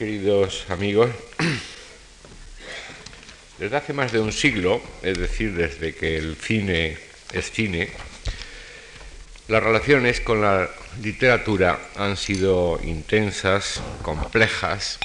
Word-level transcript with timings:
queridos 0.00 0.64
amigos, 0.70 1.10
desde 3.58 3.76
hace 3.76 3.92
más 3.92 4.10
de 4.12 4.18
un 4.18 4.32
siglo, 4.32 4.80
es 5.02 5.18
decir, 5.18 5.52
desde 5.52 5.94
que 5.94 6.16
el 6.16 6.36
cine 6.36 6.96
es 7.34 7.50
cine, 7.50 7.90
las 9.48 9.62
relaciones 9.62 10.22
con 10.22 10.40
la 10.40 10.70
literatura 11.02 11.78
han 11.96 12.16
sido 12.16 12.80
intensas, 12.82 13.82
complejas, 14.00 14.98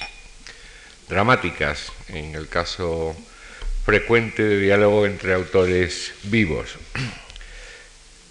dramáticas, 1.10 1.92
en 2.08 2.34
el 2.34 2.48
caso 2.48 3.18
frecuente 3.84 4.44
de 4.44 4.62
diálogo 4.62 5.06
entre 5.06 5.34
autores 5.34 6.14
vivos. 6.24 6.76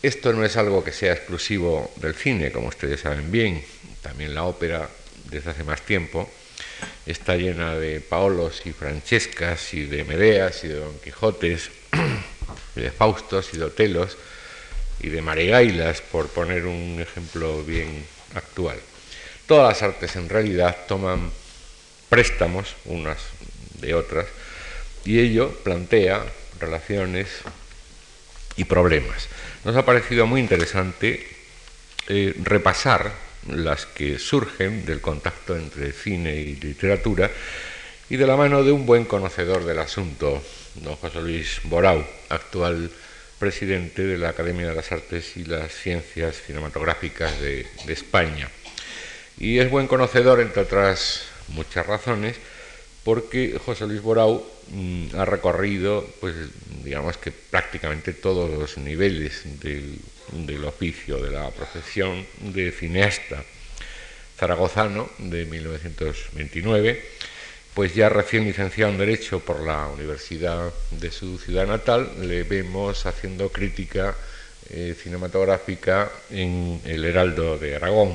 Esto 0.02 0.32
no 0.32 0.42
es 0.46 0.56
algo 0.56 0.82
que 0.82 0.92
sea 0.92 1.12
exclusivo 1.12 1.92
del 1.96 2.14
cine, 2.14 2.50
como 2.52 2.68
ustedes 2.68 3.00
saben 3.00 3.30
bien, 3.30 3.62
también 4.00 4.34
la 4.34 4.44
ópera 4.44 4.88
desde 5.28 5.50
hace 5.50 5.62
más 5.62 5.82
tiempo, 5.82 6.26
está 7.06 7.36
llena 7.36 7.74
de 7.76 8.00
Paolos 8.00 8.62
y 8.64 8.72
Francescas 8.72 9.74
y 9.74 9.84
de 9.84 10.04
Medeas 10.04 10.64
y 10.64 10.68
de 10.68 10.76
Don 10.76 10.98
Quijotes 11.00 11.70
y 12.76 12.80
de 12.80 12.90
Faustos 12.90 13.50
y 13.52 13.58
de 13.58 13.64
Otelos 13.64 14.16
y 15.00 15.08
de 15.08 15.22
Marigailas, 15.22 16.00
por 16.00 16.28
poner 16.28 16.66
un 16.66 17.00
ejemplo 17.00 17.62
bien 17.64 18.04
actual. 18.34 18.78
Todas 19.46 19.68
las 19.68 19.82
artes 19.82 20.16
en 20.16 20.28
realidad 20.28 20.76
toman 20.88 21.30
préstamos 22.08 22.74
unas 22.86 23.18
de 23.80 23.94
otras 23.94 24.26
y 25.04 25.18
ello 25.18 25.50
plantea 25.62 26.24
relaciones 26.60 27.28
y 28.56 28.64
problemas. 28.64 29.28
Nos 29.64 29.76
ha 29.76 29.84
parecido 29.84 30.26
muy 30.26 30.40
interesante 30.40 31.26
eh, 32.08 32.34
repasar 32.42 33.12
las 33.48 33.86
que 33.86 34.18
surgen 34.18 34.84
del 34.86 35.00
contacto 35.00 35.56
entre 35.56 35.92
cine 35.92 36.34
y 36.36 36.56
literatura 36.56 37.30
y 38.08 38.16
de 38.16 38.26
la 38.26 38.36
mano 38.36 38.62
de 38.62 38.72
un 38.72 38.86
buen 38.86 39.04
conocedor 39.04 39.64
del 39.64 39.78
asunto, 39.78 40.42
don 40.76 40.96
José 40.96 41.20
Luis 41.20 41.60
Borau, 41.64 42.04
actual 42.28 42.90
presidente 43.38 44.02
de 44.04 44.18
la 44.18 44.30
Academia 44.30 44.68
de 44.68 44.74
las 44.74 44.92
Artes 44.92 45.36
y 45.36 45.44
las 45.44 45.72
Ciencias 45.72 46.36
Cinematográficas 46.46 47.40
de, 47.40 47.66
España. 47.88 48.48
Y 49.38 49.58
es 49.58 49.70
buen 49.70 49.86
conocedor, 49.86 50.40
entre 50.40 50.62
otras 50.62 51.22
muchas 51.48 51.86
razones, 51.86 52.36
porque 53.04 53.60
José 53.64 53.86
Luis 53.86 54.00
Borau 54.00 54.42
mm, 54.70 55.16
ha 55.16 55.24
recorrido, 55.24 56.04
pues, 56.20 56.34
digamos 56.82 57.18
que 57.18 57.30
prácticamente 57.30 58.14
todos 58.14 58.50
los 58.50 58.78
niveles 58.78 59.42
del 60.32 60.64
oficio, 60.64 61.22
de 61.22 61.30
la 61.30 61.50
profesión 61.50 62.26
de 62.40 62.72
cineasta 62.72 63.44
zaragozano 64.36 65.08
de 65.18 65.44
1929, 65.44 67.04
pues 67.74 67.94
ya 67.94 68.08
recién 68.08 68.44
licenciado 68.44 68.92
en 68.92 68.98
Derecho 68.98 69.40
por 69.40 69.60
la 69.60 69.88
Universidad 69.88 70.72
de 70.90 71.10
su 71.10 71.38
ciudad 71.38 71.66
natal, 71.66 72.10
le 72.20 72.44
vemos 72.44 73.04
haciendo 73.06 73.50
crítica 73.50 74.14
eh, 74.70 74.96
cinematográfica 75.00 76.10
en 76.30 76.80
el 76.84 77.04
Heraldo 77.04 77.58
de 77.58 77.76
Aragón. 77.76 78.14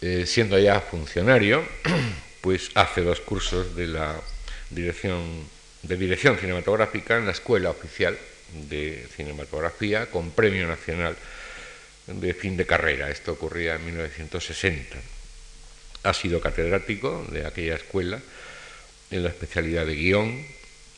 Eh, 0.00 0.24
siendo 0.26 0.58
ya 0.58 0.80
funcionario, 0.80 1.64
pues 2.42 2.70
hace 2.74 3.00
dos 3.00 3.20
cursos 3.20 3.74
de 3.74 3.86
la 3.86 4.20
dirección 4.68 5.22
de 5.82 5.96
dirección 5.96 6.38
cinematográfica 6.38 7.16
en 7.16 7.26
la 7.26 7.32
Escuela 7.32 7.70
Oficial 7.70 8.18
de 8.68 9.06
cinematografía 9.16 10.10
con 10.10 10.30
premio 10.30 10.66
nacional 10.66 11.16
de 12.06 12.34
fin 12.34 12.56
de 12.56 12.66
carrera. 12.66 13.10
Esto 13.10 13.32
ocurría 13.32 13.76
en 13.76 13.86
1960. 13.86 14.98
Ha 16.04 16.14
sido 16.14 16.40
catedrático 16.40 17.26
de 17.30 17.46
aquella 17.46 17.76
escuela 17.76 18.20
en 19.10 19.22
la 19.22 19.28
especialidad 19.30 19.86
de 19.86 19.94
guion 19.94 20.44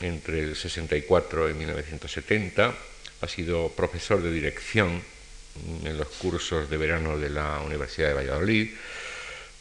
entre 0.01 0.41
el 0.41 0.57
64 0.57 1.51
y 1.51 1.55
1970. 1.55 2.75
Ha 3.21 3.29
sido 3.29 3.71
profesor 3.71 4.23
de 4.23 4.33
dirección 4.33 5.03
en 5.85 5.97
los 5.97 6.09
cursos 6.09 6.69
de 6.69 6.77
verano 6.77 7.19
de 7.19 7.31
la 7.31 7.61
Universidad 7.61 8.09
de 8.09 8.15
Valladolid 8.15 8.71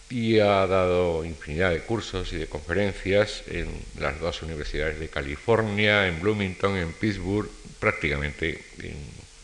y 0.10 0.40
ha 0.40 0.68
dado 0.68 1.26
infinidad 1.26 1.72
de 1.72 1.82
cursos 1.82 2.32
y 2.34 2.38
de 2.38 2.48
conferencias 2.48 3.44
en 3.48 3.68
las 4.00 4.20
dos 4.20 4.42
universidades 4.42 5.00
de 5.00 5.10
California, 5.10 6.08
en 6.08 6.22
Bloomington, 6.22 6.78
en 6.78 6.94
Pittsburgh 6.94 7.50
prácticamente 7.80 8.64
en 8.80 8.96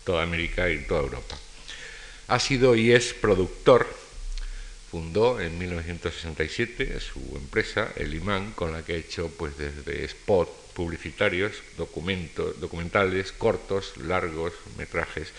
toda 0.05 0.23
América 0.23 0.69
y 0.69 0.73
en 0.75 0.87
toda 0.87 1.01
Europa. 1.01 1.37
Ha 2.27 2.39
sido 2.39 2.75
y 2.75 2.91
es 2.91 3.13
productor, 3.13 3.87
fundó 4.89 5.41
en 5.41 5.57
1967 5.57 6.99
su 6.99 7.19
empresa, 7.35 7.91
El 7.95 8.13
Imán, 8.13 8.53
con 8.53 8.71
la 8.71 8.83
que 8.83 8.93
ha 8.93 8.97
hecho 8.97 9.31
pues 9.37 9.57
desde 9.57 10.05
spot 10.05 10.49
publicitarios, 10.73 11.61
documentos, 11.77 12.59
documentales, 12.61 13.33
cortos, 13.33 13.97
largos, 13.97 14.53
metrajes, 14.77 15.33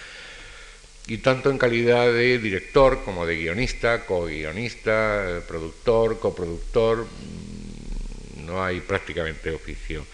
y 1.06 1.18
tanto 1.18 1.50
en 1.50 1.58
calidad 1.58 2.12
de 2.12 2.38
director 2.38 3.02
como 3.04 3.26
de 3.26 3.36
guionista, 3.36 4.06
co-guionista, 4.06 5.42
productor, 5.46 6.18
coproductor, 6.20 7.04
mm, 7.04 8.46
no 8.46 8.62
hay 8.64 8.80
prácticamente 8.80 9.50
oficio 9.50 10.04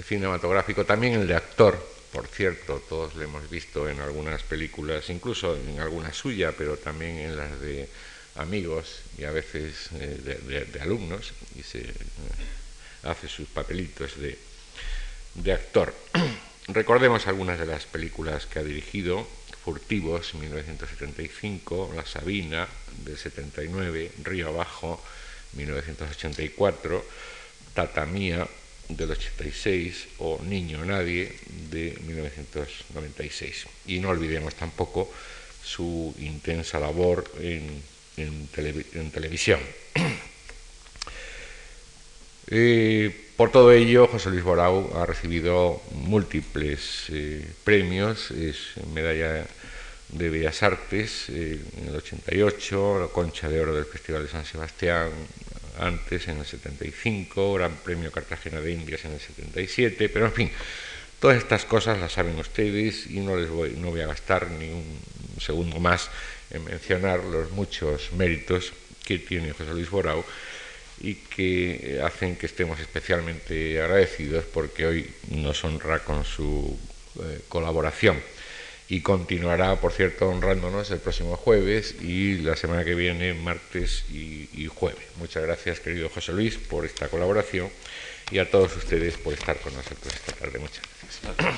cinematográfico, 0.00 0.84
también 0.84 1.14
el 1.14 1.26
de 1.26 1.34
actor, 1.34 1.92
por 2.12 2.26
cierto, 2.26 2.82
todos 2.88 3.14
lo 3.14 3.22
hemos 3.22 3.48
visto 3.48 3.88
en 3.88 4.00
algunas 4.00 4.42
películas, 4.42 5.08
incluso 5.10 5.56
en 5.56 5.80
alguna 5.80 6.12
suya, 6.12 6.52
pero 6.56 6.76
también 6.76 7.18
en 7.18 7.36
las 7.36 7.60
de 7.60 7.88
amigos 8.36 9.00
y 9.18 9.24
a 9.24 9.30
veces 9.30 9.88
eh, 9.94 10.68
de, 10.72 10.80
alumnos, 10.80 11.32
y 11.58 11.62
se 11.62 11.80
eh, 11.80 11.94
hace 13.04 13.28
sus 13.28 13.48
papelitos 13.48 14.18
de, 14.18 14.38
de 15.34 15.52
actor. 15.52 15.94
Recordemos 16.68 17.26
algunas 17.26 17.58
de 17.58 17.66
las 17.66 17.84
películas 17.86 18.46
que 18.46 18.58
ha 18.58 18.62
dirigido, 18.62 19.26
Furtivos, 19.64 20.34
1975, 20.34 21.92
La 21.94 22.04
Sabina, 22.04 22.66
del 23.04 23.16
79, 23.16 24.10
Río 24.24 24.48
Abajo, 24.48 25.00
1984, 25.54 27.04
Tatamía, 27.74 28.46
del 28.88 29.10
86 29.12 30.08
o 30.18 30.40
Niño 30.44 30.84
Nadie 30.84 31.32
de 31.70 31.96
1996. 32.06 33.66
Y 33.86 34.00
no 34.00 34.10
olvidemos 34.10 34.54
tampoco 34.54 35.10
su 35.62 36.14
intensa 36.18 36.80
labor 36.80 37.30
en, 37.40 37.82
televisión. 39.12 39.60
Eh, 42.54 43.31
por 43.42 43.50
todo 43.50 43.72
ello, 43.72 44.06
José 44.06 44.30
Luis 44.30 44.44
Borau 44.44 44.96
ha 44.96 45.04
recibido 45.04 45.82
múltiples 45.90 47.06
eh, 47.08 47.44
premios, 47.64 48.30
es 48.30 48.74
medalla 48.94 49.44
de 50.10 50.30
Bellas 50.30 50.62
Artes 50.62 51.28
eh, 51.28 51.58
en 51.76 51.88
el 51.88 51.96
88, 51.96 53.00
la 53.00 53.08
Concha 53.08 53.48
de 53.48 53.60
Oro 53.60 53.74
del 53.74 53.84
Festival 53.84 54.22
de 54.22 54.28
San 54.28 54.44
Sebastián 54.44 55.10
antes, 55.80 56.28
en 56.28 56.38
el 56.38 56.46
75, 56.46 57.54
Gran 57.54 57.74
Premio 57.78 58.12
Cartagena 58.12 58.60
de 58.60 58.70
Indias 58.70 59.04
en 59.06 59.14
el 59.14 59.20
77, 59.20 60.08
pero 60.08 60.26
en 60.26 60.32
fin, 60.32 60.50
todas 61.18 61.36
estas 61.36 61.64
cosas 61.64 61.98
las 61.98 62.12
saben 62.12 62.38
ustedes 62.38 63.08
y 63.10 63.18
no 63.18 63.36
les 63.36 63.50
voy, 63.50 63.74
no 63.76 63.90
voy 63.90 64.02
a 64.02 64.06
gastar 64.06 64.52
ni 64.52 64.70
un 64.70 64.84
segundo 65.40 65.80
más 65.80 66.10
en 66.50 66.62
mencionar 66.62 67.24
los 67.24 67.50
muchos 67.50 68.12
méritos 68.12 68.72
que 69.04 69.18
tiene 69.18 69.50
José 69.50 69.72
Luis 69.72 69.90
Borau 69.90 70.24
y 71.02 71.16
que 71.16 72.00
hacen 72.04 72.36
que 72.36 72.46
estemos 72.46 72.78
especialmente 72.78 73.82
agradecidos 73.82 74.44
porque 74.44 74.86
hoy 74.86 75.10
nos 75.30 75.64
honra 75.64 75.98
con 75.98 76.24
su 76.24 76.78
eh, 77.20 77.40
colaboración 77.48 78.22
y 78.88 79.00
continuará, 79.00 79.76
por 79.80 79.92
cierto, 79.92 80.28
honrándonos 80.28 80.90
el 80.90 80.98
próximo 81.00 81.36
jueves 81.36 81.96
y 82.00 82.38
la 82.38 82.56
semana 82.56 82.84
que 82.84 82.94
viene, 82.94 83.34
martes 83.34 84.04
y, 84.10 84.66
jueves. 84.66 85.02
Muchas 85.16 85.42
gracias, 85.42 85.80
querido 85.80 86.08
José 86.08 86.32
Luis, 86.32 86.56
por 86.56 86.84
esta 86.84 87.08
colaboración 87.08 87.70
y 88.30 88.38
a 88.38 88.50
todos 88.50 88.76
ustedes 88.76 89.16
por 89.16 89.32
estar 89.32 89.58
con 89.60 89.74
nosotros 89.74 90.14
esta 90.14 90.32
tarde. 90.32 90.58
Muchas 90.58 90.82
gracias. 91.22 91.56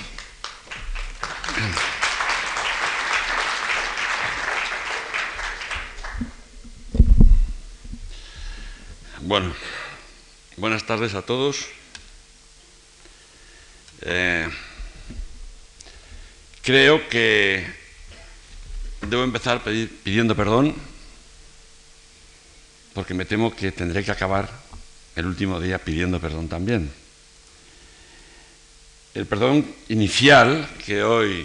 Bueno, 9.35 9.53
buenas 10.59 10.87
tardes 10.87 11.13
a 11.15 11.23
todos. 11.23 11.67
Eh, 14.03 14.49
Creo 16.63 17.09
que 17.09 17.67
debo 19.01 19.25
empezar 19.25 19.61
pidiendo 19.65 20.37
perdón 20.37 20.73
porque 22.93 23.13
me 23.13 23.25
temo 23.25 23.53
que 23.53 23.73
tendré 23.73 24.05
que 24.05 24.13
acabar 24.13 24.49
el 25.17 25.27
último 25.27 25.59
día 25.59 25.81
pidiendo 25.81 26.21
perdón 26.21 26.47
también. 26.47 26.93
El 29.15 29.27
perdón 29.27 29.67
inicial 29.89 30.69
que 30.87 31.03
hoy 31.03 31.45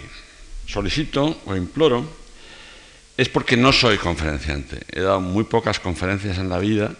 solicito 0.64 1.40
o 1.44 1.56
imploro 1.56 2.08
es 3.16 3.28
porque 3.28 3.56
no 3.56 3.72
soy 3.72 3.98
conferenciante. 3.98 4.78
He 4.92 5.00
dado 5.00 5.20
muy 5.20 5.42
pocas 5.42 5.80
conferencias 5.80 6.38
en 6.38 6.48
la 6.48 6.60
vida 6.60 6.94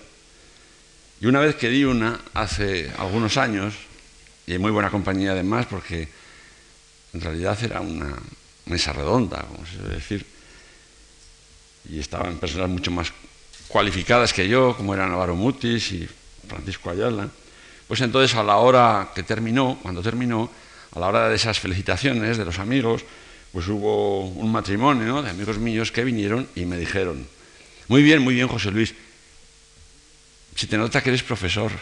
Y 1.20 1.26
una 1.26 1.40
vez 1.40 1.54
que 1.56 1.68
di 1.68 1.84
una, 1.84 2.18
hace 2.32 2.90
algunos 2.96 3.36
años, 3.36 3.74
y 4.46 4.54
en 4.54 4.60
muy 4.62 4.70
buena 4.70 4.90
compañía 4.90 5.32
además, 5.32 5.66
porque 5.68 6.08
en 7.12 7.20
realidad 7.20 7.58
era 7.62 7.80
una 7.80 8.16
mesa 8.64 8.94
redonda, 8.94 9.42
como 9.42 9.66
se 9.66 9.76
debe 9.82 9.94
decir, 9.96 10.24
y 11.90 11.98
estaban 11.98 12.38
personas 12.38 12.70
mucho 12.70 12.90
más 12.90 13.12
cualificadas 13.68 14.32
que 14.32 14.48
yo, 14.48 14.74
como 14.76 14.94
eran 14.94 15.10
Navarro 15.10 15.36
Mutis 15.36 15.92
y 15.92 16.08
Francisco 16.48 16.88
Ayala, 16.88 17.28
pues 17.86 18.00
entonces 18.00 18.34
a 18.36 18.42
la 18.42 18.56
hora 18.56 19.10
que 19.14 19.22
terminó, 19.22 19.78
cuando 19.82 20.02
terminó, 20.02 20.50
a 20.92 20.98
la 20.98 21.08
hora 21.08 21.28
de 21.28 21.36
esas 21.36 21.60
felicitaciones 21.60 22.38
de 22.38 22.44
los 22.46 22.58
amigos, 22.58 23.04
pues 23.52 23.68
hubo 23.68 24.26
un 24.26 24.50
matrimonio 24.50 25.22
de 25.22 25.30
amigos 25.30 25.58
míos 25.58 25.92
que 25.92 26.02
vinieron 26.02 26.48
y 26.54 26.64
me 26.64 26.78
dijeron, 26.78 27.26
muy 27.88 28.02
bien, 28.02 28.22
muy 28.22 28.34
bien, 28.34 28.48
José 28.48 28.70
Luis, 28.70 28.94
si 30.60 30.66
te 30.66 30.76
nota 30.76 31.02
que 31.02 31.08
eres 31.08 31.22
profesor. 31.22 31.72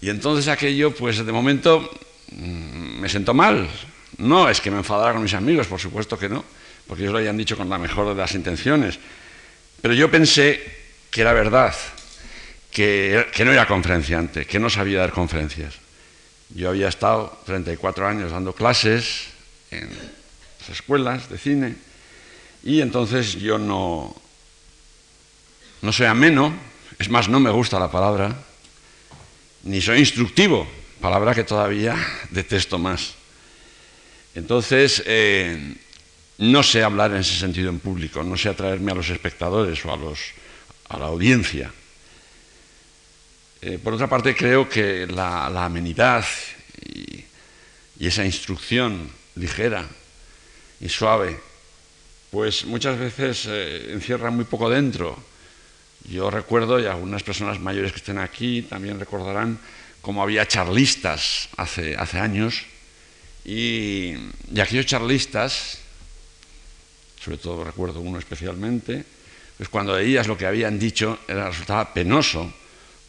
Y 0.00 0.10
entonces 0.10 0.48
aquello, 0.48 0.92
pues 0.92 1.24
de 1.24 1.30
momento 1.30 1.88
mm, 2.32 2.98
me 2.98 3.08
sentó 3.08 3.32
mal. 3.32 3.70
No 4.18 4.48
es 4.48 4.60
que 4.60 4.68
me 4.68 4.78
enfadara 4.78 5.12
con 5.12 5.22
mis 5.22 5.34
amigos, 5.34 5.68
por 5.68 5.78
supuesto 5.78 6.18
que 6.18 6.28
no, 6.28 6.44
porque 6.88 7.04
ellos 7.04 7.12
lo 7.12 7.20
hayan 7.20 7.36
dicho 7.36 7.56
con 7.56 7.68
la 7.70 7.78
mejor 7.78 8.08
de 8.08 8.16
las 8.16 8.34
intenciones. 8.34 8.98
Pero 9.80 9.94
yo 9.94 10.10
pensé 10.10 10.60
que 11.08 11.20
era 11.20 11.32
verdad, 11.32 11.72
que, 12.72 13.28
que 13.32 13.44
no 13.44 13.52
era 13.52 13.68
conferenciante, 13.68 14.44
que 14.44 14.58
no 14.58 14.68
sabía 14.68 14.98
dar 14.98 15.12
conferencias. 15.12 15.74
Yo 16.52 16.70
había 16.70 16.88
estado 16.88 17.38
34 17.46 18.08
años 18.08 18.32
dando 18.32 18.54
clases 18.54 19.26
en 19.70 19.88
las 20.58 20.68
escuelas 20.68 21.30
de 21.30 21.38
cine 21.38 21.76
y 22.64 22.80
entonces 22.80 23.36
yo 23.36 23.56
no, 23.56 24.16
no 25.80 25.92
soy 25.92 26.06
ameno, 26.06 26.73
es 27.04 27.10
más, 27.10 27.28
no 27.28 27.38
me 27.38 27.50
gusta 27.50 27.78
la 27.78 27.90
palabra, 27.90 28.34
ni 29.64 29.82
soy 29.82 29.98
instructivo, 29.98 30.66
palabra 31.02 31.34
que 31.34 31.44
todavía 31.44 31.94
detesto 32.30 32.78
más. 32.78 33.12
Entonces, 34.34 35.02
eh, 35.04 35.76
no 36.38 36.62
sé 36.62 36.82
hablar 36.82 37.10
en 37.10 37.18
ese 37.18 37.38
sentido 37.38 37.68
en 37.68 37.78
público, 37.78 38.24
no 38.24 38.38
sé 38.38 38.48
atraerme 38.48 38.92
a 38.92 38.94
los 38.94 39.10
espectadores 39.10 39.84
o 39.84 39.92
a, 39.92 39.98
los, 39.98 40.18
a 40.88 40.98
la 40.98 41.04
audiencia. 41.04 41.70
Eh, 43.60 43.78
por 43.84 43.92
otra 43.92 44.08
parte, 44.08 44.34
creo 44.34 44.66
que 44.66 45.06
la, 45.06 45.48
amenidad 45.62 46.24
y, 46.86 47.22
esa 48.00 48.24
instrucción 48.24 49.10
ligera 49.36 49.86
y 50.80 50.88
suave, 50.88 51.38
pues 52.30 52.64
muchas 52.64 52.98
veces 52.98 53.44
eh, 53.46 53.92
encierra 53.92 54.30
muy 54.30 54.46
poco 54.46 54.70
dentro 54.70 55.33
yo 56.04 56.30
recuerdo, 56.30 56.80
y 56.80 56.86
algunas 56.86 57.22
personas 57.22 57.60
mayores 57.60 57.92
que 57.92 57.98
estén 57.98 58.18
aquí 58.18 58.62
también 58.62 59.00
recordarán, 59.00 59.58
cómo 60.02 60.22
había 60.22 60.46
charlistas 60.46 61.48
hace, 61.56 61.96
años, 61.96 62.62
y, 63.44 64.14
aquellos 64.60 64.86
charlistas, 64.86 65.78
sobre 67.22 67.38
todo 67.38 67.64
recuerdo 67.64 68.00
uno 68.00 68.18
especialmente, 68.18 69.04
pues 69.56 69.68
cuando 69.68 69.94
veías 69.94 70.26
lo 70.26 70.36
que 70.36 70.46
habían 70.46 70.78
dicho 70.78 71.18
era, 71.26 71.48
resultaba 71.48 71.94
penoso, 71.94 72.52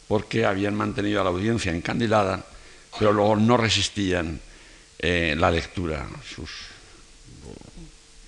porque 0.07 0.45
habían 0.45 0.75
mantenido 0.75 1.19
a 1.19 1.23
la 1.23 1.31
audiencia 1.31 1.73
encandilada, 1.73 2.45
pero 2.97 3.11
luego 3.11 3.35
no 3.35 3.57
resistían 3.57 4.39
eh, 4.99 5.35
la 5.37 5.51
lectura, 5.51 6.07
sus, 6.23 6.49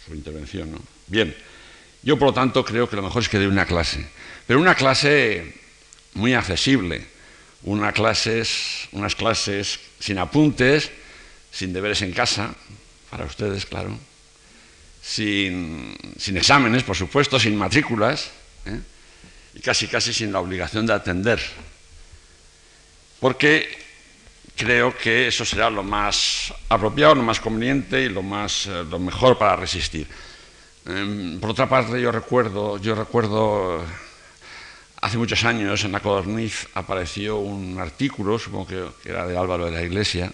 su 0.06 0.14
intervención. 0.14 0.78
Bien, 1.08 1.34
yo 2.04 2.19
por 2.19 2.30
lo 2.30 2.34
tanto 2.34 2.66
creo 2.66 2.90
que 2.90 2.96
lo 2.96 3.04
mejor 3.04 3.22
es 3.22 3.30
que 3.30 3.40
dé 3.40 3.48
una 3.48 3.66
clase. 3.66 4.10
Pero 4.48 4.62
una 4.62 4.76
clase 4.76 5.54
muy 6.14 6.34
accesible, 6.34 7.06
unas 7.64 7.94
clases 7.94 9.80
sin 10.00 10.18
apuntes, 10.18 10.90
sin 11.52 11.74
deberes 11.74 12.02
en 12.02 12.14
casa, 12.14 12.56
para 13.10 13.26
ustedes, 13.26 13.66
claro, 13.66 13.98
sin, 15.02 15.96
exámenes, 16.36 16.84
por 16.84 16.96
supuesto, 16.96 17.40
sin 17.40 17.56
matrículas, 17.58 18.32
¿eh? 18.66 18.80
y 19.56 19.60
casi 19.60 19.88
casi 19.88 20.14
sin 20.14 20.32
la 20.32 20.40
obligación 20.40 20.86
de 20.86 20.94
atender. 20.94 21.42
Porque 23.20 23.68
creo 24.56 24.96
que 24.98 25.28
eso 25.28 25.44
será 25.44 25.70
lo 25.70 25.84
más 25.84 26.54
apropiado, 26.70 27.16
lo 27.16 27.24
más 27.24 27.40
conveniente 27.40 28.04
y 28.04 28.10
lo, 28.10 28.22
más, 28.22 28.66
eh, 28.68 28.84
lo 28.90 29.00
mejor 29.00 29.38
para 29.38 29.56
resistir. 29.56 30.08
Em, 30.86 31.40
por 31.40 31.52
otra 31.52 31.68
parte, 31.68 32.00
yo 32.00 32.12
recuerdo, 32.12 32.78
yo 32.78 32.96
recuerdo 32.96 33.84
Hace 35.00 35.18
muchos 35.20 35.44
años 35.46 35.84
en 35.84 35.92
la 35.92 36.00
Codorniz 36.00 36.68
apareció 36.74 37.38
un 37.38 37.80
artículo, 37.80 38.40
supongo 38.40 38.66
que 38.66 39.10
era 39.10 39.28
de 39.28 39.38
Álvaro 39.38 39.66
de 39.66 39.72
la 39.72 39.84
Iglesia, 39.84 40.34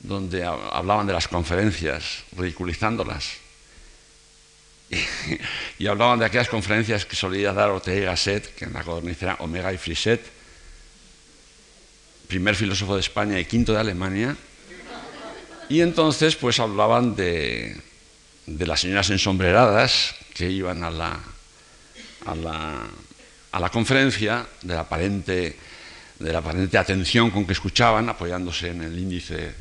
donde 0.00 0.44
hablaban 0.44 1.06
de 1.06 1.12
las 1.12 1.28
conferencias, 1.28 2.24
ridiculizándolas. 2.36 3.34
Y, 5.78 5.88
hablaban 5.88 6.18
de 6.18 6.24
aquellas 6.24 6.48
conferencias 6.48 7.04
que 7.04 7.16
solía 7.16 7.52
dar 7.52 7.70
Ortega 7.70 8.00
y 8.00 8.04
Gasset, 8.04 8.54
que 8.54 8.64
en 8.64 8.72
la 8.72 8.82
Codorniz 8.82 9.20
era 9.22 9.34
Omega 9.40 9.72
y 9.72 9.78
Friset, 9.78 10.24
primer 12.28 12.54
filósofo 12.54 12.94
de 12.94 13.00
España 13.00 13.38
y 13.38 13.44
quinto 13.44 13.72
de 13.72 13.80
Alemania. 13.80 14.36
Y 15.68 15.80
entonces 15.80 16.34
pues 16.36 16.60
hablaban 16.60 17.14
de, 17.14 17.76
de 18.46 18.66
las 18.66 18.80
señoras 18.80 19.10
ensombreradas 19.10 20.14
que 20.34 20.50
iban 20.50 20.82
a 20.82 20.90
la, 20.90 21.20
a 22.24 22.34
la 22.34 22.88
a 23.56 23.60
la 23.60 23.70
conferencia 23.70 24.46
de 24.60 24.74
la 24.74 24.80
aparente, 24.80 25.56
de 26.18 26.32
la 26.32 26.40
aparente 26.40 26.76
atención 26.76 27.30
con 27.30 27.46
que 27.46 27.54
escuchaban, 27.54 28.06
apoyándose 28.10 28.68
en 28.68 28.82
el 28.82 28.98
índice, 28.98 29.54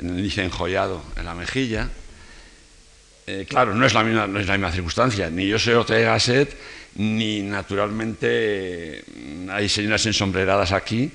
en 0.00 0.10
el 0.10 0.18
índice 0.18 0.42
enjollado 0.42 1.00
en 1.16 1.24
la 1.24 1.34
mejilla. 1.34 1.88
Eh, 3.28 3.46
claro, 3.48 3.74
no 3.74 3.86
es, 3.86 3.94
la 3.94 4.02
misma, 4.02 4.26
no 4.26 4.40
es 4.40 4.46
la 4.48 4.54
misma 4.54 4.72
circunstancia, 4.72 5.30
ni 5.30 5.46
yo 5.46 5.56
soy 5.56 5.74
Ortega 5.74 6.14
Gasset, 6.14 6.56
ni 6.96 7.42
naturalmente 7.42 9.04
hay 9.50 9.68
señoras 9.68 10.04
ensombreradas 10.06 10.72
aquí, 10.72 11.12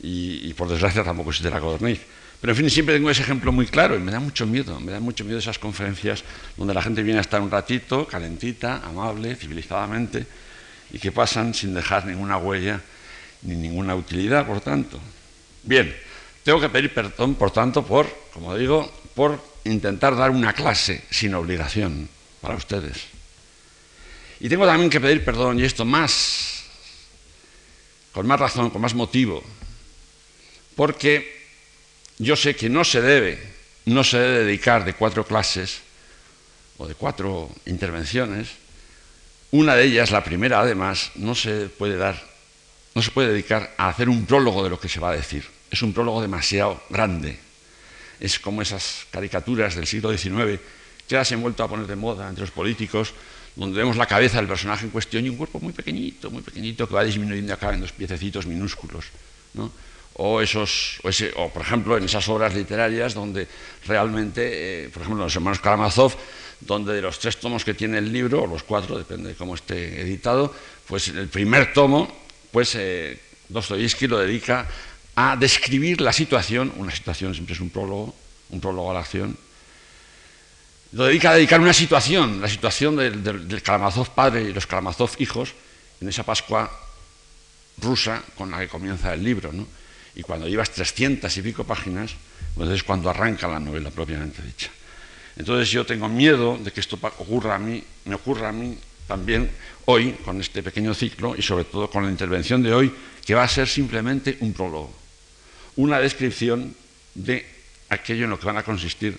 y, 0.00 0.54
por 0.54 0.68
desgracia 0.68 1.04
tampoco 1.04 1.30
existe 1.30 1.50
la 1.50 1.60
codorniz. 1.60 2.00
Pero 2.40 2.52
en 2.52 2.56
fin, 2.56 2.70
siempre 2.70 2.94
tengo 2.94 3.10
ese 3.10 3.20
ejemplo 3.20 3.52
muy 3.52 3.66
claro 3.66 3.96
y 3.96 3.98
me 3.98 4.12
da 4.12 4.20
mucho 4.20 4.46
miedo, 4.46 4.80
me 4.80 4.92
da 4.92 5.00
mucho 5.00 5.24
miedo 5.24 5.38
esas 5.38 5.58
conferencias 5.58 6.24
donde 6.56 6.72
la 6.72 6.80
gente 6.80 7.02
viene 7.02 7.18
a 7.18 7.22
estar 7.22 7.42
un 7.42 7.50
ratito, 7.50 8.06
calentita, 8.06 8.82
amable, 8.82 9.36
civilizadamente, 9.36 10.26
y 10.92 10.98
que 10.98 11.12
pasan 11.12 11.54
sin 11.54 11.74
dejar 11.74 12.06
ninguna 12.06 12.38
huella 12.38 12.80
ni 13.42 13.54
ninguna 13.54 13.94
utilidad, 13.94 14.46
por 14.46 14.60
tanto. 14.60 15.00
Bien, 15.62 15.94
tengo 16.42 16.60
que 16.60 16.68
pedir 16.68 16.92
perdón, 16.92 17.34
por 17.34 17.50
tanto, 17.50 17.84
por, 17.84 18.06
como 18.32 18.56
digo, 18.56 18.90
por 19.14 19.42
intentar 19.64 20.16
dar 20.16 20.30
una 20.30 20.52
clase 20.52 21.04
sin 21.10 21.34
obligación 21.34 22.08
para 22.40 22.56
ustedes. 22.56 23.06
Y 24.40 24.48
tengo 24.48 24.66
también 24.66 24.90
que 24.90 25.00
pedir 25.00 25.24
perdón, 25.24 25.58
y 25.58 25.64
esto 25.64 25.84
más, 25.84 26.64
con 28.12 28.26
más 28.26 28.38
razón, 28.38 28.70
con 28.70 28.82
más 28.82 28.94
motivo, 28.94 29.42
porque 30.74 31.46
yo 32.18 32.36
sé 32.36 32.54
que 32.54 32.68
no 32.68 32.84
se 32.84 33.00
debe, 33.00 33.42
no 33.86 34.04
se 34.04 34.18
debe 34.18 34.44
dedicar 34.44 34.84
de 34.84 34.94
cuatro 34.94 35.26
clases 35.26 35.80
o 36.78 36.86
de 36.86 36.94
cuatro 36.94 37.50
intervenciones 37.64 38.48
una 39.56 39.74
de 39.74 39.84
ellas, 39.84 40.10
la 40.10 40.22
primera, 40.22 40.60
además, 40.60 41.12
no 41.16 41.34
se 41.34 41.68
puede 41.68 41.96
dar, 41.96 42.22
no 42.94 43.02
se 43.02 43.10
puede 43.10 43.30
dedicar 43.30 43.74
a 43.76 43.88
hacer 43.88 44.08
un 44.08 44.26
prólogo 44.26 44.62
de 44.62 44.70
lo 44.70 44.78
que 44.78 44.88
se 44.88 45.00
va 45.00 45.10
a 45.10 45.16
decir. 45.16 45.44
Es 45.70 45.82
un 45.82 45.92
prólogo 45.92 46.20
demasiado 46.20 46.82
grande. 46.90 47.38
Es 48.20 48.38
como 48.38 48.62
esas 48.62 49.06
caricaturas 49.10 49.74
del 49.74 49.86
siglo 49.86 50.16
XIX 50.16 50.60
que 51.06 51.14
ya 51.14 51.24
se 51.24 51.34
han 51.34 51.42
vuelto 51.42 51.62
a 51.62 51.68
poner 51.68 51.86
de 51.86 51.96
moda 51.96 52.28
entre 52.28 52.42
los 52.42 52.50
políticos, 52.50 53.14
donde 53.54 53.78
vemos 53.78 53.96
la 53.96 54.06
cabeza 54.06 54.38
del 54.38 54.48
personaje 54.48 54.84
en 54.84 54.90
cuestión 54.90 55.24
y 55.24 55.28
un 55.28 55.36
cuerpo 55.36 55.60
muy 55.60 55.72
pequeñito, 55.72 56.30
muy 56.30 56.42
pequeñito, 56.42 56.88
que 56.88 56.94
va 56.94 57.04
disminuyendo 57.04 57.54
acá 57.54 57.72
en 57.72 57.80
dos 57.80 57.92
piececitos 57.92 58.46
minúsculos. 58.46 59.06
O, 60.14 60.40
esos, 60.40 60.98
o, 61.36 61.48
por 61.50 61.62
ejemplo, 61.62 61.96
en 61.96 62.04
esas 62.04 62.28
obras 62.28 62.54
literarias 62.54 63.14
donde 63.14 63.46
realmente, 63.86 64.84
eh, 64.84 64.88
por 64.88 65.02
ejemplo, 65.02 65.24
los 65.24 65.34
hermanos 65.34 65.60
Karamazov 65.60 66.16
donde 66.60 66.94
de 66.94 67.02
los 67.02 67.18
tres 67.18 67.38
tomos 67.38 67.64
que 67.64 67.74
tiene 67.74 67.98
el 67.98 68.12
libro, 68.12 68.42
o 68.42 68.46
los 68.46 68.62
cuatro, 68.62 68.98
depende 68.98 69.30
de 69.30 69.34
cómo 69.34 69.54
esté 69.54 70.00
editado, 70.00 70.54
pues 70.86 71.08
el 71.08 71.28
primer 71.28 71.72
tomo, 71.72 72.10
pues 72.50 72.74
eh, 72.74 73.20
Dostoyevsky 73.48 74.06
lo 74.06 74.18
dedica 74.18 74.68
a 75.14 75.36
describir 75.36 76.00
la 76.00 76.12
situación, 76.12 76.72
una 76.76 76.94
situación 76.94 77.34
siempre 77.34 77.54
es 77.54 77.60
un 77.60 77.70
prólogo, 77.70 78.14
un 78.50 78.60
prólogo 78.60 78.90
a 78.90 78.94
la 78.94 79.00
acción, 79.00 79.36
lo 80.92 81.04
dedica 81.04 81.30
a 81.30 81.34
dedicar 81.34 81.60
una 81.60 81.72
situación, 81.72 82.40
la 82.40 82.48
situación 82.48 82.96
del, 82.96 83.22
del, 83.22 83.62
Karamazov 83.62 84.14
padre 84.14 84.42
y 84.42 84.52
los 84.52 84.66
Karamazov 84.66 85.10
hijos, 85.18 85.52
en 86.00 86.08
esa 86.08 86.22
Pascua 86.22 86.70
rusa 87.78 88.22
con 88.36 88.50
la 88.50 88.60
que 88.60 88.68
comienza 88.68 89.12
el 89.12 89.22
libro, 89.22 89.52
¿no? 89.52 89.66
Y 90.14 90.22
cuando 90.22 90.48
llevas 90.48 90.70
300 90.70 91.34
y 91.36 91.42
pico 91.42 91.64
páginas, 91.64 92.12
pues 92.54 92.70
es 92.70 92.82
cuando 92.82 93.10
arranca 93.10 93.48
la 93.48 93.60
novela 93.60 93.90
propiamente 93.90 94.40
dicha. 94.42 94.70
Entonces 95.36 95.70
yo 95.70 95.84
tengo 95.84 96.08
miedo 96.08 96.58
de 96.58 96.72
que 96.72 96.80
esto 96.80 96.98
ocurra 97.02 97.56
a 97.56 97.58
mí, 97.58 97.82
me 98.06 98.14
ocurra 98.14 98.48
a 98.48 98.52
mí 98.52 98.78
también 99.06 99.50
hoy 99.84 100.12
con 100.24 100.40
este 100.40 100.62
pequeño 100.62 100.94
ciclo 100.94 101.36
y 101.36 101.42
sobre 101.42 101.64
todo 101.64 101.90
con 101.90 102.04
la 102.04 102.10
intervención 102.10 102.62
de 102.62 102.74
hoy 102.74 102.92
que 103.24 103.34
va 103.34 103.44
a 103.44 103.48
ser 103.48 103.68
simplemente 103.68 104.38
un 104.40 104.52
prólogo, 104.52 104.92
una 105.76 105.98
descripción 105.98 106.74
de 107.14 107.46
aquello 107.88 108.24
en 108.24 108.30
lo 108.30 108.38
que 108.38 108.46
van 108.46 108.56
a 108.56 108.62
consistir 108.62 109.18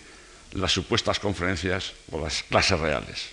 las 0.53 0.71
supuestas 0.71 1.19
conferencias 1.19 1.93
o 2.11 2.19
las 2.19 2.43
clases 2.43 2.79
reales. 2.79 3.29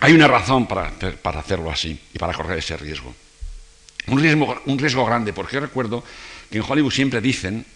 Hay 0.00 0.12
una 0.12 0.28
razón 0.28 0.66
para, 0.66 0.92
hacerlo 1.38 1.70
así 1.70 1.98
y 2.12 2.18
para 2.18 2.34
correr 2.34 2.58
ese 2.58 2.76
riesgo. 2.76 3.14
Un 4.06 4.78
riesgo, 4.78 5.04
grande, 5.04 5.32
porque 5.32 5.60
recuerdo 5.60 6.04
que 6.50 6.58
en 6.58 6.64
Hollywood 6.66 6.92
siempre 6.92 7.20
dicen 7.20 7.66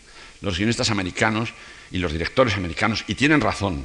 los 0.42 0.58
guionistas 0.58 0.90
americanos 0.90 1.54
y 1.90 1.98
los 1.98 2.12
directores 2.12 2.54
americanos, 2.54 3.04
y 3.06 3.14
tienen 3.14 3.40
razón, 3.40 3.84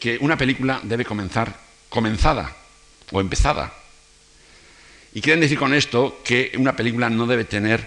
que 0.00 0.18
una 0.20 0.36
película 0.36 0.80
debe 0.82 1.04
comenzar 1.04 1.56
comenzada 1.88 2.56
o 3.12 3.20
empezada. 3.20 3.72
Y 5.14 5.20
quieren 5.20 5.40
decir 5.40 5.58
con 5.58 5.72
esto 5.72 6.20
que 6.24 6.52
una 6.58 6.74
película 6.74 7.08
no 7.08 7.26
debe 7.26 7.44
tener 7.44 7.86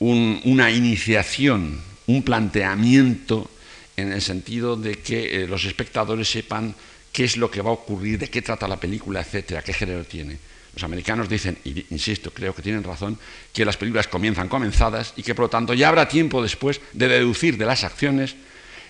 una 0.00 0.70
iniciación, 0.70 1.80
un 2.06 2.22
planteamiento 2.22 3.50
en 3.96 4.12
el 4.12 4.22
sentido 4.22 4.76
de 4.76 4.96
que 4.96 5.42
eh, 5.42 5.46
los 5.48 5.64
espectadores 5.64 6.30
sepan 6.30 6.74
qué 7.10 7.24
es 7.24 7.36
lo 7.36 7.50
que 7.50 7.62
va 7.62 7.70
a 7.70 7.74
ocurrir, 7.74 8.18
de 8.18 8.28
qué 8.28 8.42
trata 8.42 8.68
la 8.68 8.78
película, 8.78 9.20
etcétera, 9.20 9.62
qué 9.62 9.72
género 9.72 10.04
tiene. 10.04 10.38
Los 10.78 10.84
americanos 10.84 11.28
dicen, 11.28 11.58
y 11.64 11.86
insisto, 11.90 12.30
creo 12.30 12.54
que 12.54 12.62
tienen 12.62 12.84
razón, 12.84 13.18
que 13.52 13.64
las 13.64 13.76
películas 13.76 14.06
comienzan 14.06 14.48
comenzadas 14.48 15.12
y 15.16 15.24
que 15.24 15.34
por 15.34 15.46
lo 15.46 15.50
tanto 15.50 15.74
ya 15.74 15.88
habrá 15.88 16.06
tiempo 16.06 16.40
después 16.40 16.80
de 16.92 17.08
deducir 17.08 17.58
de 17.58 17.66
las 17.66 17.82
acciones 17.82 18.36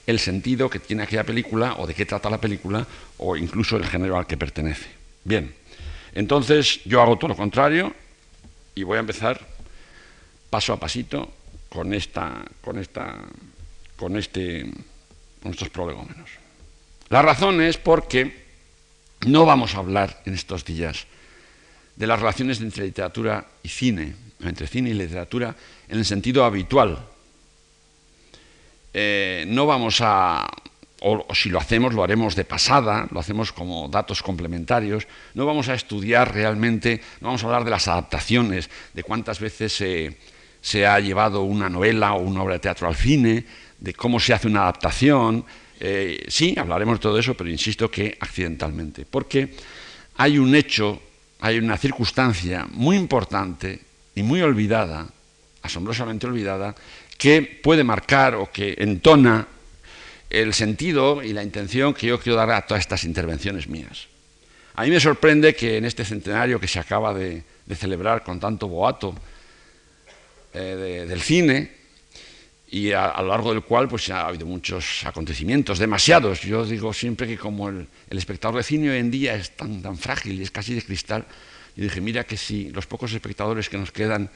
el 0.07 0.19
sentido 0.19 0.69
que 0.69 0.81
tiene 0.81 1.05
aquella 1.05 1.25
película 1.25 1.77
o 1.79 1.87
de 1.87 1.95
qué 1.95 2.05
trata 2.05 2.29
la 2.29 2.43
película 2.43 2.87
o 3.17 3.39
incluso 3.39 3.79
el 3.79 3.87
género 3.87 4.19
al 4.19 4.27
que 4.27 4.37
pertenece. 4.37 4.85
Bien, 5.25 5.55
entonces 6.13 6.81
yo 6.85 7.01
hago 7.01 7.17
todo 7.17 7.29
lo 7.29 7.37
contrario 7.37 7.95
y 8.75 8.83
voy 8.83 8.99
a 8.99 9.01
empezar 9.01 9.41
paso 10.51 10.75
a 10.75 10.77
pasito 10.79 11.33
con 11.71 11.95
esta, 11.95 12.45
con 12.61 12.79
esta, 12.79 13.17
con 13.97 14.19
este, 14.19 14.71
con 15.43 15.53
estos 15.53 15.71
prolegómenos. 15.71 16.29
La 17.09 17.23
razón 17.23 17.63
es 17.63 17.79
porque 17.79 18.45
no 19.27 19.47
vamos 19.47 19.75
a 19.75 19.79
hablar 19.79 20.21
en 20.27 20.35
estos 20.35 20.67
días 20.67 21.07
de 21.99 22.07
las 22.07 22.21
relaciones 22.21 22.61
entre 22.61 22.85
literatura 22.85 23.45
y 23.63 23.69
cine, 23.69 24.15
entre 24.41 24.69
cine 24.69 24.91
y 24.91 24.95
literatura 24.95 25.55
en 25.89 25.99
el 25.99 26.05
sentido 26.05 26.45
habitual. 26.45 26.99
Eh, 28.95 29.45
no 29.49 29.67
vamos 29.67 29.99
a, 30.01 30.47
o, 31.01 31.27
si 31.35 31.49
lo 31.51 31.59
hacemos, 31.59 31.93
lo 31.95 32.05
haremos 32.05 32.37
de 32.37 32.45
pasada, 32.45 33.09
lo 33.11 33.19
hacemos 33.19 33.53
como 33.53 33.89
datos 33.89 34.23
complementarios, 34.23 35.09
no 35.35 35.45
vamos 35.45 35.69
a 35.69 35.75
estudiar 35.75 36.33
realmente, 36.33 37.01
no 37.21 37.29
vamos 37.29 37.43
a 37.43 37.47
hablar 37.47 37.65
de 37.65 37.71
las 37.71 37.89
adaptaciones, 37.89 38.71
de 38.95 39.03
cuántas 39.03 39.41
veces 39.41 39.73
se 40.61 40.87
ha 40.87 41.01
llevado 41.01 41.43
una 41.43 41.69
novela 41.69 42.15
o 42.15 42.23
una 42.23 42.43
obra 42.43 42.55
de 42.55 42.61
teatro 42.61 42.87
al 42.87 42.97
cine, 42.97 43.45
de 43.79 43.93
cómo 43.93 44.21
se 44.21 44.35
hace 44.35 44.47
una 44.47 44.63
adaptación, 44.63 45.45
eh, 45.81 46.25
sí, 46.29 46.55
hablaremos 46.59 46.99
de 46.99 47.03
todo 47.03 47.19
eso, 47.19 47.35
pero 47.35 47.51
insisto 47.51 47.91
que 47.91 48.17
accidentalmente, 48.21 49.07
porque 49.07 49.55
hay 50.17 50.39
un 50.39 50.55
hecho, 50.55 51.01
hay 51.41 51.59
una 51.59 51.77
circunstancia 51.77 52.67
muy 52.71 52.97
importante 52.97 53.81
y 54.15 54.23
muy 54.23 54.43
olvidada, 54.43 55.07
asombrosamente 55.63 56.27
olvidada, 56.27 56.75
que 57.17 57.43
puede 57.43 57.85
marcar 57.85 58.35
o 58.35 58.51
que 58.51 58.75
entona 58.79 59.47
el 60.31 60.53
sentido 60.53 61.23
y 61.23 61.33
la 61.33 61.43
intención 61.43 61.95
que 61.95 62.09
yo 62.09 62.21
quiero 62.21 62.37
dar 62.37 62.51
a 62.51 62.67
todas 62.67 62.81
estas 62.83 63.05
intervenciones 63.05 63.69
mías. 63.69 64.09
A 64.75 64.83
mí 64.85 64.91
me 64.91 65.01
sorprende 65.01 65.55
que 65.55 65.77
en 65.77 65.85
este 65.85 66.05
centenario 66.05 66.61
que 66.61 66.69
se 66.69 66.79
acaba 66.79 67.15
de, 67.15 67.43
celebrar 67.75 68.23
con 68.23 68.41
tanto 68.41 68.69
boato 68.69 69.15
eh, 70.55 71.07
del 71.09 71.21
cine, 71.21 71.78
y 72.71 72.93
a, 72.93 73.15
lo 73.23 73.29
largo 73.29 73.53
del 73.53 73.63
cual 73.63 73.89
pues 73.89 74.11
ha 74.11 74.27
habido 74.27 74.47
muchos 74.47 75.05
acontecimientos, 75.07 75.79
demasiados. 75.79 76.43
Yo 76.43 76.67
digo 76.67 76.93
siempre 76.93 77.27
que 77.27 77.39
como 77.39 77.69
el, 77.69 77.89
espectador 78.11 78.59
de 78.59 78.63
cine 78.63 78.91
hoy 78.91 78.99
en 78.99 79.11
día 79.11 79.35
es 79.35 79.57
tan, 79.57 79.81
tan 79.81 79.97
frágil 79.97 80.41
es 80.41 80.51
casi 80.51 80.75
de 80.75 80.83
cristal, 80.83 81.25
y 81.77 81.83
dije, 81.83 82.01
mira 82.01 82.25
que 82.25 82.37
si 82.37 82.71
los 82.71 82.87
pocos 82.87 83.13
espectadores 83.13 83.69
que 83.69 83.79
nos 83.79 83.93
quedan 83.93 84.31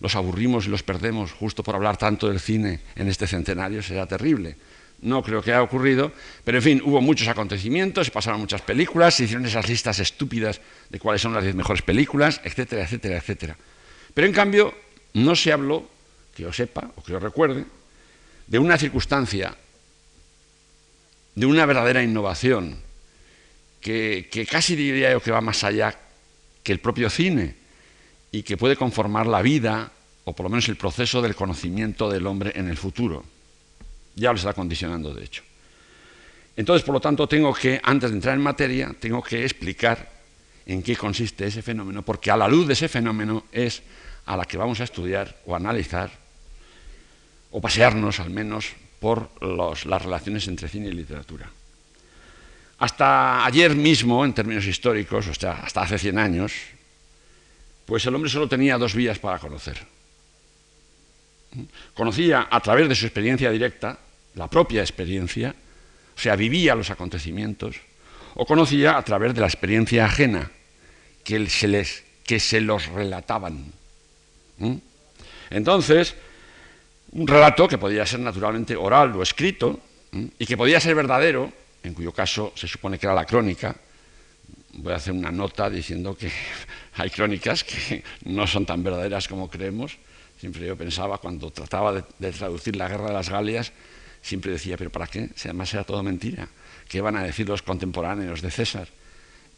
los 0.00 0.14
aburrimos 0.14 0.66
y 0.66 0.70
los 0.70 0.82
perdemos 0.82 1.32
justo 1.32 1.62
por 1.62 1.74
hablar 1.74 1.96
tanto 1.96 2.28
del 2.28 2.40
cine 2.40 2.80
en 2.96 3.08
este 3.08 3.26
centenario, 3.26 3.82
será 3.82 4.06
terrible. 4.06 4.56
No 5.02 5.22
creo 5.22 5.42
que 5.42 5.52
haya 5.52 5.62
ocurrido, 5.62 6.12
pero 6.44 6.58
en 6.58 6.64
fin, 6.64 6.82
hubo 6.84 7.00
muchos 7.00 7.28
acontecimientos, 7.28 8.06
se 8.06 8.12
pasaron 8.12 8.40
muchas 8.40 8.62
películas, 8.62 9.14
se 9.14 9.24
hicieron 9.24 9.44
esas 9.44 9.68
listas 9.68 9.98
estúpidas 9.98 10.60
de 10.88 10.98
cuáles 10.98 11.20
son 11.20 11.34
las 11.34 11.42
diez 11.42 11.54
mejores 11.54 11.82
películas, 11.82 12.40
etcétera, 12.44 12.82
etcétera, 12.82 13.18
etcétera. 13.18 13.56
Pero 14.14 14.26
en 14.26 14.32
cambio, 14.32 14.74
no 15.12 15.36
se 15.36 15.52
habló, 15.52 15.86
que 16.34 16.44
yo 16.44 16.52
sepa 16.52 16.90
o 16.96 17.02
que 17.02 17.12
yo 17.12 17.18
recuerde, 17.18 17.64
de 18.46 18.58
una 18.58 18.78
circunstancia, 18.78 19.54
de 21.34 21.46
una 21.46 21.66
verdadera 21.66 22.02
innovación, 22.02 22.78
que, 23.80 24.46
casi 24.50 24.74
diría 24.74 25.12
yo 25.12 25.20
que 25.20 25.30
va 25.30 25.40
más 25.40 25.62
allá 25.62 25.96
que 26.62 26.72
el 26.72 26.80
propio 26.80 27.08
cine 27.08 27.54
y 28.32 28.42
que 28.42 28.56
puede 28.56 28.76
conformar 28.76 29.26
la 29.26 29.42
vida, 29.42 29.92
o 30.24 30.34
por 30.34 30.44
lo 30.44 30.50
menos 30.50 30.68
el 30.68 30.76
proceso 30.76 31.22
del 31.22 31.36
conocimiento 31.36 32.10
del 32.10 32.26
hombre 32.26 32.52
en 32.56 32.68
el 32.68 32.76
futuro. 32.76 33.24
Ya 34.16 34.32
lo 34.32 34.38
está 34.38 34.54
condicionando, 34.54 35.14
de 35.14 35.24
hecho. 35.24 35.42
Entonces, 36.56 36.84
por 36.84 36.94
lo 36.94 37.00
tanto, 37.00 37.28
tengo 37.28 37.54
que, 37.54 37.80
antes 37.82 38.10
de 38.10 38.16
entrar 38.16 38.34
en 38.34 38.42
materia, 38.42 38.94
tengo 38.98 39.22
que 39.22 39.44
explicar 39.44 40.10
en 40.64 40.82
qué 40.82 40.96
consiste 40.96 41.46
ese 41.46 41.62
fenómeno, 41.62 42.02
porque 42.02 42.30
a 42.30 42.36
la 42.36 42.48
luz 42.48 42.66
de 42.66 42.72
ese 42.72 42.88
fenómeno 42.88 43.44
es 43.52 43.82
a 44.24 44.36
la 44.36 44.44
que 44.44 44.56
vamos 44.56 44.80
a 44.80 44.84
estudiar 44.84 45.36
o 45.46 45.54
analizar 45.54 46.25
o 47.50 47.60
pasearnos 47.60 48.20
al 48.20 48.30
menos 48.30 48.74
por 49.00 49.30
las 49.42 50.02
relaciones 50.02 50.48
entre 50.48 50.68
cine 50.68 50.88
y 50.88 50.92
literatura. 50.92 51.50
Hasta 52.78 53.44
ayer 53.44 53.74
mismo, 53.74 54.24
en 54.24 54.34
términos 54.34 54.66
históricos, 54.66 55.26
o 55.28 55.34
sea, 55.34 55.64
hasta 55.64 55.82
hace 55.82 55.98
100 55.98 56.18
años, 56.18 56.52
pues 57.86 58.04
el 58.04 58.14
hombre 58.14 58.30
solo 58.30 58.48
tenía 58.48 58.76
dos 58.76 58.94
vías 58.94 59.18
para 59.18 59.38
conocer. 59.38 59.78
Conocía 61.94 62.48
a 62.50 62.60
través 62.60 62.88
de 62.88 62.94
su 62.94 63.06
experiencia 63.06 63.50
directa, 63.50 63.98
la 64.34 64.50
propia 64.50 64.82
experiencia, 64.82 65.54
o 66.14 66.20
sea, 66.20 66.36
vivía 66.36 66.74
los 66.74 66.90
acontecimientos, 66.90 67.76
o 68.34 68.44
conocía 68.44 68.98
a 68.98 69.02
través 69.02 69.34
de 69.34 69.40
la 69.40 69.46
experiencia 69.46 70.04
ajena, 70.04 70.50
que 71.24 71.48
se, 71.48 71.68
les, 71.68 72.04
que 72.24 72.38
se 72.38 72.60
los 72.60 72.86
relataban. 72.88 73.72
Entonces, 75.48 76.14
un 77.12 77.26
relato 77.26 77.68
que 77.68 77.78
podía 77.78 78.04
ser 78.04 78.20
naturalmente 78.20 78.76
oral 78.76 79.14
o 79.14 79.22
escrito 79.22 79.80
y 80.38 80.46
que 80.46 80.56
podía 80.56 80.80
ser 80.80 80.94
verdadero, 80.94 81.52
en 81.82 81.94
cuyo 81.94 82.12
caso 82.12 82.52
se 82.54 82.66
supone 82.66 82.98
que 82.98 83.06
era 83.06 83.14
la 83.14 83.24
crónica. 83.24 83.76
Voy 84.74 84.92
a 84.92 84.96
hacer 84.96 85.12
una 85.12 85.30
nota 85.30 85.70
diciendo 85.70 86.16
que 86.16 86.30
hay 86.94 87.10
crónicas 87.10 87.64
que 87.64 88.02
no 88.24 88.46
son 88.46 88.66
tan 88.66 88.82
verdaderas 88.82 89.28
como 89.28 89.48
creemos. 89.48 89.96
Siempre 90.38 90.66
yo 90.66 90.76
pensaba, 90.76 91.18
cuando 91.18 91.50
trataba 91.50 92.04
de, 92.18 92.32
traducir 92.32 92.76
la 92.76 92.88
guerra 92.88 93.06
de 93.06 93.14
las 93.14 93.30
Galias, 93.30 93.72
siempre 94.20 94.52
decía, 94.52 94.76
pero 94.76 94.90
¿para 94.90 95.06
qué? 95.06 95.30
Si 95.34 95.48
además 95.48 95.72
era 95.72 95.84
todo 95.84 96.02
mentira. 96.02 96.48
¿Qué 96.88 97.00
van 97.00 97.16
a 97.16 97.22
decir 97.22 97.48
los 97.48 97.62
contemporáneos 97.62 98.42
de 98.42 98.50
César? 98.50 98.88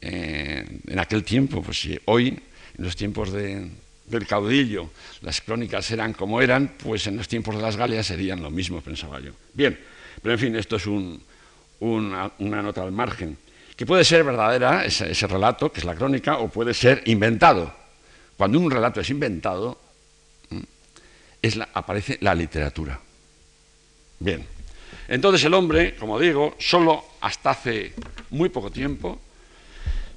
Eh, 0.01 0.65
en 0.87 0.99
aquel 1.01 1.25
tiempo, 1.25 1.63
pues 1.63 1.89
hoy, 2.05 2.29
en 2.29 2.85
los 2.85 2.95
tiempos 2.95 3.33
de, 3.33 3.69
del 4.09 4.27
caudillo, 4.27 4.91
las 5.23 5.41
crónicas 5.41 5.91
eran 5.91 6.13
como 6.13 6.41
eran, 6.41 6.75
pues 6.83 7.07
en 7.07 7.17
los 7.17 7.29
tiempos 7.29 7.57
de 7.57 7.63
las 7.63 7.77
Galias 7.77 8.07
serían 8.07 8.43
lo 8.43 8.51
mismo, 8.51 8.81
pensaba 8.81 9.21
yo. 9.21 9.33
Bien, 9.53 9.79
pero 10.23 10.35
en 10.35 10.39
fin, 10.39 10.57
esto 10.57 10.77
es 10.77 10.87
una, 11.81 12.33
nota 12.39 12.83
al 12.83 12.93
margen, 12.93 13.37
que 13.77 13.87
puede 13.87 14.05
ser 14.05 14.25
verdadera, 14.25 14.85
ese, 14.85 15.27
relato, 15.27 15.71
que 15.71 15.81
es 15.81 15.85
la 15.85 15.95
crónica, 15.95 16.39
o 16.39 16.49
puede 16.49 16.75
ser 16.75 17.03
inventado. 17.07 17.73
Cuando 18.37 18.59
un 18.59 18.71
relato 18.71 19.01
es 19.01 19.11
inventado, 19.11 19.79
aparece 21.75 22.19
la 22.21 22.35
literatura. 22.35 22.99
Bien, 24.21 24.45
entonces 25.07 25.45
el 25.45 25.55
hombre, 25.55 25.95
como 25.97 26.19
digo, 26.19 26.57
solo 26.59 27.05
hasta 27.21 27.51
hace 27.51 27.93
muy 28.31 28.49
poco 28.49 28.71
tiempo, 28.71 29.21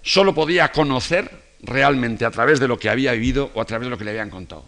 solo 0.02 0.34
podía 0.34 0.72
conocer 0.72 1.41
realmente 1.64 2.26
a 2.26 2.32
través 2.32 2.60
de 2.60 2.68
lo 2.68 2.80
que 2.80 2.90
había 2.90 3.14
vivido 3.14 3.52
o 3.54 3.62
a 3.62 3.66
través 3.66 3.86
de 3.86 3.90
lo 3.90 3.98
que 3.98 4.04
le 4.04 4.12
habían 4.12 4.30
contado. 4.30 4.66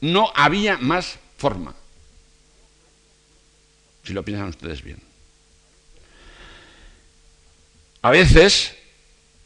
No 0.00 0.32
había 0.34 0.76
más 0.78 1.18
forma, 1.36 1.74
si 4.02 4.12
lo 4.12 4.22
piensan 4.22 4.48
ustedes 4.48 4.82
bien. 4.82 4.98
A 8.02 8.10
veces 8.10 8.76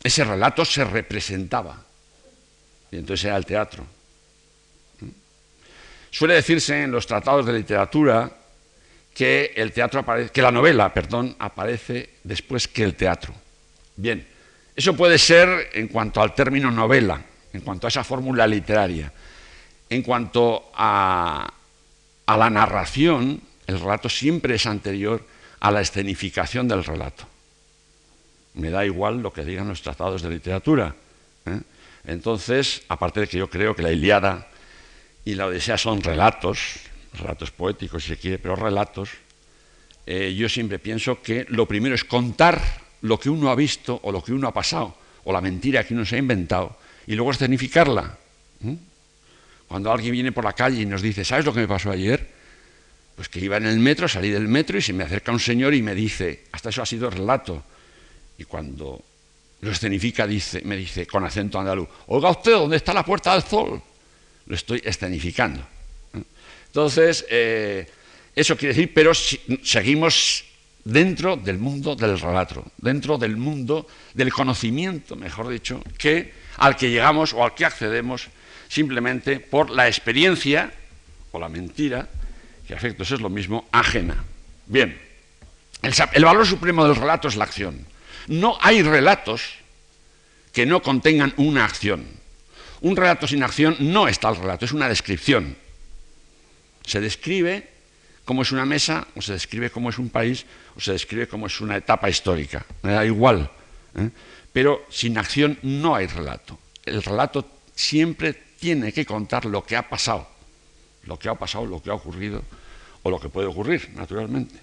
ese 0.02 0.24
relato 0.24 0.64
se 0.64 0.84
representaba 0.84 1.84
y 2.90 2.96
entonces 2.96 3.26
era 3.26 3.36
el 3.36 3.46
teatro. 3.46 3.86
Suele 6.10 6.34
decirse 6.34 6.82
en 6.82 6.90
los 6.90 7.06
tratados 7.06 7.46
de 7.46 7.52
literatura 7.52 8.30
que 9.14 9.52
el 9.56 9.72
teatro 9.72 10.00
aparece, 10.00 10.30
que 10.30 10.42
la 10.42 10.50
novela, 10.50 10.92
perdón, 10.92 11.36
aparece 11.38 12.14
después 12.24 12.66
que 12.66 12.82
el 12.82 12.94
teatro. 12.94 13.34
Bien, 13.96 14.26
Eso 14.78 14.94
puede 14.94 15.18
ser 15.18 15.70
en 15.72 15.88
cuanto 15.88 16.22
al 16.22 16.36
término 16.36 16.70
novela, 16.70 17.20
en 17.52 17.62
cuanto 17.62 17.88
a 17.88 17.90
esa 17.90 18.04
fórmula 18.04 18.46
literaria. 18.46 19.12
En 19.90 20.02
cuanto 20.02 20.70
a, 20.72 21.52
la 22.28 22.48
narración, 22.48 23.42
el 23.66 23.80
relato 23.80 24.08
siempre 24.08 24.54
es 24.54 24.66
anterior 24.66 25.26
a 25.58 25.72
la 25.72 25.80
escenificación 25.80 26.68
del 26.68 26.84
relato. 26.84 27.24
Me 28.54 28.70
da 28.70 28.86
igual 28.86 29.20
lo 29.20 29.32
que 29.32 29.44
digan 29.44 29.66
los 29.66 29.82
tratados 29.82 30.22
de 30.22 30.30
literatura. 30.30 30.94
¿eh? 31.46 31.60
Entonces, 32.04 32.82
aparte 32.86 33.18
de 33.18 33.26
que 33.26 33.38
yo 33.38 33.50
creo 33.50 33.74
que 33.74 33.82
la 33.82 33.90
Iliada 33.90 34.46
y 35.24 35.34
la 35.34 35.46
Odisea 35.46 35.76
son 35.76 36.02
relatos, 36.02 36.76
relatos 37.14 37.50
poéticos 37.50 38.04
si 38.04 38.10
se 38.10 38.16
quiere, 38.16 38.38
pero 38.38 38.54
relatos, 38.54 39.10
eh, 40.06 40.32
yo 40.38 40.48
siempre 40.48 40.78
pienso 40.78 41.20
que 41.20 41.46
lo 41.48 41.66
primero 41.66 41.96
es 41.96 42.04
contar 42.04 42.86
lo 43.02 43.18
que 43.18 43.30
uno 43.30 43.50
ha 43.50 43.54
visto 43.54 43.98
o 44.02 44.12
lo 44.12 44.22
que 44.22 44.32
uno 44.32 44.48
ha 44.48 44.52
pasado, 44.52 44.96
o 45.24 45.32
la 45.32 45.40
mentira 45.40 45.84
que 45.84 45.94
uno 45.94 46.04
se 46.04 46.16
ha 46.16 46.18
inventado, 46.18 46.76
y 47.06 47.14
luego 47.14 47.30
escenificarla. 47.30 48.18
Cuando 49.66 49.92
alguien 49.92 50.12
viene 50.12 50.32
por 50.32 50.44
la 50.44 50.52
calle 50.52 50.82
y 50.82 50.86
nos 50.86 51.02
dice, 51.02 51.24
¿sabes 51.24 51.44
lo 51.44 51.52
que 51.52 51.60
me 51.60 51.68
pasó 51.68 51.90
ayer? 51.90 52.26
Pues 53.14 53.28
que 53.28 53.40
iba 53.40 53.56
en 53.56 53.66
el 53.66 53.78
metro, 53.78 54.08
salí 54.08 54.30
del 54.30 54.48
metro 54.48 54.78
y 54.78 54.82
se 54.82 54.92
me 54.92 55.04
acerca 55.04 55.32
un 55.32 55.40
señor 55.40 55.74
y 55.74 55.82
me 55.82 55.94
dice, 55.94 56.44
hasta 56.52 56.70
eso 56.70 56.82
ha 56.82 56.86
sido 56.86 57.10
relato. 57.10 57.64
Y 58.38 58.44
cuando 58.44 59.02
lo 59.60 59.70
escenifica, 59.70 60.26
dice, 60.26 60.62
me 60.64 60.76
dice 60.76 61.06
con 61.06 61.24
acento 61.24 61.58
andaluz, 61.58 61.88
oiga 62.06 62.30
usted, 62.30 62.52
¿dónde 62.52 62.76
está 62.76 62.94
la 62.94 63.04
puerta 63.04 63.32
del 63.34 63.42
sol? 63.42 63.82
Lo 64.46 64.54
estoy 64.54 64.80
escenificando. 64.84 65.66
Entonces, 66.66 67.26
eh, 67.28 67.86
eso 68.34 68.56
quiere 68.56 68.74
decir, 68.74 68.94
pero 68.94 69.12
seguimos 69.14 70.44
dentro 70.88 71.36
del 71.36 71.58
mundo 71.58 71.94
del 71.94 72.18
relato, 72.18 72.64
dentro 72.78 73.18
del 73.18 73.36
mundo 73.36 73.86
del 74.14 74.32
conocimiento, 74.32 75.16
mejor 75.16 75.48
dicho, 75.48 75.82
que 75.98 76.32
al 76.56 76.76
que 76.76 76.88
llegamos 76.88 77.34
o 77.34 77.44
al 77.44 77.54
que 77.54 77.66
accedemos 77.66 78.28
simplemente 78.68 79.38
por 79.38 79.68
la 79.68 79.86
experiencia 79.86 80.72
o 81.32 81.38
la 81.38 81.50
mentira, 81.50 82.08
que 82.66 82.72
a 82.72 82.78
efectos 82.78 83.10
es 83.10 83.20
lo 83.20 83.28
mismo, 83.28 83.68
ajena. 83.70 84.24
Bien, 84.66 84.98
el, 85.82 86.24
valor 86.24 86.46
supremo 86.46 86.86
del 86.86 86.96
relato 86.96 87.28
es 87.28 87.36
la 87.36 87.44
acción. 87.44 87.84
No 88.26 88.56
hay 88.60 88.82
relatos 88.82 89.42
que 90.54 90.64
no 90.64 90.80
contengan 90.80 91.34
una 91.36 91.66
acción. 91.66 92.06
Un 92.80 92.96
relato 92.96 93.28
sin 93.28 93.42
acción 93.42 93.76
no 93.78 94.08
está 94.08 94.30
el 94.30 94.36
relato, 94.36 94.64
es 94.64 94.72
una 94.72 94.88
descripción. 94.88 95.54
Se 96.86 97.00
describe 97.00 97.77
cómo 98.28 98.42
es 98.42 98.52
una 98.52 98.66
mesa, 98.66 99.08
o 99.16 99.22
se 99.22 99.32
describe 99.32 99.70
cómo 99.70 99.88
es 99.88 99.96
un 99.96 100.10
país, 100.10 100.44
o 100.76 100.80
se 100.80 100.92
describe 100.92 101.26
cómo 101.26 101.46
es 101.46 101.62
una 101.62 101.78
etapa 101.78 102.10
histórica. 102.10 102.62
Me 102.82 102.92
da 102.92 103.02
igual. 103.06 103.50
¿eh? 103.96 104.10
Pero 104.52 104.84
sin 104.90 105.16
acción 105.16 105.58
no 105.62 105.94
hay 105.94 106.08
relato. 106.08 106.58
El 106.84 107.02
relato 107.02 107.48
siempre 107.74 108.34
tiene 108.60 108.92
que 108.92 109.06
contar 109.06 109.46
lo 109.46 109.64
que 109.64 109.76
ha 109.76 109.88
pasado, 109.88 110.28
lo 111.04 111.18
que 111.18 111.30
ha 111.30 111.36
pasado, 111.36 111.64
lo 111.64 111.82
que 111.82 111.88
ha 111.88 111.94
ocurrido 111.94 112.42
o 113.02 113.08
lo 113.08 113.18
que 113.18 113.30
puede 113.30 113.46
ocurrir, 113.46 113.88
naturalmente. 113.94 114.56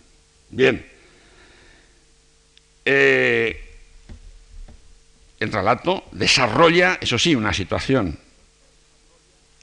Bien. 0.51 0.85
Eh, 2.85 3.79
el 5.39 5.51
relato 5.51 6.03
desarrolla, 6.11 6.99
eso 7.01 7.17
sí, 7.17 7.33
una 7.33 7.51
situación. 7.51 8.15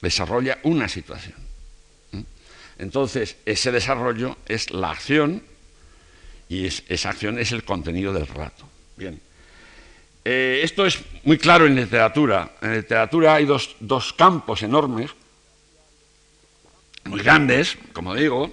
Desarrolla 0.01 0.59
una 0.63 0.89
situación. 0.89 1.42
Entonces, 2.77 3.37
ese 3.45 3.71
desarrollo 3.71 4.37
es 4.47 4.71
la 4.71 4.91
acción 4.91 5.43
y 6.49 6.65
esa 6.65 7.09
acción 7.09 7.39
es 7.39 7.51
el 7.51 7.63
contenido 7.63 8.13
del 8.13 8.27
relato. 8.27 8.67
Bien. 8.95 9.19
Eh, 10.25 10.61
esto 10.63 10.85
es 10.85 10.99
muy 11.23 11.37
claro 11.37 11.65
en 11.65 11.75
literatura. 11.75 12.51
En 12.61 12.75
literatura 12.75 13.35
hay 13.35 13.45
dos, 13.45 14.13
campos 14.13 14.63
enormes, 14.63 15.11
muy 17.05 17.21
grandes, 17.21 17.77
como 17.91 18.15
digo, 18.15 18.51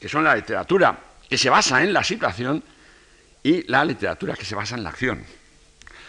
que 0.00 0.08
son 0.08 0.24
la 0.24 0.34
literatura 0.34 0.98
que 1.28 1.38
se 1.38 1.48
basa 1.48 1.82
en 1.82 1.92
la 1.92 2.02
situación 2.02 2.62
y 3.42 3.62
la 3.70 3.84
literatura 3.84 4.34
que 4.34 4.44
se 4.44 4.56
basa 4.56 4.74
en 4.74 4.82
la 4.82 4.90
acción. 4.90 5.24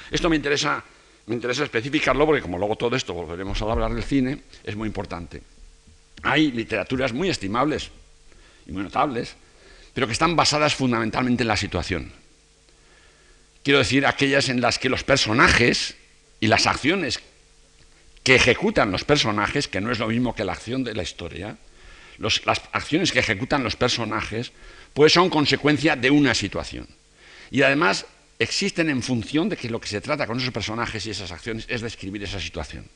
Esto 0.10 0.30
me 0.30 0.36
interesa, 0.36 0.84
me 1.28 1.36
interesa 1.36 1.64
especificarlo 1.64 2.26
porque 2.26 2.42
como 2.42 2.58
luego 2.58 2.76
todo 2.76 2.96
esto 2.96 3.14
volveremos 3.14 3.62
a 3.62 3.72
hablar 3.72 3.94
del 3.94 4.04
cine, 4.04 4.42
es 4.64 4.76
muy 4.76 4.88
importante. 4.88 5.44
Hay 6.24 6.52
literaturas 6.52 7.14
muy 7.14 7.30
estimables 7.30 7.90
y 8.68 8.72
muy 8.72 8.84
notables, 8.84 9.36
pero 9.94 10.08
que 10.08 10.14
están 10.14 10.36
basadas 10.36 10.76
fundamentalmente 10.76 11.44
en 11.44 11.48
la 11.48 11.58
situación. 11.58 12.14
Quiero 13.64 13.80
decir, 13.80 14.06
aquellas 14.06 14.50
en 14.50 14.62
las 14.62 14.80
que 14.80 14.90
los 14.90 15.04
personajes 15.04 15.96
y 16.40 16.48
las 16.48 16.66
acciones 16.68 17.20
que 18.24 18.36
ejecutan 18.36 18.92
los 18.92 19.04
personajes, 19.04 19.68
que 19.68 19.82
no 19.82 19.92
es 19.92 20.00
lo 20.00 20.08
mismo 20.08 20.36
que 20.36 20.46
la 20.46 20.54
acción 20.54 20.84
de 20.84 20.94
la 20.94 21.04
historia, 21.04 21.58
las 22.18 22.62
acciones 22.72 23.12
que 23.12 23.20
ejecutan 23.20 23.64
los 23.64 23.76
personajes, 23.76 24.52
pues 24.94 25.14
son 25.14 25.30
consecuencia 25.30 25.96
de 25.96 26.12
una 26.12 26.34
situación. 26.34 26.88
Y 27.50 27.64
además 27.64 28.06
existen 28.40 28.90
en 28.90 29.04
función 29.04 29.50
de 29.50 29.58
que 29.58 29.70
lo 29.70 29.80
que 29.80 29.88
se 29.88 30.02
trata 30.02 30.28
con 30.28 30.40
esos 30.40 30.52
personajes 30.52 31.06
y 31.06 31.12
esas 31.12 31.32
acciones 31.32 31.66
es 31.68 31.82
describir 31.82 32.24
esa 32.24 32.40
situación. 32.40 32.88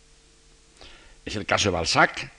Es 1.25 1.36
el 1.36 1.45
caso 1.45 1.69
de 1.69 1.73
Balzac, 1.73 2.32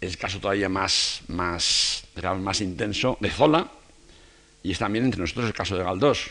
el 0.00 0.16
caso 0.16 0.38
todavía 0.38 0.68
más, 0.68 1.22
más, 1.28 2.04
más 2.40 2.60
intenso 2.60 3.18
de 3.20 3.30
Zola, 3.30 3.70
y 4.62 4.72
es 4.72 4.78
también 4.78 5.04
entre 5.04 5.20
nosotros 5.20 5.46
el 5.46 5.52
caso 5.52 5.76
de 5.76 5.84
Galdós 5.84 6.30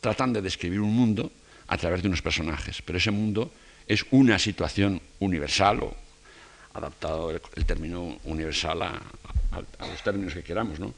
tratan 0.00 0.32
de 0.32 0.42
describir 0.42 0.80
un 0.80 0.94
mundo 0.94 1.30
a 1.68 1.76
través 1.78 2.02
de 2.02 2.08
unos 2.08 2.22
personajes, 2.22 2.82
pero 2.82 2.98
ese 2.98 3.10
mundo 3.10 3.52
es 3.86 4.04
una 4.10 4.38
situación 4.38 5.00
universal 5.20 5.82
o 5.82 5.94
adaptado 6.74 7.30
el, 7.30 7.64
término 7.64 8.18
universal 8.24 8.82
a, 8.82 9.00
los 9.80 10.02
términos 10.02 10.34
que 10.34 10.42
queramos. 10.42 10.80
¿no? 10.80 10.94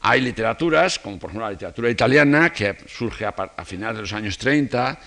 Hay 0.00 0.20
literaturas, 0.20 0.98
como 0.98 1.18
por 1.18 1.30
ejemplo 1.30 1.46
la 1.46 1.52
literatura 1.52 1.90
italiana, 1.90 2.52
que 2.52 2.76
surge 2.88 3.24
a, 3.24 3.64
finales 3.64 3.96
de 3.96 4.02
los 4.02 4.12
años 4.12 4.38
30 4.38 4.98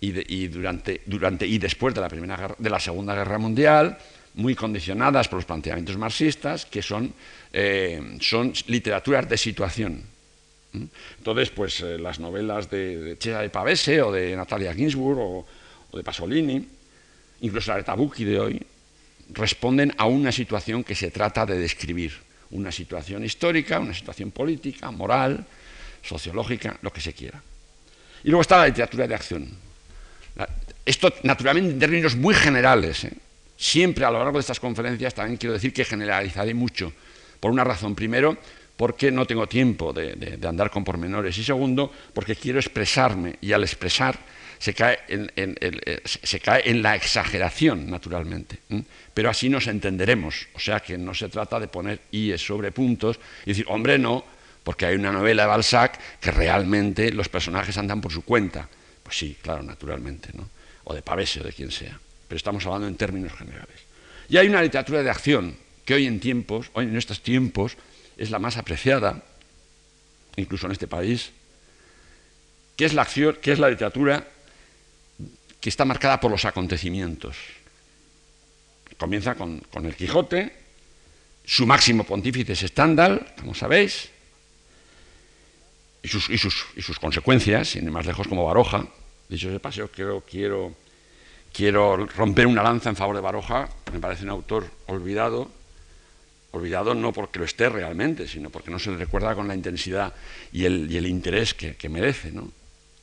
y, 0.00 0.46
durante, 0.48 1.02
durante, 1.04 1.46
y 1.46 1.58
después 1.58 1.94
de 1.94 2.00
la, 2.00 2.08
primera, 2.08 2.54
de 2.56 2.70
la 2.70 2.78
Segunda 2.78 3.14
Guerra 3.14 3.38
Mundial, 3.38 3.98
muy 4.36 4.54
condicionadas 4.54 5.28
por 5.28 5.38
los 5.38 5.44
planteamientos 5.44 5.96
marxistas, 5.96 6.64
que 6.66 6.82
son, 6.82 7.12
eh, 7.52 8.16
son 8.20 8.52
literaturas 8.68 9.28
de 9.28 9.36
situación 9.36 10.16
entonces, 11.18 11.50
pues 11.50 11.80
eh, 11.80 11.98
las 11.98 12.20
novelas 12.20 12.70
de, 12.70 13.16
de 13.16 13.16
de 13.16 13.50
Pavese 13.50 14.02
o 14.02 14.12
de 14.12 14.36
Natalia 14.36 14.74
Ginsburg 14.74 15.18
o, 15.18 15.46
de 15.96 16.02
Pasolini, 16.02 16.66
incluso 17.40 17.70
la 17.70 17.78
de 17.78 17.84
Tabucchi 17.84 18.24
de 18.24 18.38
hoy, 18.38 18.62
responden 19.30 19.94
a 19.96 20.06
una 20.06 20.30
situación 20.30 20.84
que 20.84 20.94
se 20.94 21.10
trata 21.10 21.46
de 21.46 21.58
describir, 21.58 22.12
una 22.50 22.70
situación 22.70 23.24
histórica, 23.24 23.80
una 23.80 23.94
situación 23.94 24.30
política, 24.30 24.90
moral, 24.90 25.46
sociológica, 26.02 26.76
lo 26.82 26.92
que 26.92 27.00
se 27.00 27.14
quiera. 27.14 27.42
Y 28.24 28.28
luego 28.28 28.42
está 28.42 28.58
la 28.58 28.66
literatura 28.66 29.06
de 29.06 29.14
acción. 29.14 29.48
esto, 30.84 31.12
naturalmente, 31.22 31.70
en 31.70 31.78
términos 31.78 32.14
muy 32.14 32.34
generales. 32.34 33.04
¿eh? 33.04 33.12
Siempre 33.56 34.04
a 34.04 34.10
lo 34.10 34.18
largo 34.18 34.34
de 34.34 34.40
estas 34.40 34.60
conferencias 34.60 35.14
también 35.14 35.38
quiero 35.38 35.54
decir 35.54 35.72
que 35.72 35.84
generalizaré 35.84 36.54
mucho. 36.54 36.92
Por 37.40 37.50
una 37.50 37.64
razón. 37.64 37.94
Primero, 37.94 38.36
porque 38.76 39.10
no 39.10 39.26
tengo 39.26 39.46
tiempo 39.46 39.92
de, 39.92 40.38
andar 40.46 40.70
con 40.70 40.84
pormenores. 40.84 41.36
Y 41.38 41.44
segundo, 41.44 41.90
porque 42.12 42.36
quiero 42.36 42.58
expresarme 42.58 43.36
y 43.40 43.52
al 43.52 43.62
expresar 43.62 44.18
se 44.58 44.72
cae 44.72 45.00
en, 45.08 45.30
eh, 45.36 46.00
se 46.04 46.40
cae 46.40 46.68
en 46.70 46.82
la 46.82 46.94
exageración, 46.94 47.90
naturalmente. 47.90 48.58
Pero 49.12 49.30
así 49.30 49.48
nos 49.48 49.66
entenderemos. 49.66 50.48
O 50.54 50.60
sea 50.60 50.80
que 50.80 50.98
no 50.98 51.14
se 51.14 51.28
trata 51.28 51.60
de 51.60 51.68
poner 51.68 52.00
IES 52.10 52.40
sobre 52.40 52.72
puntos 52.72 53.18
y 53.44 53.50
decir, 53.50 53.66
hombre, 53.68 53.98
no, 53.98 54.24
porque 54.64 54.86
hay 54.86 54.96
una 54.96 55.12
novela 55.12 55.44
de 55.44 55.48
Balzac 55.48 55.98
que 56.20 56.30
realmente 56.30 57.12
los 57.12 57.28
personajes 57.28 57.76
andan 57.78 58.00
por 58.00 58.12
su 58.12 58.22
cuenta. 58.22 58.68
Pues 59.02 59.16
sí, 59.16 59.36
claro, 59.40 59.62
naturalmente, 59.62 60.30
¿no? 60.34 60.48
o 60.84 60.94
de 60.94 61.02
Pavese 61.02 61.40
o 61.40 61.44
de 61.44 61.52
quien 61.52 61.70
sea. 61.70 61.98
Pero 62.28 62.36
estamos 62.36 62.64
hablando 62.66 62.88
en 62.88 62.96
términos 62.96 63.32
generales. 63.32 63.76
Y 64.28 64.36
hay 64.36 64.48
una 64.48 64.62
literatura 64.62 65.02
de 65.02 65.10
acción 65.10 65.56
que 65.84 65.94
hoy 65.94 66.06
en 66.06 66.20
tiempos, 66.20 66.70
hoy 66.72 66.86
en 66.86 66.96
estos 66.96 67.22
tiempos, 67.22 67.76
es 68.16 68.30
la 68.30 68.38
más 68.38 68.56
apreciada, 68.56 69.22
incluso 70.36 70.66
en 70.66 70.72
este 70.72 70.88
país, 70.88 71.30
que 72.76 72.84
es 72.84 72.94
la 72.94 73.02
acción, 73.02 73.38
que 73.40 73.52
es 73.52 73.58
la 73.58 73.70
literatura 73.70 74.26
que 75.60 75.68
está 75.68 75.84
marcada 75.84 76.20
por 76.20 76.30
los 76.30 76.44
acontecimientos. 76.44 77.36
Comienza 78.98 79.34
con, 79.34 79.62
el 79.84 79.94
Quijote, 79.94 80.52
su 81.44 81.66
máximo 81.66 82.04
pontífice 82.04 82.52
es 82.52 82.60
Stendhal, 82.60 83.34
como 83.38 83.54
sabéis, 83.54 84.10
y 86.02 86.08
sus, 86.08 86.30
y 86.30 86.38
sus, 86.38 86.98
consecuencias, 86.98 87.68
sin 87.68 87.84
ir 87.84 87.90
más 87.90 88.06
lejos 88.06 88.28
como 88.28 88.44
Baroja. 88.44 88.86
Dicho 89.28 89.48
ese 89.48 89.60
paseo, 89.60 89.90
quiero, 89.90 90.20
quiero, 90.20 90.76
quiero 91.56 91.96
romper 91.96 92.46
una 92.46 92.62
lanza 92.62 92.90
en 92.90 92.96
favor 92.96 93.16
de 93.16 93.22
Baroja, 93.22 93.66
me 93.90 93.98
parece 93.98 94.24
un 94.24 94.28
autor 94.28 94.70
olvidado, 94.88 95.50
olvidado 96.50 96.94
no 96.94 97.14
porque 97.14 97.38
lo 97.38 97.46
esté 97.46 97.70
realmente, 97.70 98.28
sino 98.28 98.50
porque 98.50 98.70
no 98.70 98.78
se 98.78 98.90
le 98.90 98.98
recuerda 98.98 99.34
con 99.34 99.48
la 99.48 99.54
intensidad 99.54 100.12
y 100.52 100.66
el, 100.66 101.06
interés 101.06 101.54
que, 101.54 101.88
merece. 101.88 102.30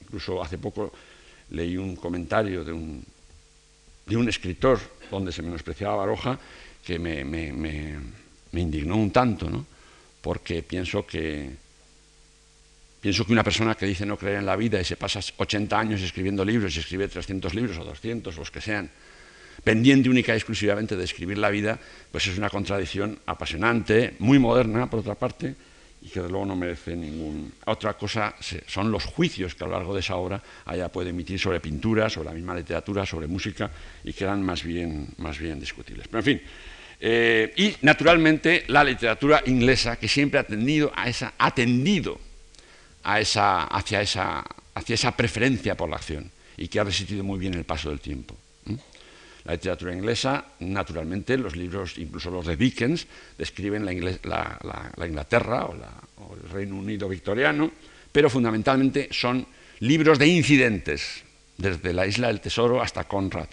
Incluso 0.02 0.44
hace 0.44 0.60
poco 0.60 0.94
leí 1.50 1.78
un 1.78 1.96
comentario 1.96 2.64
de 2.64 2.74
un, 2.74 3.04
de 4.06 4.18
un 4.18 4.30
escritor 4.30 4.80
donde 5.10 5.32
se 5.32 5.42
menospreciaba 5.42 5.96
Baroja 5.96 6.38
que 6.86 7.00
me, 7.00 7.26
me 7.26 8.62
indignó 8.62 8.98
un 8.98 9.10
tanto, 9.10 9.50
¿no? 9.50 9.66
porque 10.22 10.62
pienso 10.62 11.08
que, 11.08 11.50
pienso 13.04 13.26
que 13.26 13.34
una 13.34 13.44
persona 13.44 13.76
que 13.76 13.86
dice 13.86 14.06
no 14.06 14.16
creer 14.16 14.38
en 14.38 14.46
la 14.46 14.56
vida 14.56 14.80
y 14.80 14.86
se 14.86 14.96
pasa 14.96 15.20
80 15.36 15.78
años 15.78 16.02
escribiendo 16.02 16.46
libros 16.46 16.74
y 16.74 16.80
escribe 16.80 17.10
300 17.10 17.54
libros 17.54 17.78
o 17.78 17.84
200, 17.84 18.38
los 18.38 18.50
que 18.50 18.62
sean, 18.62 18.90
pendiente 19.62 20.10
única 20.10 20.32
y 20.32 20.38
exclusivamente 20.38 20.96
de 20.96 21.04
escribir 21.04 21.38
la 21.38 21.50
vida, 21.50 21.78
pues 22.14 22.28
es 22.28 22.38
una 22.38 22.50
contradicción 22.50 23.20
apasionante, 23.26 24.16
muy 24.20 24.40
moderna, 24.40 24.90
por 24.90 25.02
otra 25.02 25.16
parte, 25.16 25.54
y 26.02 26.08
que 26.08 26.22
de 26.22 26.30
luego 26.30 26.46
no 26.46 26.56
merece 26.56 26.96
ningún... 26.96 27.52
Otra 27.66 27.98
cosa 27.98 28.36
son 28.68 28.90
los 28.90 29.04
juicios 29.04 29.54
que 29.54 29.66
a 29.66 29.68
lo 29.68 29.74
largo 29.74 29.94
de 29.94 30.00
esa 30.00 30.16
obra 30.16 30.42
haya 30.64 30.88
puede 30.88 31.10
emitir 31.10 31.38
sobre 31.38 31.60
pintura, 31.60 32.10
sobre 32.10 32.30
la 32.30 32.34
misma 32.34 32.56
literatura, 32.56 33.06
sobre 33.06 33.28
música, 33.28 33.70
y 34.06 34.14
quedan 34.14 34.42
más 34.44 34.64
bien, 34.64 35.10
más 35.18 35.38
bien 35.38 35.60
discutibles. 35.60 36.08
Pero 36.08 36.20
en 36.20 36.24
fin, 36.24 36.42
eh, 37.02 37.54
y 37.58 37.76
naturalmente 37.82 38.64
la 38.68 38.82
literatura 38.82 39.44
inglesa, 39.46 39.98
que 39.98 40.08
siempre 40.08 40.40
ha 40.40 40.44
tendido 40.44 40.94
a 40.96 41.10
esa, 41.10 41.34
ha 41.38 41.54
tendido 41.54 42.18
hacia, 43.04 44.02
esa, 44.02 45.12
preferencia 45.16 45.76
por 45.76 45.90
la 45.90 45.98
acción 45.98 46.30
y 46.58 46.68
que 46.68 46.80
ha 46.80 46.84
resistido 46.84 47.24
muy 47.24 47.40
bien 47.40 47.54
el 47.54 47.66
paso 47.66 47.90
del 47.90 48.00
tiempo. 48.00 48.36
La 49.46 49.54
literatura 49.54 49.94
inglesa, 49.94 50.46
naturalmente, 50.60 51.38
los 51.38 51.56
libros, 51.56 51.98
incluso 51.98 52.32
los 52.32 52.46
de 52.46 52.56
Dickens, 52.56 53.08
describen 53.38 53.86
la, 53.86 53.92
Inglaterra 55.06 55.66
o, 55.66 55.76
o, 56.24 56.36
el 56.36 56.50
Reino 56.50 56.78
Unido 56.78 57.10
victoriano, 57.10 57.70
pero 58.12 58.30
fundamentalmente 58.30 59.10
son 59.12 59.46
libros 59.80 60.18
de 60.18 60.28
incidentes, 60.28 61.24
desde 61.58 61.94
la 61.94 62.08
Isla 62.08 62.28
del 62.28 62.40
Tesoro 62.40 62.82
hasta 62.82 63.04
Conrad, 63.04 63.48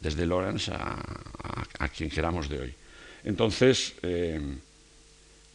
desde 0.00 0.26
Lawrence 0.26 0.72
a, 0.72 1.88
quien 1.88 2.10
queramos 2.10 2.48
de 2.48 2.60
hoy. 2.60 2.74
Entonces, 3.24 3.94
eh, 4.02 4.40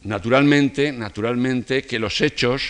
naturalmente, 0.04 0.92
naturalmente 0.92 1.82
que 1.82 1.98
los 1.98 2.20
hechos, 2.20 2.62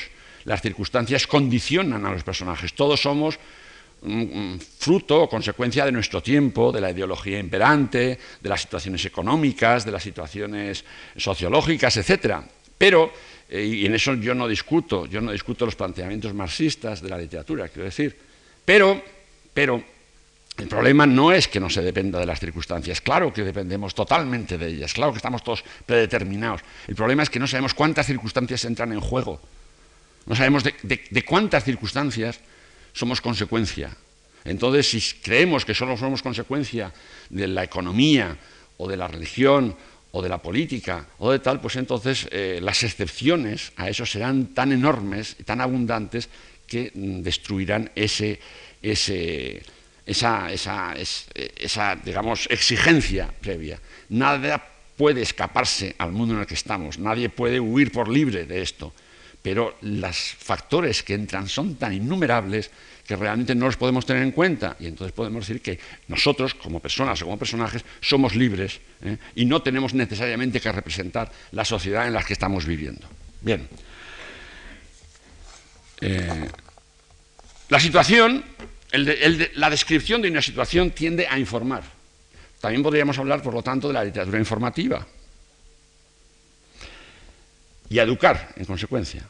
las 0.44 0.62
circunstancias 0.62 1.26
condicionan 1.26 2.04
a 2.06 2.12
los 2.12 2.24
personajes. 2.24 2.72
Todos 2.74 3.00
somos 3.00 3.38
fruto 4.78 5.22
o 5.22 5.28
consecuencia 5.28 5.84
de 5.84 5.92
nuestro 5.92 6.22
tiempo, 6.22 6.72
de 6.72 6.80
la 6.80 6.90
ideología 6.90 7.38
imperante, 7.38 8.18
de 8.40 8.48
las 8.48 8.62
situaciones 8.62 9.04
económicas, 9.04 9.84
de 9.84 9.92
las 9.92 10.02
situaciones 10.02 10.84
sociológicas, 11.16 11.96
etc. 11.98 12.36
Pero, 12.78 13.12
eh, 13.48 13.62
y 13.62 13.84
en 13.84 13.94
eso 13.94 14.14
yo 14.14 14.34
no 14.34 14.48
discuto, 14.48 15.04
yo 15.04 15.20
no 15.20 15.32
discuto 15.32 15.66
los 15.66 15.76
planteamientos 15.76 16.32
marxistas 16.32 17.02
de 17.02 17.10
la 17.10 17.18
literatura, 17.18 17.68
quiero 17.68 17.84
decir, 17.84 18.16
pero, 18.64 19.02
pero 19.52 19.84
el 20.60 20.68
problema 20.68 21.06
no 21.06 21.32
es 21.32 21.48
que 21.48 21.60
no 21.60 21.70
se 21.70 21.82
dependa 21.82 22.18
de 22.18 22.26
las 22.26 22.40
circunstancias, 22.40 23.00
claro 23.00 23.32
que 23.32 23.42
dependemos 23.42 23.94
totalmente 23.94 24.58
de 24.58 24.68
ellas, 24.68 24.92
claro 24.92 25.12
que 25.12 25.18
estamos 25.18 25.42
todos 25.42 25.64
predeterminados. 25.86 26.60
El 26.86 26.94
problema 26.94 27.22
es 27.22 27.30
que 27.30 27.38
no 27.38 27.46
sabemos 27.46 27.74
cuántas 27.74 28.06
circunstancias 28.06 28.64
entran 28.64 28.92
en 28.92 29.00
juego, 29.00 29.40
no 30.26 30.36
sabemos 30.36 30.64
de 30.64 31.24
cuántas 31.24 31.64
circunstancias 31.64 32.40
somos 32.92 33.20
consecuencia. 33.20 33.90
Entonces, 34.44 34.88
si 34.88 35.00
creemos 35.20 35.64
que 35.64 35.74
solo 35.74 35.96
somos 35.96 36.22
consecuencia 36.22 36.92
de 37.28 37.46
la 37.46 37.64
economía 37.64 38.36
o 38.78 38.88
de 38.88 38.96
la 38.96 39.08
religión 39.08 39.76
o 40.12 40.22
de 40.22 40.28
la 40.28 40.38
política 40.38 41.06
o 41.18 41.30
de 41.30 41.38
tal, 41.38 41.60
pues 41.60 41.76
entonces 41.76 42.26
eh, 42.32 42.58
las 42.62 42.82
excepciones 42.82 43.72
a 43.76 43.88
eso 43.88 44.06
serán 44.06 44.54
tan 44.54 44.72
enormes 44.72 45.36
y 45.38 45.44
tan 45.44 45.60
abundantes 45.60 46.28
que 46.66 46.90
mm, 46.94 47.20
destruirán 47.20 47.90
ese, 47.94 48.40
ese, 48.82 49.62
esa, 50.10 50.52
esa, 50.52 50.94
esa, 50.94 51.96
digamos, 51.96 52.46
exigencia 52.50 53.28
previa. 53.40 53.80
Nada 54.08 54.62
puede 54.96 55.22
escaparse 55.22 55.94
al 55.98 56.12
mundo 56.12 56.34
en 56.34 56.40
el 56.40 56.46
que 56.46 56.54
estamos, 56.54 56.98
nadie 56.98 57.28
puede 57.28 57.58
huir 57.58 57.90
por 57.92 58.08
libre 58.08 58.44
de 58.44 58.62
esto 58.62 58.92
pero 59.42 59.76
los 59.82 60.16
factores 60.16 61.02
que 61.02 61.14
entran 61.14 61.48
son 61.48 61.76
tan 61.76 61.92
innumerables 61.92 62.70
que 63.06 63.16
realmente 63.16 63.54
no 63.54 63.66
los 63.66 63.76
podemos 63.76 64.04
tener 64.04 64.22
en 64.22 64.32
cuenta. 64.32 64.76
Y 64.78 64.86
entonces 64.86 65.12
podemos 65.12 65.46
decir 65.46 65.62
que 65.62 65.80
nosotros, 66.08 66.54
como 66.54 66.80
personas 66.80 67.20
o 67.22 67.24
como 67.24 67.38
personajes, 67.38 67.84
somos 68.00 68.36
libres 68.36 68.80
¿eh? 69.02 69.16
y 69.34 69.46
no 69.46 69.62
tenemos 69.62 69.94
necesariamente 69.94 70.60
que 70.60 70.70
representar 70.70 71.32
la 71.52 71.64
sociedad 71.64 72.06
en 72.06 72.12
la 72.12 72.22
que 72.22 72.34
estamos 72.34 72.66
viviendo. 72.66 73.06
Bien. 73.40 73.66
Eh, 76.02 76.48
la 77.68 77.80
situación, 77.80 78.44
la 78.92 79.70
descripción 79.70 80.22
de 80.22 80.30
una 80.30 80.42
situación 80.42 80.90
tiende 80.90 81.26
a 81.26 81.38
informar. 81.38 81.82
También 82.60 82.82
podríamos 82.82 83.18
hablar, 83.18 83.42
por 83.42 83.54
lo 83.54 83.62
tanto, 83.62 83.88
de 83.88 83.94
la 83.94 84.04
literatura 84.04 84.38
informativa 84.38 85.06
y 87.88 87.98
a 87.98 88.02
educar 88.02 88.52
en 88.56 88.64
consecuencia. 88.64 89.26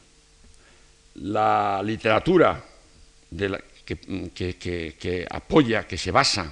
La 1.15 1.81
literatura 1.83 2.63
que, 3.85 5.27
apoya, 5.29 5.87
que 5.87 5.97
se 5.97 6.11
basa, 6.11 6.51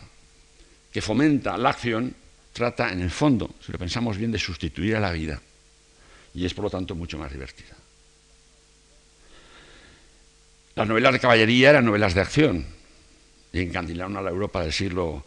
que 0.92 1.02
fomenta 1.02 1.58
la 1.58 1.70
acción, 1.70 2.14
trata 2.54 2.92
en 2.92 3.02
el 3.02 3.12
fondo, 3.12 3.56
si 3.66 3.72
lo 3.72 3.78
pensamos 3.78 4.18
bien, 4.18 4.32
de 4.32 4.40
sustituir 4.40 4.96
a 4.96 5.00
la 5.00 5.12
vida 5.12 5.42
y 6.34 6.46
es 6.46 6.54
por 6.54 6.64
lo 6.64 6.70
tanto 6.70 6.96
mucho 6.96 7.18
más 7.18 7.32
divertida. 7.32 7.76
Las 10.76 10.88
novelas 10.88 11.14
de 11.14 11.20
caballería 11.20 11.72
eran 11.72 11.86
novelas 11.86 12.14
de 12.14 12.22
acción 12.22 12.79
y 13.52 13.62
encandilaron 13.62 14.18
a 14.18 14.22
la 14.22 14.30
Europa 14.30 14.62
del 14.62 14.74
siglo 14.74 15.24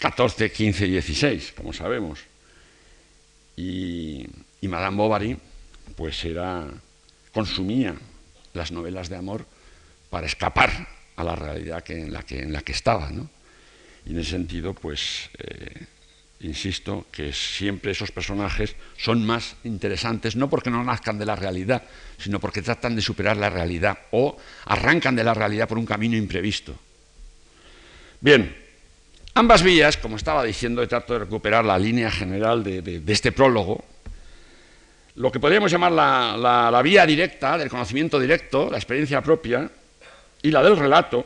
XIV, 0.00 0.50
XV 0.50 0.86
y 0.86 1.00
XVI, 1.00 1.42
como 1.54 1.72
sabemos. 1.72 2.20
Y, 3.56 4.26
Madame 4.62 4.96
Bovary 4.96 5.36
pues 5.96 6.24
era, 6.24 6.66
consumía 7.32 7.94
las 8.54 8.72
novelas 8.72 9.08
de 9.08 9.16
amor 9.16 9.44
para 10.08 10.26
escapar 10.26 10.88
a 11.16 11.24
la 11.24 11.36
realidad 11.36 11.84
en, 11.90 12.12
la 12.12 12.22
que, 12.22 12.72
estaba. 12.72 13.10
Y 14.06 14.10
en 14.10 14.18
ese 14.18 14.30
sentido, 14.30 14.72
pues, 14.72 15.28
eh, 15.38 15.86
insisto, 16.40 17.06
que 17.12 17.32
siempre 17.32 17.92
esos 17.92 18.10
personajes 18.12 18.76
son 18.96 19.26
más 19.26 19.56
interesantes, 19.64 20.36
no 20.36 20.48
porque 20.48 20.70
no 20.70 20.82
nazcan 20.82 21.18
de 21.18 21.26
la 21.26 21.36
realidad, 21.36 21.82
sino 22.18 22.40
porque 22.40 22.62
tratan 22.62 22.96
de 22.96 23.02
superar 23.02 23.36
la 23.36 23.50
realidad 23.50 23.98
o 24.12 24.36
arrancan 24.64 25.14
de 25.14 25.24
la 25.24 25.34
realidad 25.34 25.68
por 25.68 25.78
un 25.78 25.86
camino 25.86 26.16
imprevisto. 26.16 26.74
Bien, 28.22 28.56
ambas 29.34 29.64
vías, 29.64 29.96
como 29.96 30.14
estaba 30.14 30.44
diciendo, 30.44 30.86
trato 30.86 31.14
de 31.14 31.18
recuperar 31.18 31.64
la 31.64 31.76
línea 31.76 32.08
general 32.08 32.62
de 32.62 33.02
este 33.08 33.32
prólogo, 33.32 33.84
lo 35.16 35.32
que 35.32 35.40
podríamos 35.40 35.72
llamar 35.72 35.90
la, 35.90 36.80
vía 36.84 37.04
directa 37.04 37.58
del 37.58 37.68
conocimiento 37.68 38.20
directo, 38.20 38.70
la 38.70 38.78
experiencia 38.78 39.20
propia, 39.22 39.68
y 40.40 40.52
la 40.52 40.62
del 40.62 40.76
relato, 40.76 41.24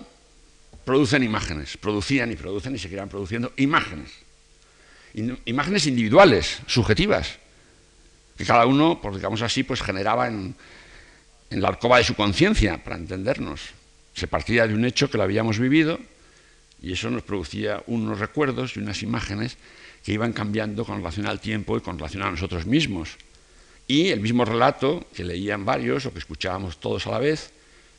producen 0.87 1.23
imágenes, 1.23 1.77
producían 1.77 2.33
y 2.33 2.37
producen 2.37 2.75
y 2.75 2.79
seguirán 2.79 3.11
produciendo 3.11 3.53
imágenes. 3.59 4.11
imágenes 5.45 5.87
individuales, 5.87 6.61
subjetivas, 6.67 7.39
que 8.39 8.47
cada 8.47 8.65
uno, 8.65 9.01
pues 9.03 9.17
digamos 9.17 9.43
así, 9.43 9.65
pues 9.65 9.83
generaba 9.83 10.29
en, 10.29 10.55
en 11.51 11.61
la 11.61 11.69
alcoba 11.69 11.99
de 11.99 12.05
su 12.05 12.15
conciencia, 12.15 12.83
para 12.83 12.97
entendernos. 12.97 13.61
Se 14.15 14.29
partía 14.29 14.67
de 14.67 14.73
un 14.73 14.87
hecho 14.87 15.11
que 15.11 15.19
lo 15.19 15.25
habíamos 15.25 15.59
vivido 15.59 15.99
y 16.87 16.93
eso 16.93 17.11
nos 17.11 17.25
producía 17.25 17.83
unos 17.89 18.21
recuerdos 18.21 18.77
y 18.77 18.79
unas 18.79 19.03
imágenes 19.03 19.57
que 20.05 20.13
iban 20.13 20.33
cambiando 20.33 20.85
con 20.85 20.99
relación 20.99 21.27
al 21.27 21.41
tiempo 21.41 21.77
y 21.77 21.81
con 21.81 21.99
relación 21.99 22.23
a 22.23 22.31
nosotros 22.31 22.65
mismos. 22.65 23.17
Y 23.89 24.11
el 24.11 24.21
mismo 24.21 24.45
relato 24.45 25.05
que 25.13 25.25
leían 25.25 25.65
varios 25.65 26.07
o 26.07 26.13
que 26.13 26.21
escuchábamos 26.21 26.79
todos 26.79 27.09
a 27.09 27.11
la 27.11 27.19
vez, 27.19 27.51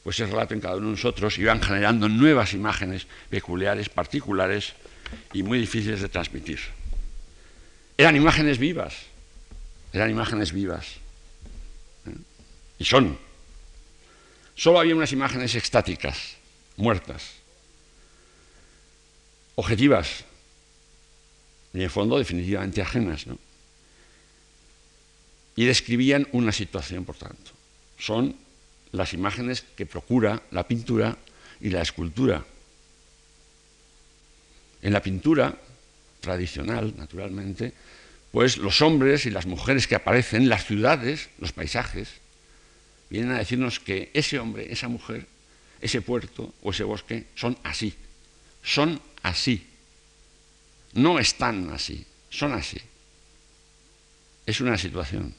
pues 0.04 0.18
ese 0.18 0.32
relato 0.32 0.54
en 0.54 0.62
cada 0.62 0.78
uno 0.78 0.86
de 0.86 0.92
nosotros 0.92 1.38
iban 1.38 1.62
generando 1.62 2.08
nuevas 2.08 2.54
imágenes 2.54 3.08
peculiares, 3.30 3.90
particulares 3.90 4.72
y 5.34 5.44
muy 5.44 5.60
difíciles 5.60 6.00
de 6.00 6.08
transmitir. 6.08 6.60
Eran 7.98 8.16
imágenes 8.16 8.58
vivas, 8.58 8.96
eran 9.92 10.10
imágenes 10.10 10.54
vivas. 10.54 10.96
¿eh? 12.06 12.16
Y 12.80 12.86
son. 12.86 13.18
Solo 14.56 14.80
había 14.80 14.96
unas 14.96 15.12
imágenes 15.12 15.56
estáticas, 15.56 16.38
muertas, 16.78 17.37
objetivas, 19.58 20.24
y 21.74 21.84
en 21.84 21.90
fondo 21.90 22.18
definitivamente 22.18 22.82
ajenas. 22.82 23.28
¿no? 23.28 23.38
y 25.58 25.66
describían 25.66 26.28
una 26.32 26.54
situación, 26.54 27.04
por 27.04 27.18
tanto. 27.18 27.52
Son 27.98 28.36
las 28.92 29.14
imágenes 29.14 29.66
que 29.76 29.88
procura 29.88 30.44
la 30.52 30.68
pintura 30.68 31.18
y 31.60 31.72
la 31.72 31.82
escultura. 31.82 32.46
En 34.84 34.94
la 34.94 35.02
pintura 35.02 35.58
tradicional, 36.22 36.94
naturalmente, 36.96 37.74
pues 38.32 38.58
los 38.58 38.84
hombres 38.84 39.26
y 39.26 39.32
las 39.32 39.48
mujeres 39.48 39.88
que 39.88 39.96
aparecen, 39.96 40.48
las 40.48 40.66
ciudades, 40.66 41.30
los 41.40 41.54
paisajes, 41.54 42.08
vienen 43.10 43.32
a 43.32 43.40
decirnos 43.40 43.80
que 43.80 44.12
ese 44.14 44.38
hombre, 44.38 44.72
esa 44.72 44.88
mujer, 44.88 45.26
ese 45.82 46.02
puerto 46.02 46.54
o 46.62 46.70
ese 46.70 46.84
bosque 46.84 47.26
son 47.34 47.58
así. 47.64 47.96
Son 48.68 49.00
así. 49.24 49.66
No 50.94 51.20
están 51.20 51.70
así, 51.70 52.06
son 52.30 52.52
así. 52.54 52.78
Es 54.46 54.60
una 54.60 54.78
situación. 54.78 55.34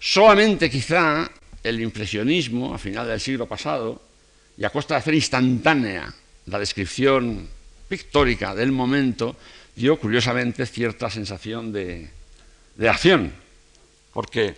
Solamente 0.00 0.68
quizá 0.68 1.30
el 1.62 1.80
impresionismo 1.80 2.74
a 2.74 2.78
final 2.78 3.06
del 3.06 3.20
siglo 3.20 3.46
pasado, 3.46 4.02
y 4.56 4.64
a 4.64 4.70
costa 4.70 4.94
de 4.94 4.98
hacer 4.98 5.14
instantánea 5.14 6.12
la 6.46 6.58
descripción 6.58 7.48
pictórica 7.88 8.54
del 8.56 8.72
momento, 8.72 9.36
dio 9.76 10.00
curiosamente 10.00 10.66
cierta 10.66 11.08
sensación 11.10 11.72
de, 11.72 12.10
de 12.74 12.88
acción, 12.88 13.32
porque 14.12 14.56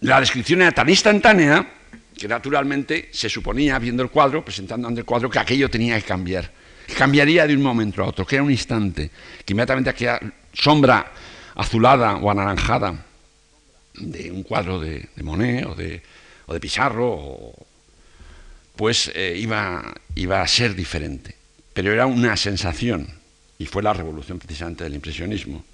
la 0.00 0.20
descripción 0.20 0.62
era 0.62 0.72
tan 0.72 0.88
instantánea 0.88 1.77
que 2.18 2.28
naturalmente 2.28 3.08
se 3.12 3.30
suponía, 3.30 3.78
viendo 3.78 4.02
el 4.02 4.10
cuadro, 4.10 4.44
presentando 4.44 4.88
ante 4.88 5.00
el 5.00 5.06
cuadro, 5.06 5.30
que 5.30 5.38
aquello 5.38 5.70
tenía 5.70 5.96
que 5.96 6.06
cambiar. 6.06 6.50
Cambiaría 6.96 7.46
de 7.46 7.54
un 7.54 7.62
momento 7.62 8.02
a 8.02 8.08
otro, 8.08 8.26
que 8.26 8.36
era 8.36 8.42
un 8.42 8.50
instante, 8.50 9.10
que 9.44 9.52
inmediatamente 9.52 9.90
aquella 9.90 10.20
sombra 10.52 11.12
azulada 11.54 12.16
o 12.16 12.30
anaranjada 12.30 13.04
de 13.94 14.30
un 14.30 14.42
cuadro 14.42 14.80
de, 14.80 15.08
Monet 15.22 15.66
o 15.66 15.74
de, 15.74 16.02
o 16.46 16.52
de 16.52 16.60
Pizarro, 16.60 17.52
pues 18.76 19.10
eh, 19.14 19.36
iba, 19.38 19.94
iba 20.14 20.42
a 20.42 20.46
ser 20.46 20.74
diferente. 20.74 21.36
Pero 21.72 21.92
era 21.92 22.06
una 22.06 22.36
sensación, 22.36 23.06
y 23.58 23.66
fue 23.66 23.82
la 23.82 23.92
revolución 23.92 24.38
precisamente 24.38 24.84
del 24.84 24.94
impresionismo. 24.94 25.64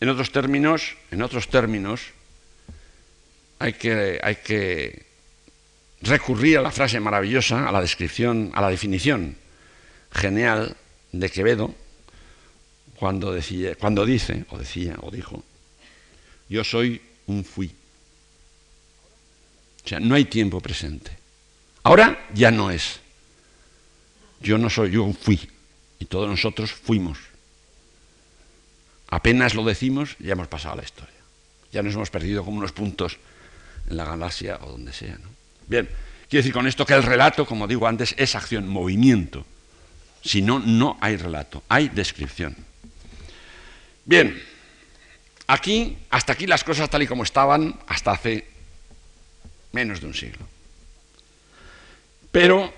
En 0.00 0.08
otros 0.08 0.30
términos, 0.32 0.96
en 1.10 1.22
otros 1.22 1.48
términos, 1.48 2.15
hay 3.58 3.72
que, 3.72 4.20
hay 4.22 4.36
que 4.36 5.06
recurrir 6.02 6.58
a 6.58 6.62
la 6.62 6.70
frase 6.70 7.00
maravillosa, 7.00 7.68
a 7.68 7.72
la 7.72 7.80
descripción, 7.80 8.50
a 8.54 8.60
la 8.60 8.70
definición 8.70 9.36
genial 10.12 10.76
de 11.12 11.30
Quevedo, 11.30 11.74
cuando, 12.96 13.36
cuando 13.78 14.06
dice, 14.06 14.44
o 14.50 14.58
decía, 14.58 14.96
o 15.00 15.10
dijo, 15.10 15.44
yo 16.48 16.64
soy 16.64 17.00
un 17.26 17.44
fui. 17.44 17.74
O 19.84 19.88
sea, 19.88 20.00
no 20.00 20.14
hay 20.14 20.24
tiempo 20.24 20.60
presente. 20.60 21.12
Ahora 21.82 22.26
ya 22.34 22.50
no 22.50 22.70
es. 22.70 23.00
Yo 24.40 24.58
no 24.58 24.68
soy, 24.68 24.90
yo 24.90 25.12
fui. 25.12 25.48
Y 25.98 26.06
todos 26.06 26.28
nosotros 26.28 26.72
fuimos. 26.72 27.18
Apenas 29.08 29.54
lo 29.54 29.64
decimos, 29.64 30.16
ya 30.18 30.32
hemos 30.32 30.48
pasado 30.48 30.74
a 30.74 30.76
la 30.78 30.82
historia. 30.82 31.14
Ya 31.72 31.82
nos 31.82 31.94
hemos 31.94 32.10
perdido 32.10 32.44
como 32.44 32.58
unos 32.58 32.72
puntos 32.72 33.18
en 33.88 33.96
la 33.96 34.04
galaxia 34.04 34.58
o 34.62 34.72
donde 34.72 34.92
sea. 34.92 35.18
Bien, 35.66 35.88
quiero 36.28 36.42
decir 36.42 36.52
con 36.52 36.66
esto 36.66 36.86
que 36.86 36.94
el 36.94 37.02
relato, 37.02 37.46
como 37.46 37.66
digo 37.66 37.86
antes, 37.86 38.14
es 38.18 38.34
acción, 38.34 38.68
movimiento. 38.68 39.44
Si 40.22 40.42
no, 40.42 40.58
no 40.58 40.98
hay 41.00 41.16
relato, 41.16 41.62
hay 41.68 41.88
descripción. 41.88 42.56
Bien, 44.04 44.40
aquí, 45.46 45.96
hasta 46.10 46.32
aquí 46.32 46.46
las 46.46 46.64
cosas 46.64 46.90
tal 46.90 47.02
y 47.02 47.06
como 47.06 47.22
estaban 47.22 47.78
hasta 47.86 48.12
hace 48.12 48.46
menos 49.72 50.00
de 50.00 50.06
un 50.06 50.14
siglo. 50.14 50.46
Pero 52.30 52.72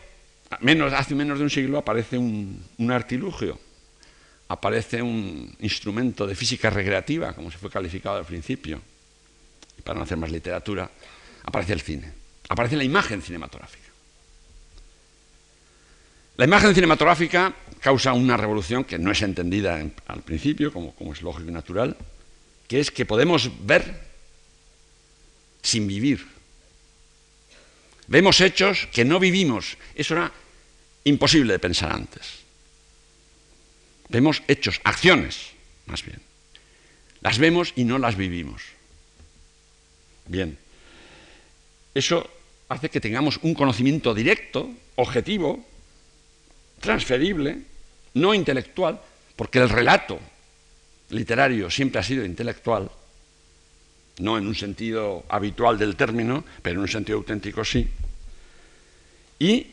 menos, 0.61 0.93
hace 0.93 1.15
menos 1.15 1.39
de 1.39 1.45
un 1.45 1.51
siglo 1.51 1.79
aparece 1.79 2.19
un, 2.19 2.65
un 2.79 2.91
artilugio, 2.91 3.59
aparece 4.49 5.03
un 5.03 5.55
instrumento 5.61 6.27
de 6.27 6.35
física 6.35 6.71
recreativa, 6.71 7.33
como 7.35 7.51
se 7.51 7.59
fue 7.59 7.71
calificado 7.71 8.19
al 8.19 8.25
principio, 8.25 8.81
y 9.79 9.83
para 9.83 9.99
no 9.99 10.05
hacer 10.05 10.19
más 10.19 10.31
literatura, 10.31 10.91
aparece 11.45 11.73
el 11.73 11.81
cine, 11.81 12.13
aparece 12.49 12.77
la 12.77 12.85
imagen 12.85 13.23
cinematográfica. 13.23 13.89
La 16.37 16.45
imagen 16.45 16.75
cinematográfica 16.75 17.53
causa 17.81 18.13
una 18.13 18.37
revolución 18.37 18.85
que 18.85 18.99
no 18.99 19.11
es 19.11 19.23
entendida 19.23 19.85
al 20.07 20.23
principio, 20.23 20.73
como, 20.73 20.95
como 20.95 21.13
es 21.13 21.23
lógico 21.23 21.49
y 21.49 21.53
natural, 21.53 21.97
que 22.69 22.79
es 22.79 22.91
que 22.91 23.05
podemos 23.05 23.51
ver 23.67 24.07
sin 25.63 25.89
vivir. 25.89 26.25
Vemos 28.07 28.41
hechos 28.41 28.89
que 28.93 29.05
no 29.05 29.19
vivimos. 29.19 29.77
Eso 29.95 30.15
era 30.15 30.33
imposible 31.05 31.55
de 31.55 31.59
pensar 31.59 31.93
antes. 31.93 32.39
Vemos 34.09 34.43
hechos, 34.49 34.81
acciones, 34.85 35.51
más 35.87 36.05
bien. 36.05 36.21
Las 37.21 37.39
vemos 37.39 37.73
y 37.77 37.85
no 37.85 37.99
las 37.99 38.17
vivimos. 38.17 38.63
Bien. 40.29 40.57
Eso 41.95 42.29
hace 42.69 42.91
que 42.91 43.01
tengamos 43.01 43.39
un 43.43 43.55
conocimiento 43.55 44.15
directo, 44.15 44.71
objetivo, 44.97 45.65
transferible, 46.81 47.59
no 48.15 48.35
intelectual, 48.35 49.01
porque 49.37 49.59
el 49.59 49.69
relato 49.69 50.21
literario 51.11 51.71
siempre 51.71 52.01
ha 52.01 52.05
sido 52.05 52.25
intelectual, 52.25 52.91
no 54.19 54.37
en 54.37 54.47
un 54.47 54.55
sentido 54.55 55.25
habitual 55.29 55.79
del 55.79 55.97
término, 55.97 56.45
pero 56.63 56.77
en 56.77 56.83
un 56.83 56.89
sentido 56.89 57.19
auténtico 57.19 57.65
sí, 57.65 57.89
y 59.39 59.69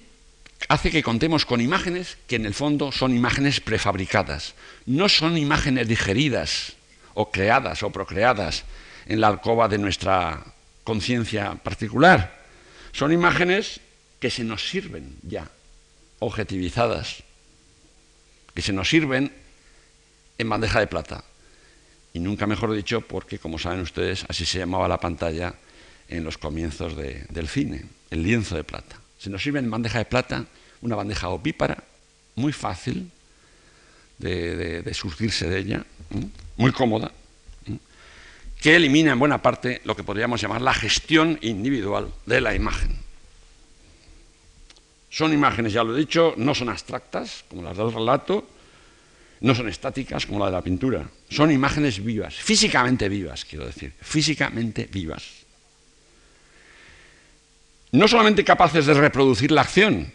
hace 0.70 0.92
que 0.92 1.04
contemos 1.04 1.46
con 1.46 1.60
imágenes 1.60 2.18
que 2.28 2.38
en 2.38 2.46
el 2.46 2.54
fondo 2.54 2.92
son 2.92 3.16
imágenes 3.16 3.60
prefabricadas, 3.60 4.54
no 4.86 5.10
son 5.10 5.38
imágenes 5.38 5.88
digeridas 5.88 6.74
o 7.14 7.32
creadas 7.32 7.84
o 7.84 7.90
procreadas 7.90 8.64
en 9.06 9.22
la 9.22 9.28
alcoba 9.28 9.68
de 9.68 9.78
nuestra 9.78 10.44
conciencia 10.84 11.56
particular, 11.56 12.44
son 12.92 13.12
imágenes 13.12 13.80
que 14.20 14.30
se 14.30 14.44
nos 14.44 14.70
sirven 14.70 15.18
ya, 15.24 15.50
objetivizadas, 16.20 17.24
que 18.54 18.62
se 18.62 18.74
nos 18.74 18.90
sirven 18.90 19.32
en 20.38 20.50
bandeja 20.50 20.80
de 20.80 20.88
plata. 20.88 21.24
Y 22.14 22.20
nunca 22.20 22.48
mejor 22.48 22.74
dicho 22.74 23.02
porque, 23.02 23.40
como 23.40 23.60
saben 23.60 23.82
ustedes, 23.82 24.26
así 24.30 24.46
se 24.46 24.60
llamaba 24.60 24.88
la 24.88 25.00
pantalla 25.00 25.54
en 26.08 26.24
los 26.24 26.38
comienzos 26.38 26.96
del 26.96 27.48
cine, 27.50 27.86
el 28.10 28.24
lienzo 28.24 28.56
de 28.56 28.64
plata. 28.64 29.00
Se 29.18 29.30
nos 29.30 29.44
sirve 29.44 29.60
en 29.60 29.70
bandeja 29.70 30.00
de 30.00 30.06
plata 30.06 30.46
una 30.82 30.96
bandeja 30.96 31.30
opípara, 31.30 31.84
muy 32.36 32.54
fácil 32.54 33.12
de, 34.18 34.90
surgirse 34.94 35.50
de 35.50 35.60
ella, 35.60 35.86
muy 36.58 36.72
cómoda, 36.72 37.12
que 38.62 38.76
elimina 38.76 39.12
en 39.12 39.20
buena 39.20 39.42
parte 39.42 39.82
lo 39.84 39.96
que 39.96 40.04
podríamos 40.04 40.42
llamar 40.42 40.62
la 40.62 40.74
gestión 40.74 41.38
individual 41.42 42.12
de 42.26 42.42
la 42.42 42.56
imagen. 42.56 42.98
Son 45.10 45.32
imágenes, 45.32 45.74
ya 45.74 45.84
lo 45.84 45.96
he 45.96 46.00
dicho, 46.00 46.34
no 46.38 46.54
son 46.54 46.70
abstractas, 46.70 47.46
como 47.48 47.62
las 47.62 47.78
del 47.78 47.94
relato, 47.94 48.48
no 49.42 49.56
son 49.56 49.70
estáticas 49.70 50.26
como 50.26 50.40
la 50.40 50.48
de 50.48 50.52
la 50.52 50.62
pintura, 50.62 51.10
son 51.30 51.52
imágenes 51.52 52.04
vivas, 52.04 52.36
físicamente 52.36 53.08
vivas, 53.08 53.46
quiero 53.46 53.66
decir, 53.66 53.94
físicamente 54.02 54.90
vivas. 54.92 55.24
No 57.92 58.08
solamente 58.08 58.44
capaces 58.44 58.86
de 58.86 58.94
reproducir 58.94 59.52
la 59.52 59.62
acción, 59.62 60.12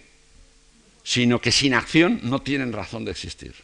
sino 1.02 1.40
que 1.40 1.52
sin 1.52 1.74
acción 1.74 2.20
no 2.24 2.42
tienen 2.42 2.72
razón 2.72 3.04
de 3.04 3.12
existir. 3.12 3.54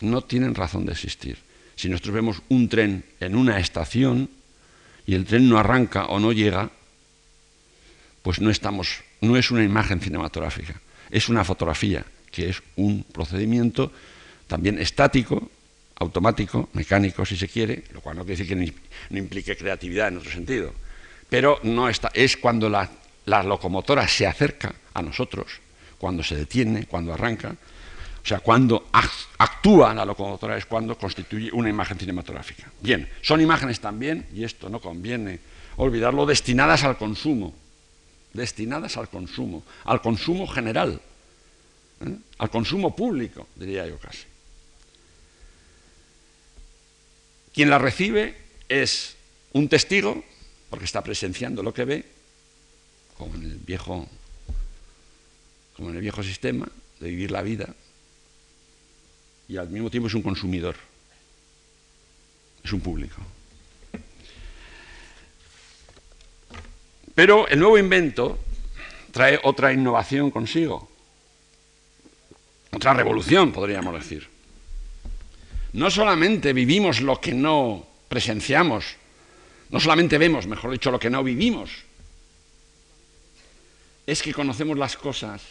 No 0.00 0.22
tienen 0.22 0.54
razón 0.54 0.86
de 0.86 0.92
existir. 0.92 1.38
Si 1.76 1.88
nosotros 1.88 2.14
vemos 2.14 2.42
un 2.48 2.68
tren 2.68 3.04
en 3.20 3.36
una 3.36 3.58
estación 3.58 4.28
y 5.06 5.14
el 5.14 5.24
tren 5.24 5.48
no 5.48 5.58
arranca 5.58 6.06
o 6.06 6.20
no 6.20 6.32
llega, 6.32 6.70
pues 8.22 8.40
no 8.40 8.50
estamos 8.50 9.02
no 9.22 9.36
es 9.36 9.50
una 9.50 9.64
imagen 9.64 10.00
cinematográfica, 10.00 10.74
es 11.10 11.28
una 11.28 11.44
fotografía, 11.44 12.04
que 12.30 12.50
es 12.50 12.62
un 12.76 13.04
procedimiento 13.04 13.92
también 14.46 14.78
estático, 14.78 15.48
automático, 15.96 16.68
mecánico 16.74 17.24
si 17.24 17.36
se 17.36 17.48
quiere, 17.48 17.84
lo 17.92 18.00
cual 18.00 18.16
no 18.16 18.24
quiere 18.24 18.42
decir 18.42 18.58
que 18.58 18.74
no 19.10 19.18
implique 19.18 19.56
creatividad 19.56 20.08
en 20.08 20.18
otro 20.18 20.30
sentido, 20.30 20.74
pero 21.28 21.60
no 21.62 21.88
está, 21.88 22.10
es 22.12 22.36
cuando 22.36 22.68
la, 22.68 22.90
la 23.26 23.42
locomotora 23.44 24.06
se 24.08 24.26
acerca 24.26 24.74
a 24.92 25.02
nosotros, 25.02 25.60
cuando 25.98 26.24
se 26.24 26.34
detiene, 26.34 26.86
cuando 26.86 27.14
arranca, 27.14 27.54
o 28.22 28.26
sea, 28.26 28.40
cuando 28.40 28.88
actúa 29.38 29.92
la 29.94 30.04
locomotora 30.04 30.56
es 30.56 30.66
cuando 30.66 30.96
constituye 30.96 31.50
una 31.52 31.68
imagen 31.68 31.98
cinematográfica. 31.98 32.70
Bien, 32.80 33.08
son 33.20 33.40
imágenes 33.40 33.80
también, 33.80 34.26
y 34.32 34.44
esto 34.44 34.68
no 34.68 34.80
conviene 34.80 35.40
olvidarlo, 35.76 36.24
destinadas 36.24 36.84
al 36.84 36.96
consumo 36.96 37.54
destinadas 38.32 38.96
al 38.96 39.08
consumo, 39.08 39.62
al 39.84 40.00
consumo 40.00 40.46
general, 40.46 41.00
¿eh? 42.00 42.16
al 42.38 42.50
consumo 42.50 42.96
público, 42.96 43.48
diría 43.56 43.86
yo 43.86 43.98
casi. 43.98 44.24
Quien 47.52 47.68
la 47.68 47.78
recibe 47.78 48.36
es 48.68 49.16
un 49.52 49.68
testigo, 49.68 50.24
porque 50.70 50.86
está 50.86 51.02
presenciando 51.02 51.62
lo 51.62 51.74
que 51.74 51.84
ve, 51.84 52.04
como 53.18 53.34
en 53.34 53.42
el 53.42 53.56
viejo, 53.58 54.08
como 55.76 55.90
en 55.90 55.96
el 55.96 56.00
viejo 56.00 56.22
sistema 56.22 56.66
de 56.98 57.10
vivir 57.10 57.30
la 57.30 57.42
vida, 57.42 57.74
y 59.52 59.58
al 59.58 59.68
mismo 59.68 59.90
tiempo 59.90 60.08
es 60.08 60.14
un 60.14 60.22
consumidor, 60.22 60.74
es 62.64 62.72
un 62.72 62.80
público. 62.80 63.20
Pero 67.14 67.46
el 67.46 67.58
nuevo 67.58 67.76
invento 67.76 68.38
trae 69.10 69.38
otra 69.42 69.70
innovación 69.70 70.30
consigo, 70.30 70.88
otra 72.72 72.94
revolución, 72.94 73.52
podríamos 73.52 73.92
decir. 73.92 74.26
No 75.74 75.90
solamente 75.90 76.54
vivimos 76.54 77.02
lo 77.02 77.20
que 77.20 77.34
no 77.34 77.86
presenciamos, 78.08 78.96
no 79.68 79.80
solamente 79.80 80.16
vemos, 80.16 80.46
mejor 80.46 80.70
dicho, 80.70 80.90
lo 80.90 80.98
que 80.98 81.10
no 81.10 81.22
vivimos, 81.22 81.70
es 84.06 84.22
que 84.22 84.32
conocemos 84.32 84.78
las 84.78 84.96
cosas 84.96 85.42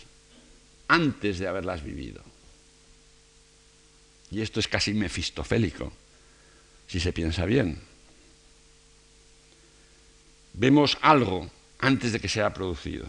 antes 0.87 1.37
de 1.37 1.47
haberlas 1.47 1.83
vivido. 1.83 2.30
Y 4.31 4.41
esto 4.41 4.59
es 4.59 4.67
casi 4.67 4.93
mefistofélico, 4.93 5.91
si 6.87 6.99
se 6.99 7.11
piensa 7.11 7.45
bien. 7.45 7.77
Vemos 10.53 10.97
algo 11.01 11.49
antes 11.79 12.13
de 12.13 12.19
que 12.19 12.29
sea 12.29 12.53
producido, 12.53 13.05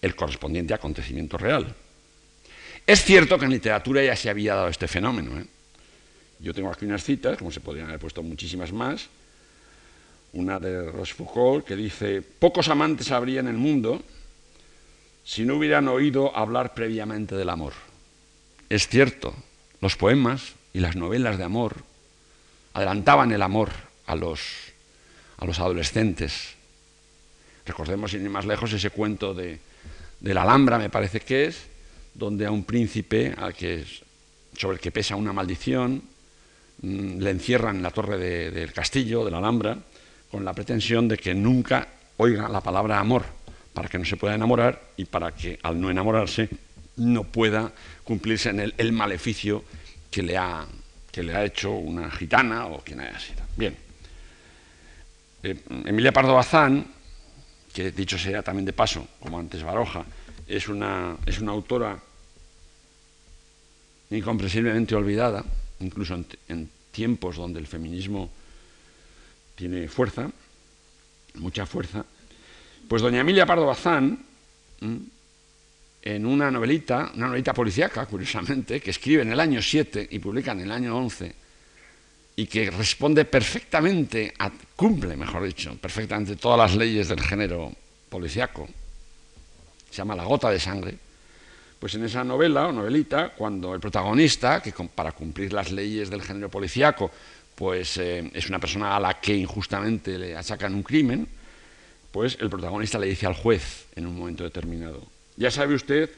el 0.00 0.14
correspondiente 0.14 0.74
acontecimiento 0.74 1.36
real. 1.36 1.74
Es 2.86 3.04
cierto 3.04 3.38
que 3.38 3.44
en 3.44 3.50
literatura 3.50 4.02
ya 4.02 4.16
se 4.16 4.30
había 4.30 4.54
dado 4.54 4.68
este 4.68 4.88
fenómeno. 4.88 5.38
¿eh? 5.38 5.46
Yo 6.38 6.54
tengo 6.54 6.70
aquí 6.70 6.84
unas 6.84 7.02
citas, 7.02 7.36
como 7.36 7.50
se 7.50 7.60
podrían 7.60 7.88
haber 7.88 8.00
puesto 8.00 8.22
muchísimas 8.22 8.72
más, 8.72 9.08
una 10.32 10.60
de 10.60 10.90
Rochefoucauld 10.90 11.64
que 11.64 11.74
dice, 11.74 12.22
pocos 12.22 12.68
amantes 12.68 13.10
habría 13.10 13.40
en 13.40 13.48
el 13.48 13.56
mundo 13.56 14.02
si 15.24 15.44
no 15.44 15.56
hubieran 15.56 15.88
oído 15.88 16.34
hablar 16.36 16.74
previamente 16.74 17.34
del 17.34 17.48
amor. 17.48 17.87
Es 18.68 18.86
cierto, 18.86 19.34
los 19.80 19.96
poemas 19.96 20.54
y 20.74 20.80
las 20.80 20.94
novelas 20.94 21.38
de 21.38 21.44
amor 21.44 21.76
adelantaban 22.74 23.32
el 23.32 23.40
amor 23.40 23.70
a 24.06 24.14
los, 24.14 24.40
a 25.38 25.46
los 25.46 25.58
adolescentes. 25.58 26.54
Recordemos, 27.64 28.10
sin 28.10 28.22
ir 28.22 28.30
más 28.30 28.44
lejos, 28.44 28.72
ese 28.72 28.90
cuento 28.90 29.32
de, 29.32 29.58
la 30.20 30.42
Alhambra, 30.42 30.78
me 30.78 30.90
parece 30.90 31.20
que 31.20 31.46
es, 31.46 31.64
donde 32.14 32.44
a 32.44 32.50
un 32.50 32.64
príncipe 32.64 33.34
al 33.38 33.54
que, 33.54 33.84
sobre 34.56 34.76
el 34.76 34.80
que 34.80 34.92
pesa 34.92 35.16
una 35.16 35.32
maldición, 35.32 36.02
mm, 36.82 37.18
le 37.20 37.30
encierran 37.30 37.76
en 37.76 37.82
la 37.82 37.90
torre 37.90 38.18
del 38.18 38.72
castillo, 38.72 39.24
de 39.24 39.30
la 39.30 39.38
Alhambra, 39.38 39.78
con 40.30 40.44
la 40.44 40.52
pretensión 40.52 41.08
de 41.08 41.16
que 41.16 41.34
nunca 41.34 41.88
oiga 42.18 42.48
la 42.48 42.60
palabra 42.60 42.98
amor, 42.98 43.24
para 43.72 43.88
que 43.88 43.98
no 43.98 44.04
se 44.04 44.16
pueda 44.16 44.34
enamorar 44.34 44.92
y 44.98 45.06
para 45.06 45.32
que 45.32 45.58
al 45.62 45.80
no 45.80 45.90
enamorarse 45.90 46.50
no 46.98 47.24
pueda 47.24 47.72
cumplirse 48.04 48.50
en 48.50 48.72
el, 48.76 48.92
maleficio 48.92 49.64
que 50.10 50.22
le, 50.22 50.36
ha, 50.36 50.66
que 51.10 51.22
le 51.22 51.34
ha 51.34 51.44
hecho 51.44 51.72
una 51.72 52.10
gitana 52.10 52.66
o 52.66 52.82
quien 52.82 53.00
haya 53.00 53.18
sido. 53.18 53.42
Bien. 53.56 53.76
Eh, 55.42 55.56
Emilia 55.86 56.12
Pardo 56.12 56.34
Bazán, 56.34 56.86
que 57.72 57.90
dicho 57.92 58.18
sea 58.18 58.42
también 58.42 58.64
de 58.64 58.72
paso, 58.72 59.06
como 59.20 59.38
antes 59.38 59.62
Baroja, 59.62 60.04
es 60.46 60.68
una, 60.68 61.16
es 61.26 61.40
una 61.40 61.52
autora 61.52 61.98
incomprensiblemente 64.10 64.94
olvidada, 64.94 65.44
incluso 65.80 66.18
en 66.48 66.70
tiempos 66.90 67.36
donde 67.36 67.60
el 67.60 67.66
feminismo 67.66 68.30
tiene 69.54 69.88
fuerza, 69.88 70.30
mucha 71.34 71.66
fuerza, 71.66 72.04
pues 72.88 73.02
doña 73.02 73.20
Emilia 73.20 73.44
Pardo 73.44 73.66
Bazán, 73.66 74.24
en 76.02 76.26
una 76.26 76.50
novelita, 76.50 77.12
una 77.14 77.26
novelita 77.26 77.52
policíaca, 77.52 78.06
curiosamente, 78.06 78.80
que 78.80 78.90
escribe 78.90 79.22
en 79.22 79.32
el 79.32 79.40
año 79.40 79.60
7 79.60 80.08
y 80.10 80.18
publica 80.18 80.52
en 80.52 80.60
el 80.60 80.72
año 80.72 80.96
11, 80.96 81.34
y 82.36 82.46
que 82.46 82.70
responde 82.70 83.24
perfectamente, 83.24 84.32
cumple, 84.76 85.16
mejor 85.16 85.44
dicho, 85.44 85.76
perfectamente 85.80 86.36
todas 86.36 86.58
las 86.58 86.76
leyes 86.76 87.08
del 87.08 87.20
género 87.20 87.72
policíaco, 88.08 88.68
se 89.90 89.96
llama 89.96 90.14
La 90.14 90.24
gota 90.24 90.50
de 90.50 90.60
sangre, 90.60 90.96
pues 91.78 91.94
en 91.94 92.04
esa 92.04 92.24
novela 92.24 92.68
o 92.68 92.72
novelita, 92.72 93.30
cuando 93.30 93.74
el 93.74 93.80
protagonista, 93.80 94.62
que 94.62 94.72
para 94.94 95.12
cumplir 95.12 95.52
las 95.52 95.72
leyes 95.72 96.10
del 96.10 96.22
género 96.22 96.48
policíaco 96.48 97.10
pues 97.58 97.96
eh, 97.96 98.30
es 98.34 98.48
una 98.48 98.60
persona 98.60 98.94
a 98.94 99.00
la 99.00 99.20
que 99.20 99.34
injustamente 99.34 100.16
le 100.16 100.36
achacan 100.36 100.72
un 100.76 100.84
crimen, 100.84 101.26
pues 102.12 102.38
el 102.40 102.48
protagonista 102.48 103.00
le 103.00 103.08
dice 103.08 103.26
al 103.26 103.34
juez 103.34 103.86
en 103.96 104.06
un 104.06 104.16
momento 104.16 104.44
determinado, 104.44 105.02
ya 105.38 105.50
sabe 105.50 105.74
usted 105.74 106.10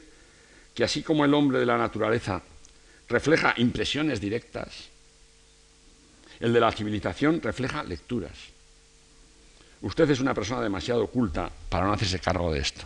que 0.73 0.83
así 0.83 1.03
como 1.03 1.23
el 1.23 1.33
hombre 1.33 1.59
de 1.59 1.65
la 1.65 1.77
naturaleza 1.77 2.41
refleja 3.07 3.53
impresiones 3.57 4.19
directas, 4.19 4.89
el 6.39 6.51
de 6.51 6.59
la 6.59 6.71
civilización 6.71 7.41
refleja 7.41 7.83
lecturas. 7.83 8.33
Usted 9.81 10.09
es 10.09 10.19
una 10.19 10.33
persona 10.33 10.61
demasiado 10.61 11.03
oculta 11.03 11.49
para 11.69 11.85
no 11.85 11.93
hacerse 11.93 12.19
cargo 12.19 12.51
de 12.51 12.59
esto. 12.59 12.85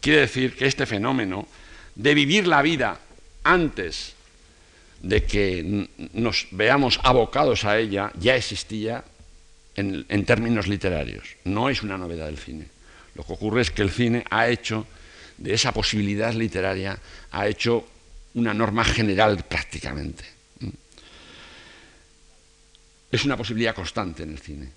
Quiere 0.00 0.20
decir 0.20 0.56
que 0.56 0.66
este 0.66 0.86
fenómeno 0.86 1.46
de 1.94 2.14
vivir 2.14 2.46
la 2.46 2.62
vida 2.62 2.98
antes 3.44 4.14
de 5.02 5.24
que 5.24 5.88
nos 6.14 6.48
veamos 6.50 7.00
abocados 7.02 7.64
a 7.64 7.78
ella 7.78 8.12
ya 8.18 8.36
existía 8.36 9.04
en, 9.74 10.24
términos 10.24 10.68
literarios. 10.68 11.36
No 11.44 11.68
es 11.68 11.82
una 11.82 11.98
novedad 11.98 12.26
del 12.26 12.38
cine. 12.38 12.68
Lo 13.14 13.24
que 13.24 13.32
ocurre 13.32 13.62
es 13.62 13.70
que 13.70 13.82
el 13.82 13.90
cine 13.90 14.24
ha 14.30 14.48
hecho 14.48 14.86
de 15.38 15.54
esa 15.54 15.72
posibilidad 15.72 16.32
literaria, 16.34 16.98
ha 17.30 17.46
hecho 17.46 17.86
una 18.34 18.54
norma 18.54 18.84
general 18.84 19.44
prácticamente. 19.44 20.24
Es 23.10 23.24
una 23.24 23.36
posibilidad 23.36 23.74
constante 23.74 24.24
en 24.24 24.30
el 24.30 24.38
cine. 24.38 24.70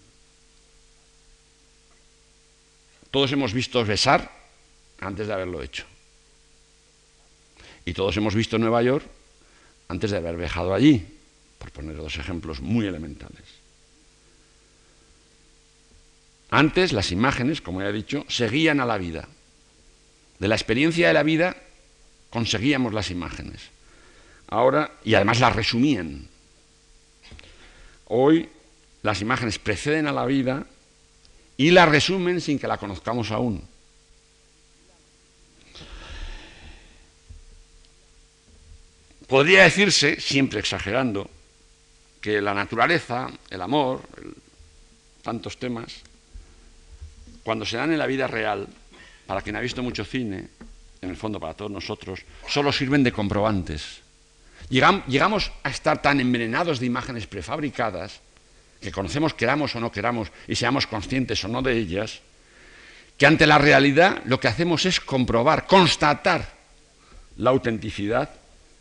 Todos 3.12 3.32
hemos 3.32 3.54
visto 3.54 3.84
besar 3.84 4.32
antes 5.00 5.28
de 5.28 5.34
haberlo 5.34 5.62
hecho. 5.64 5.86
Y 7.86 7.94
todos 7.94 8.16
hemos 8.18 8.36
visto 8.36 8.58
Nueva 8.58 8.84
York 8.84 9.06
antes 9.88 10.12
de 10.12 10.18
haber 10.18 10.38
viajado 10.38 10.74
allí, 10.74 11.06
por 11.58 11.72
poner 11.72 11.98
dos 11.98 12.18
ejemplos 12.18 12.62
muy 12.62 12.86
elementales. 12.86 13.44
Antes 16.52 16.94
las 16.94 17.12
imágenes, 17.12 17.62
como 17.62 17.82
ya 17.82 17.90
he 17.90 17.94
dicho, 17.94 18.26
seguían 18.28 18.80
a 18.80 18.86
la 18.86 18.98
vida. 18.98 19.28
De 20.40 20.48
la 20.48 20.56
experiencia 20.56 21.08
de 21.08 21.14
la 21.14 21.24
vida 21.24 21.56
conseguíamos 22.30 22.94
las 22.94 23.12
imágenes. 23.12 23.62
Ahora, 24.48 24.92
y 25.04 25.14
además 25.14 25.40
las 25.40 25.56
resumían. 25.56 26.28
Hoy 28.06 28.50
las 29.04 29.22
imágenes 29.22 29.60
preceden 29.60 30.08
a 30.08 30.12
la 30.12 30.26
vida 30.26 30.66
y 31.58 31.72
la 31.72 31.86
resumen 31.86 32.42
sin 32.42 32.58
que 32.58 32.68
la 32.68 32.78
conozcamos 32.78 33.32
aún. 33.32 33.64
Podría 39.28 39.64
decirse, 39.64 40.20
siempre 40.20 40.60
exagerando, 40.60 41.30
que 42.20 42.42
la 42.42 42.54
naturaleza, 42.54 43.30
el 43.52 43.62
amor, 43.62 44.02
tantos 45.22 45.58
temas, 45.58 45.94
cuando 47.44 47.66
se 47.66 47.78
dan 47.78 47.92
en 47.92 48.00
la 48.00 48.08
vida 48.08 48.26
real, 48.26 48.68
para 49.30 49.44
quien 49.44 49.56
ha 49.56 49.62
visto 49.62 49.84
mucho 49.84 50.04
cine, 50.04 50.48
en 51.04 51.10
el 51.12 51.16
fondo 51.16 51.40
para 51.40 51.54
todos 51.54 51.70
nosotros, 51.70 52.22
solo 52.48 52.72
sirven 52.72 53.04
de 53.04 53.12
comprobantes. 53.12 54.02
llegamos 54.72 55.52
a 55.62 55.70
estar 55.70 56.02
tan 56.02 56.20
envenenados 56.20 56.80
de 56.80 56.88
imágenes 56.88 57.28
prefabricadas, 57.28 58.22
que 58.82 58.92
conocemos 58.92 59.36
queramos 59.36 59.76
o 59.76 59.80
no 59.80 59.92
queramos 59.92 60.32
y 60.48 60.56
seamos 60.56 60.88
conscientes 60.88 61.46
o 61.46 61.48
no 61.48 61.62
de 61.62 61.78
ellas, 61.78 62.22
que 63.20 63.28
ante 63.28 63.46
la 63.46 63.60
realidad 63.60 64.24
lo 64.26 64.40
que 64.40 64.48
hacemos 64.48 64.88
es 64.88 65.00
comprobar, 65.00 65.68
constatar 65.68 66.50
la 67.38 67.52
autenticidad 67.52 68.32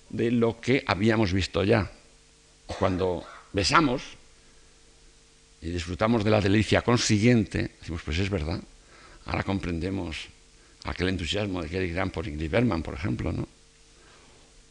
de 0.08 0.30
lo 0.30 0.62
que 0.62 0.82
habíamos 0.86 1.30
visto 1.34 1.62
ya. 1.62 1.92
Cuando 2.78 3.22
besamos 3.52 4.00
y 5.60 5.68
disfrutamos 5.68 6.24
de 6.24 6.30
la 6.30 6.40
delicia 6.40 6.80
consiguiente, 6.80 7.72
decimos, 7.80 8.00
pues 8.02 8.18
es 8.18 8.30
verdad, 8.30 8.62
ahora 9.26 9.42
comprendemos 9.42 10.37
aquel 10.84 11.08
entusiasmo 11.08 11.62
de 11.62 11.68
Gary 11.68 11.90
Grant 11.90 12.12
por 12.12 12.26
Ingrid 12.26 12.50
Berman, 12.50 12.82
por 12.82 12.94
ejemplo, 12.94 13.32
¿no? 13.32 13.48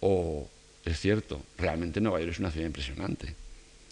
O, 0.02 0.50
es 0.86 1.00
cierto, 1.00 1.44
realmente 1.58 2.00
Nueva 2.00 2.20
York 2.20 2.32
es 2.32 2.40
una 2.40 2.52
ciudad 2.52 2.68
impresionante, 2.68 3.34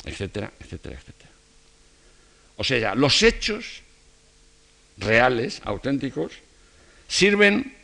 etcétera, 0.03 0.51
etcétera, 0.59 0.95
etcétera. 0.95 1.31
O 2.57 2.63
sea, 2.63 2.95
los 2.95 3.21
hechos 3.23 3.81
reales, 4.97 5.61
auténticos, 5.65 6.31
sirven 7.07 7.75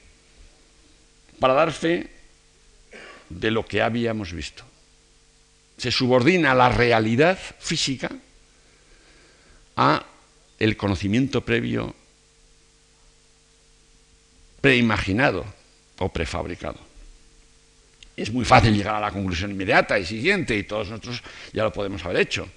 para 1.39 1.53
dar 1.53 1.73
fe 1.73 2.09
de 3.29 3.51
lo 3.51 3.65
que 3.65 3.81
habíamos 3.81 4.31
visto. 4.31 4.63
Se 5.77 5.91
subordina 5.91 6.53
la 6.53 6.69
realidad 6.69 7.39
física 7.59 8.11
a 9.75 10.05
el 10.59 10.77
conocimiento 10.77 11.41
previo 11.41 11.95
preimaginado 14.61 15.45
o 15.97 16.09
prefabricado. 16.09 16.79
Es 18.15 18.31
muy 18.31 18.45
fácil 18.45 18.75
llegar 18.75 18.95
a 18.95 18.99
la 18.99 19.11
conclusión 19.11 19.51
inmediata 19.51 19.97
y 19.97 20.05
siguiente, 20.05 20.55
y 20.55 20.63
todos 20.63 20.89
nosotros 20.89 21.23
ya 21.53 21.63
lo 21.63 21.73
podemos 21.73 22.05
haber 22.05 22.17
hecho. 22.17 22.47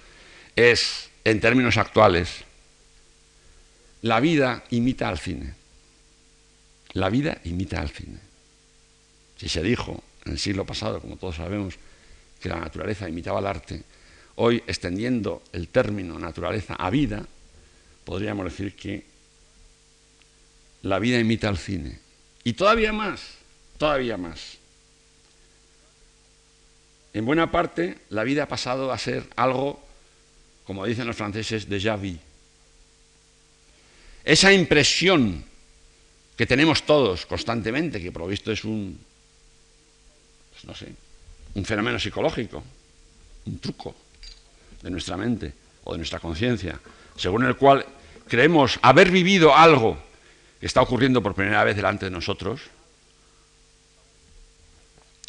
Es, 0.55 1.09
en 1.23 1.39
términos 1.39 1.77
actuales, 1.77 2.43
la 4.03 4.19
vida 4.19 4.63
imita 4.69 5.09
al 5.09 5.17
cine. 5.17 5.55
La 6.93 7.09
vida 7.09 7.39
imita 7.45 7.81
al 7.81 7.89
cine. 7.89 8.19
Si 9.37 9.49
se 9.49 9.63
dijo 9.63 10.03
en 10.25 10.33
el 10.33 10.39
siglo 10.39 10.65
pasado, 10.65 11.01
como 11.01 11.17
todos 11.17 11.37
sabemos, 11.37 11.75
que 12.39 12.49
la 12.49 12.59
naturaleza 12.59 13.09
imitaba 13.09 13.39
al 13.39 13.47
arte, 13.47 13.81
hoy 14.35 14.61
extendiendo 14.67 15.41
el 15.51 15.69
término 15.69 16.19
naturaleza 16.19 16.75
a 16.75 16.89
vida, 16.89 17.25
podríamos 18.03 18.45
decir 18.45 18.75
que 18.75 19.14
la 20.85 20.99
vida 20.99 21.19
imita 21.19 21.49
al 21.49 21.57
cine. 21.57 21.97
Y 22.43 22.53
todavía 22.53 22.93
más, 22.93 23.21
todavía 23.79 24.17
más. 24.17 24.57
En 27.13 27.25
buena 27.25 27.49
parte, 27.49 27.97
la 28.09 28.23
vida 28.23 28.43
ha 28.43 28.47
pasado 28.47 28.91
a 28.91 28.97
ser 28.99 29.25
algo, 29.35 29.83
como 30.63 30.85
dicen 30.85 31.07
los 31.07 31.15
franceses, 31.15 31.67
déjà 31.67 31.97
vu. 31.97 32.19
Esa 34.23 34.53
impresión 34.53 35.43
que 36.37 36.45
tenemos 36.45 36.83
todos 36.83 37.25
constantemente, 37.25 37.99
que 37.99 38.11
por 38.11 38.29
visto 38.29 38.51
es 38.51 38.63
un, 38.63 38.99
pues 40.51 40.65
no 40.65 40.75
sé, 40.75 40.93
un 41.55 41.65
fenómeno 41.65 41.99
psicológico, 41.99 42.63
un 43.45 43.57
truco 43.57 43.95
de 44.83 44.91
nuestra 44.91 45.17
mente 45.17 45.51
o 45.83 45.93
de 45.93 45.97
nuestra 45.97 46.19
conciencia, 46.19 46.79
según 47.17 47.43
el 47.45 47.55
cual 47.55 47.83
creemos 48.27 48.77
haber 48.83 49.09
vivido 49.09 49.55
algo 49.55 50.04
está 50.61 50.81
ocurriendo 50.81 51.21
por 51.21 51.35
primera 51.35 51.63
vez 51.63 51.75
delante 51.75 52.05
de 52.05 52.11
nosotros. 52.11 52.61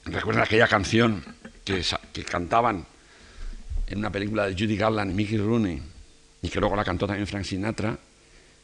Recuerden 0.04 0.44
aquella 0.44 0.68
canción 0.68 1.24
que, 1.64 1.82
que 2.12 2.24
cantaban 2.24 2.86
en 3.86 3.98
una 3.98 4.10
película 4.10 4.46
de 4.46 4.52
Judy 4.52 4.76
Garland 4.76 5.10
y 5.10 5.14
Mickey 5.14 5.38
Rooney, 5.38 5.82
y 6.42 6.48
que 6.48 6.60
luego 6.60 6.76
la 6.76 6.84
cantó 6.84 7.06
también 7.06 7.26
Frank 7.26 7.44
Sinatra, 7.44 7.98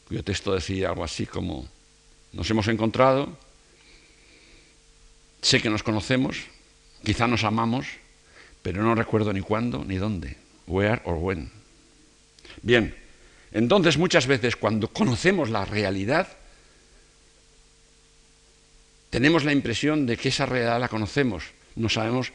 cuyo 0.07 0.23
texto 0.23 0.53
decía 0.53 0.89
algo 0.89 1.03
así 1.03 1.25
como, 1.25 1.67
nos 2.33 2.49
hemos 2.49 2.67
encontrado, 2.67 3.37
sé 5.41 5.61
que 5.61 5.69
nos 5.69 5.83
conocemos, 5.83 6.37
quizá 7.03 7.27
nos 7.27 7.43
amamos, 7.43 7.87
pero 8.61 8.81
no 8.81 8.95
recuerdo 8.95 9.33
ni 9.33 9.41
cuándo 9.41 9.83
ni 9.85 9.97
dónde, 9.97 10.37
where 10.67 11.01
or 11.05 11.15
when. 11.15 11.51
Bien, 12.61 12.95
entonces 13.51 13.97
muchas 13.97 14.27
veces 14.27 14.55
cuando 14.55 14.87
conocemos 14.87 15.49
la 15.49 15.65
realidad, 15.65 16.27
tenemos 19.13 19.43
la 19.43 19.51
impresión 19.51 20.07
de 20.07 20.17
que 20.17 20.29
esa 20.29 20.47
realidad 20.47 20.79
la 20.79 20.87
conocemos, 20.89 21.43
no 21.75 21.87
sabemos 21.87 22.33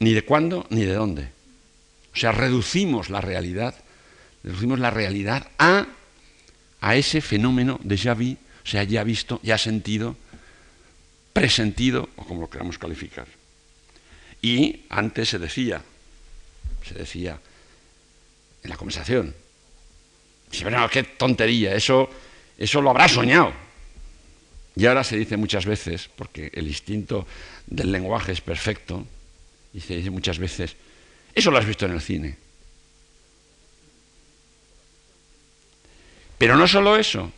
ni 0.00 0.14
de 0.14 0.24
cuándo 0.24 0.66
ni 0.68 0.80
de 0.82 0.94
dónde. 0.94 1.28
O 2.12 2.16
sea, 2.16 2.32
reducimos 2.32 3.08
la 3.08 3.20
realidad, 3.20 3.72
reducimos 4.42 4.80
la 4.80 4.90
realidad 4.90 5.48
a, 5.60 5.86
a 6.80 6.96
ese 6.96 7.20
fenómeno 7.20 7.78
de 7.84 7.96
ya 7.96 8.14
vi, 8.14 8.36
o 8.64 8.66
sea, 8.66 8.82
ya 8.82 9.04
visto, 9.04 9.38
ya 9.44 9.58
sentido, 9.58 10.16
presentido, 11.32 12.08
o 12.16 12.24
como 12.24 12.40
lo 12.40 12.50
queramos 12.50 12.78
calificar. 12.78 13.28
Y 14.42 14.86
antes 14.88 15.28
se 15.28 15.38
decía, 15.38 15.82
se 16.84 16.94
decía 16.94 17.38
en 18.64 18.70
la 18.70 18.76
conversación, 18.76 19.36
qué 20.90 21.04
tontería, 21.04 21.76
eso, 21.76 22.10
eso 22.58 22.82
lo 22.82 22.90
habrá 22.90 23.06
soñado. 23.06 23.65
Y 24.76 24.84
ahora 24.84 25.04
se 25.04 25.16
dice 25.16 25.38
muchas 25.38 25.64
veces, 25.64 26.10
porque 26.14 26.50
el 26.52 26.68
instinto 26.68 27.26
del 27.66 27.90
lenguaje 27.90 28.32
es 28.32 28.42
perfecto, 28.42 29.06
y 29.72 29.80
se 29.80 29.96
dice 29.96 30.10
muchas 30.10 30.38
veces, 30.38 30.76
eso 31.34 31.50
lo 31.50 31.56
has 31.56 31.66
visto 31.66 31.86
en 31.86 31.92
el 31.92 32.00
cine. 32.02 32.36
Pero 36.36 36.56
no 36.56 36.68
solo 36.68 36.96
eso, 36.96 37.32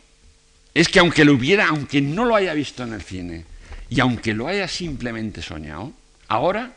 es 0.73 0.89
que 0.89 0.99
aunque 0.99 1.23
lo 1.23 1.33
hubiera, 1.33 1.69
aunque 1.69 2.01
no 2.01 2.25
lo 2.25 2.35
haya 2.35 2.53
visto 2.53 2.83
en 2.83 2.93
el 2.93 3.01
cine, 3.01 3.45
y 3.89 4.01
aunque 4.01 4.33
lo 4.33 4.47
haya 4.47 4.67
simplemente 4.67 5.41
soñado, 5.41 5.93
ahora 6.27 6.75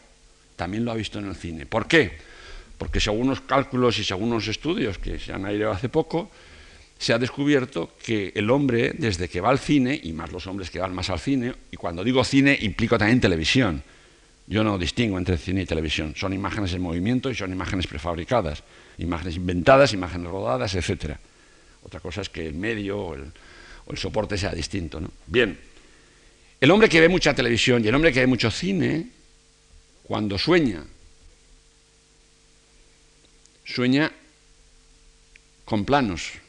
también 0.55 0.85
lo 0.85 0.93
ha 0.93 0.95
visto 0.95 1.19
en 1.19 1.29
el 1.29 1.35
cine. 1.35 1.67
¿Por 1.67 1.89
qué? 1.89 2.19
Porque 2.79 3.01
según 3.01 3.29
los 3.29 3.41
cálculos 3.41 3.99
y 3.99 4.05
según 4.05 4.31
los 4.31 4.47
estudios 4.47 4.99
que 4.99 5.19
se 5.19 5.33
han 5.33 5.45
aireado 5.45 5.73
hace 5.73 5.89
poco, 5.89 6.31
se 7.03 7.13
ha 7.13 7.19
descubierto 7.19 7.97
que 8.01 8.31
el 8.37 8.49
hombre, 8.49 8.93
desde 8.97 9.29
que 9.29 9.41
va 9.41 9.51
al 9.51 9.59
cine, 9.59 9.99
y 10.01 10.13
más 10.13 10.31
los 10.31 10.47
hombres 10.47 10.71
que 10.71 10.79
van 10.79 10.95
más 10.95 11.11
al 11.11 11.19
cine, 11.19 11.53
y 11.73 11.77
cuando 11.77 12.05
digo 12.05 12.23
cine 12.23 12.57
implico 12.61 12.97
también 12.97 13.21
televisión, 13.21 13.83
yo 14.47 14.63
no 14.63 14.79
distingo 14.79 15.19
entre 15.19 15.37
cine 15.37 15.63
y 15.63 15.67
televisión, 15.67 16.15
son 16.15 16.33
imágenes 16.33 16.73
en 16.75 16.81
movimiento 16.81 17.29
y 17.29 17.35
son 17.35 17.51
imágenes 17.51 17.89
prefabricadas, 17.89 18.63
imágenes 18.99 19.35
inventadas, 19.35 19.93
imágenes 19.93 20.29
rodadas, 20.29 20.77
etc. 20.77 21.17
Otra 21.83 21.99
cosa 21.99 22.21
es 22.21 22.29
que 22.29 22.47
el 22.47 22.55
medio 22.55 23.01
o 23.01 23.15
el, 23.17 23.25
o 23.87 23.91
el 23.91 23.99
soporte 23.99 24.39
sea 24.39 24.53
distinto. 24.53 25.01
¿no? 25.01 25.11
Bien, 25.27 25.59
el 26.61 26.71
hombre 26.71 26.89
que 26.89 27.01
ve 27.01 27.09
mucha 27.09 27.35
televisión 27.35 27.85
y 27.85 27.89
el 27.89 27.95
hombre 27.97 28.13
que 28.13 28.21
ve 28.21 28.29
mucho 28.29 28.49
cine, 28.49 29.09
cuando 30.05 30.39
sueña, 30.39 30.85
sueña 33.65 34.13
con 35.65 35.85
planos, 35.85 36.42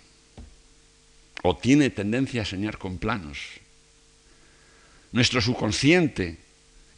o 1.43 1.55
tiene 1.55 1.91
tendencia 1.91 2.41
a 2.41 2.45
soñar 2.45 2.79
con 2.79 2.97
planos. 2.97 3.37
Nuestro 5.11 5.41
subconsciente 5.41 6.39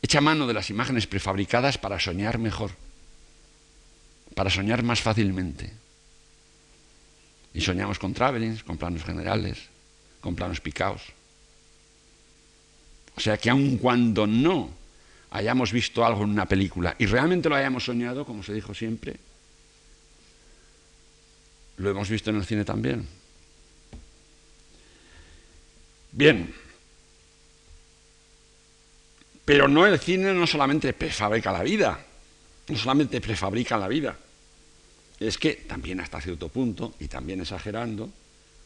echa 0.02 0.22
mano 0.22 0.48
de 0.48 0.54
las 0.54 0.70
imágenes 0.70 1.08
prefabricadas 1.08 1.78
para 1.78 2.00
soñar 2.00 2.38
mejor, 2.38 2.72
para 4.36 4.50
soñar 4.50 4.84
más 4.84 5.02
fácilmente. 5.02 5.74
Y 7.54 7.62
soñamos 7.62 7.98
con 7.98 8.14
travelings, 8.14 8.64
con 8.64 8.78
planos 8.78 9.04
generales, 9.04 9.58
con 10.22 10.36
planos 10.36 10.62
picados. 10.62 11.02
O 13.16 13.20
sea 13.20 13.38
que 13.38 13.50
aun 13.50 13.78
cuando 13.78 14.28
no 14.28 14.70
hayamos 15.32 15.72
visto 15.72 16.06
algo 16.06 16.24
en 16.24 16.30
una 16.30 16.46
película 16.46 16.96
y 17.00 17.08
realmente 17.08 17.50
lo 17.50 17.56
hayamos 17.56 17.86
soñado, 17.86 18.26
como 18.26 18.44
se 18.44 18.54
dijo 18.54 18.76
siempre, 18.76 19.16
lo 21.78 21.90
hemos 21.90 22.10
visto 22.10 22.30
en 22.30 22.36
el 22.36 22.46
cine 22.46 22.64
también. 22.64 23.25
Bien. 26.16 26.56
Pero 29.44 29.68
no 29.68 29.86
el 29.86 30.00
cine 30.00 30.34
no 30.34 30.48
solamente 30.48 30.94
prefabrica 30.94 31.52
la 31.52 31.62
vida, 31.62 32.04
no 32.70 32.78
solamente 32.78 33.20
prefabrica 33.20 33.78
la 33.78 33.90
vida, 33.90 34.18
es 35.20 35.38
que 35.38 35.54
también 35.54 36.00
hasta 36.00 36.22
cierto 36.22 36.48
punto, 36.48 36.96
y 37.00 37.10
también 37.10 37.42
exagerando, 37.42 38.10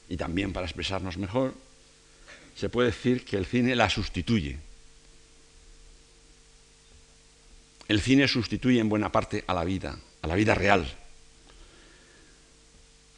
y 0.07 0.15
también 0.15 0.53
para 0.53 0.67
expresarnos 0.67 1.17
mejor, 1.17 1.55
se 2.55 2.69
puede 2.69 2.89
decir 2.89 3.25
que 3.25 3.37
el 3.37 3.47
cine 3.47 3.75
la 3.75 3.89
sustituye. 3.89 4.57
El 7.87 7.99
cine 7.99 8.27
sustituye 8.27 8.79
en 8.79 8.89
buena 8.89 9.11
parte 9.11 9.43
a 9.47 9.55
la 9.55 9.63
vida, 9.63 9.97
a 10.21 10.27
la 10.27 10.35
vida 10.35 10.53
real, 10.53 10.98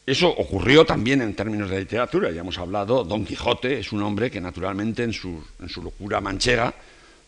eso 0.04 0.28
ocurrió 0.28 0.84
también 0.84 1.22
en 1.22 1.34
términos 1.34 1.70
de 1.70 1.78
literatura. 1.78 2.30
Ya 2.30 2.40
hemos 2.40 2.58
hablado, 2.58 3.04
Don 3.04 3.24
Quijote 3.24 3.78
es 3.78 3.92
un 3.92 4.02
hombre 4.02 4.30
que 4.30 4.40
naturalmente 4.40 5.04
en 5.04 5.12
su, 5.12 5.42
locura 5.80 6.20
manchega 6.20 6.74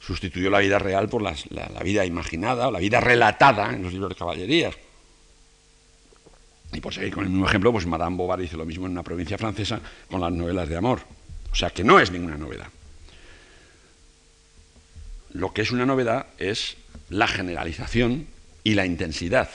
sustituyó 0.00 0.50
la 0.50 0.58
vida 0.58 0.78
real 0.78 1.08
por 1.08 1.22
la, 1.22 1.34
vida 1.82 2.04
imaginada 2.04 2.68
o 2.68 2.70
la 2.70 2.80
vida 2.80 3.00
relatada 3.00 3.72
en 3.72 3.82
los 3.84 3.92
libros 3.92 4.10
de 4.10 4.16
caballerías. 4.16 4.74
Y 6.72 6.80
por 6.80 6.92
seguir 6.92 7.14
con 7.14 7.24
el 7.24 7.30
mismo 7.30 7.46
ejemplo, 7.46 7.70
pues 7.70 7.86
Madame 7.86 8.16
Bovary 8.16 8.44
hizo 8.44 8.56
lo 8.56 8.66
mismo 8.66 8.86
en 8.86 8.92
una 8.92 9.04
provincia 9.04 9.38
francesa 9.38 9.80
con 10.10 10.20
las 10.20 10.32
novelas 10.32 10.68
de 10.68 10.76
amor. 10.76 11.00
O 11.52 11.54
sea 11.54 11.70
que 11.70 11.84
no 11.84 12.00
es 12.00 12.10
ninguna 12.10 12.36
novedad. 12.36 12.66
Lo 15.32 15.52
que 15.52 15.62
es 15.62 15.70
una 15.70 15.86
novedad 15.86 16.26
es 16.38 16.76
la 17.08 17.28
generalización 17.28 18.26
y 18.64 18.74
la 18.74 18.86
intensidad 18.86 19.48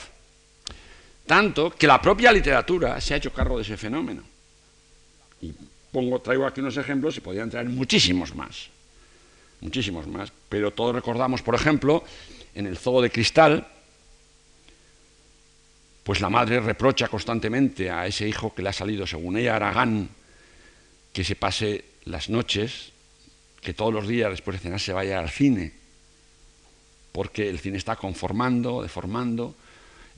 tanto 1.30 1.70
que 1.70 1.86
la 1.86 2.02
propia 2.02 2.32
literatura 2.32 3.00
se 3.00 3.14
ha 3.14 3.18
hecho 3.18 3.32
cargo 3.32 3.58
de 3.58 3.62
ese 3.62 3.78
fenómeno. 3.78 4.24
Y 5.44 5.54
pongo, 5.92 6.20
traigo 6.20 6.44
aquí 6.48 6.60
unos 6.60 6.76
ejemplos 6.76 7.16
y 7.18 7.22
podrían 7.22 7.52
traer 7.52 7.70
muchísimos 7.70 8.34
más. 8.34 8.70
Muchísimos 9.62 10.08
más. 10.08 10.34
Pero 10.50 10.72
todos 10.72 10.96
recordamos, 10.96 11.44
por 11.44 11.54
ejemplo, 11.54 12.04
en 12.56 12.66
el 12.66 12.80
zoo 12.80 13.00
de 13.00 13.12
cristal, 13.12 13.68
pues 16.02 16.20
la 16.20 16.32
madre 16.32 16.62
reprocha 16.62 17.08
constantemente 17.10 17.92
a 17.92 18.08
ese 18.08 18.28
hijo 18.28 18.56
que 18.56 18.64
le 18.64 18.70
ha 18.70 18.74
salido, 18.74 19.06
según 19.06 19.38
ella, 19.38 19.56
Aragán, 19.56 20.10
que 21.14 21.24
se 21.24 21.36
pase 21.36 21.86
las 22.06 22.32
noches, 22.32 22.92
que 23.62 23.76
todos 23.76 23.94
los 23.94 24.08
días 24.08 24.32
después 24.32 24.58
de 24.58 24.64
cenar 24.64 24.80
se 24.80 24.94
vaya 24.94 25.20
al 25.20 25.30
cine, 25.30 25.74
porque 27.12 27.48
el 27.48 27.60
cine 27.60 27.78
está 27.78 27.98
conformando, 27.98 28.82
deformando, 28.82 29.54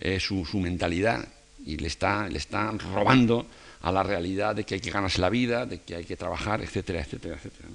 eh, 0.02 0.20
su, 0.20 0.44
mentalidad 0.56 1.28
y 1.64 1.78
le 1.78 1.88
está, 1.88 2.28
le 2.28 2.40
está 2.40 2.72
robando 2.72 3.46
a 3.82 3.92
la 3.92 4.02
realidad 4.02 4.56
de 4.56 4.64
que 4.64 4.76
hay 4.76 4.82
que 4.82 4.90
ganarse 4.90 5.22
la 5.22 5.30
vida, 5.30 5.68
de 5.68 5.82
que 5.82 5.96
hay 5.96 6.06
que 6.06 6.18
trabajar, 6.18 6.62
etcétera, 6.62 7.02
etcétera, 7.02 7.36
etcétera. 7.36 7.70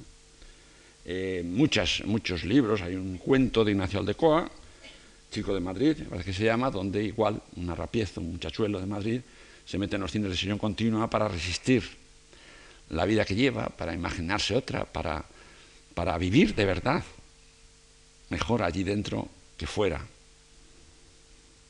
Eh, 1.05 1.43
muchas, 1.45 2.03
muchos 2.05 2.43
libros, 2.45 2.83
hay 2.83 2.97
un 2.97 3.19
cuento 3.19 3.65
de 3.65 3.71
Ignacio 3.71 4.01
Aldecoa, 4.01 4.51
chico 5.31 5.55
de 5.55 5.61
Madrid, 5.61 5.97
parece 6.09 6.27
que 6.27 6.33
se 6.33 6.45
llama, 6.45 6.69
donde 6.69 7.05
igual 7.05 7.41
un 7.55 7.71
arrapiezo, 7.71 8.21
un 8.21 8.33
muchachuelo 8.33 8.81
de 8.81 8.87
Madrid, 8.87 9.21
se 9.65 9.79
mete 9.79 9.95
en 9.95 10.03
los 10.03 10.11
cines 10.11 10.31
de 10.31 10.37
sesión 10.37 10.59
continua 10.59 11.09
para 11.09 11.29
resistir 11.29 11.85
la 12.91 13.05
vida 13.05 13.25
que 13.25 13.37
lleva, 13.37 13.67
para 13.67 13.95
imaginarse 13.95 14.57
otra, 14.57 14.85
para, 14.85 15.25
para 15.95 16.19
vivir 16.19 16.57
de 16.57 16.65
verdad. 16.65 17.05
Mejor 18.31 18.65
allí 18.65 18.83
dentro 18.83 19.29
que 19.57 19.67
fuera. 19.67 20.05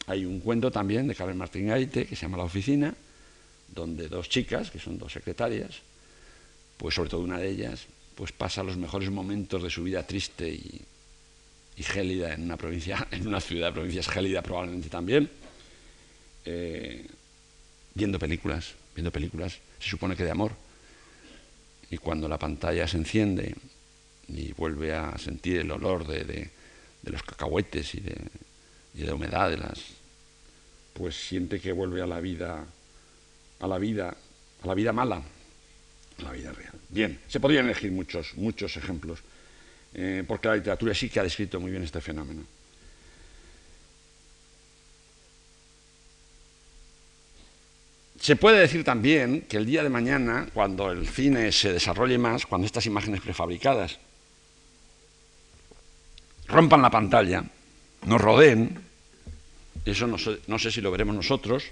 Hay 0.07 0.25
un 0.25 0.41
cuento 0.41 0.71
también 0.71 1.09
de 1.09 1.15
Carmen 1.15 1.37
Martín 1.37 1.67
Gaite 1.69 2.07
que 2.07 2.15
se 2.15 2.23
llama 2.23 2.39
La 2.39 2.45
Oficina, 2.45 2.95
donde 3.75 4.09
dos 4.09 4.29
chicas, 4.29 4.71
que 4.71 4.79
son 4.79 4.99
dos 4.99 5.13
secretarias, 5.13 5.81
pues 6.77 6.95
sobre 6.95 7.11
todo 7.11 7.21
una 7.23 7.39
de 7.39 7.51
ellas, 7.51 7.87
pues 8.15 8.33
pasa 8.33 8.63
los 8.63 8.77
mejores 8.77 9.11
momentos 9.11 9.63
de 9.63 9.71
su 9.71 9.83
vida 9.83 10.07
triste 10.07 10.49
y, 10.49 10.83
gélida 11.79 12.33
en 12.33 12.43
una 12.43 12.57
provincia, 12.57 13.07
en 13.11 13.27
una 13.27 13.41
ciudad, 13.41 13.73
provincias 13.73 14.09
gélida 14.09 14.43
probablemente 14.43 14.89
también, 14.89 15.29
eh, 16.45 17.07
viendo 17.95 18.19
películas, 18.19 18.75
viendo 18.95 19.11
películas, 19.11 19.59
se 19.79 19.91
supone 19.91 20.17
que 20.17 20.25
de 20.25 20.31
amor. 20.31 20.53
Y 21.91 21.99
cuando 21.99 22.29
la 22.29 22.39
pantalla 22.39 22.89
se 22.89 22.97
enciende 22.97 23.55
y 24.29 24.53
vuelve 24.53 24.95
a 24.95 25.17
sentir 25.19 25.59
el 25.59 25.71
olor 25.71 26.07
de, 26.07 26.51
los 27.05 27.23
cacahuetes 27.23 27.95
y 27.95 28.01
de, 28.01 28.17
y 28.97 29.03
de 29.03 29.13
humedad 29.13 29.51
de 29.51 29.59
las, 29.59 29.79
pues 30.95 31.15
siente 31.15 31.61
que 31.61 31.73
vuelve 31.73 32.01
a 32.01 32.07
la 32.07 32.21
vida, 32.21 32.65
a 33.61 33.67
la 33.67 33.79
vida, 33.79 34.17
a 34.63 34.67
la 34.67 34.75
vida 34.75 34.93
mala, 34.93 35.23
la 36.19 36.33
vida 36.33 36.53
real. 36.53 36.73
Bien, 36.89 37.21
se 37.29 37.41
podrían 37.41 37.67
elegir 37.67 37.93
muchos, 37.93 38.35
muchos 38.37 38.77
ejemplos, 38.77 39.21
eh, 39.95 40.25
porque 40.27 40.49
la 40.49 40.57
literatura 40.57 40.95
sí 40.95 41.11
que 41.11 41.21
ha 41.21 41.23
descrito 41.23 41.61
muy 41.61 41.71
bien 41.71 41.83
este 41.83 42.01
fenómeno. 42.01 42.43
Se 48.19 48.35
puede 48.35 48.59
decir 48.59 48.83
también 48.83 49.43
que 49.43 49.59
el 49.59 49.67
día 49.67 49.83
de 49.83 49.91
mañana, 49.91 50.49
cuando 50.55 50.91
el 50.91 51.07
cine 51.07 51.53
se 51.53 51.73
desarrolle 51.73 52.17
más, 52.17 52.47
cuando 52.47 52.67
estas 52.67 52.87
imágenes 52.87 53.21
prefabricadas 53.21 53.99
rompan 56.49 56.81
la 56.81 56.91
pantalla, 56.91 57.45
nos 58.07 58.21
rodeen, 58.21 58.86
eso 59.87 60.07
no 60.07 60.19
sé, 60.19 60.41
no 60.47 60.59
sé 60.59 60.71
si 60.71 60.81
lo 60.81 60.91
veremos 60.91 61.15
nosotros, 61.15 61.65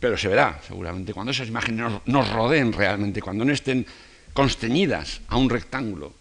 pero 0.00 0.18
se 0.18 0.26
verá 0.26 0.60
seguramente 0.66 1.14
cuando 1.14 1.30
esas 1.30 1.46
imágenes 1.46 1.92
nos, 2.06 2.30
rodeen 2.30 2.72
realmente, 2.72 3.22
cuando 3.22 3.44
no 3.44 3.52
estén 3.52 3.86
consteñidas 4.32 5.20
a 5.28 5.36
un 5.36 5.48
rectángulo, 5.48 6.12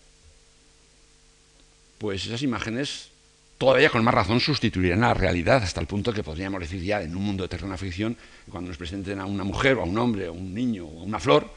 pues 1.98 2.26
esas 2.26 2.44
imágenes 2.44 3.10
todavía 3.58 3.90
con 3.90 4.04
más 4.04 4.14
razón 4.14 4.40
sustituirán 4.40 5.04
a 5.04 5.10
la 5.10 5.14
realidad 5.16 5.64
hasta 5.64 5.82
el 5.82 5.88
punto 5.88 6.14
que 6.14 6.24
podríamos 6.24 6.62
decir 6.62 6.84
ya 6.84 7.02
en 7.02 7.16
un 7.16 7.24
mundo 7.24 7.44
de 7.44 7.50
terrena 7.50 7.76
ficción, 7.76 8.16
cuando 8.50 8.68
nos 8.68 8.78
presenten 8.78 9.20
a 9.20 9.26
una 9.26 9.44
mujer 9.44 9.78
o 9.78 9.82
a 9.82 9.86
un 9.86 9.98
hombre 9.98 10.28
o 10.28 10.32
a 10.32 10.36
un 10.36 10.54
niño 10.54 10.86
o 10.86 11.02
a 11.02 11.04
una 11.04 11.20
flor, 11.20 11.50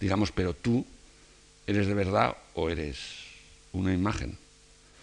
digamos, 0.00 0.32
pero 0.32 0.54
tú 0.54 0.84
eres 1.68 1.86
de 1.86 1.94
verdad 1.94 2.36
o 2.54 2.68
eres 2.68 2.98
una 3.72 3.94
imagen. 3.94 4.36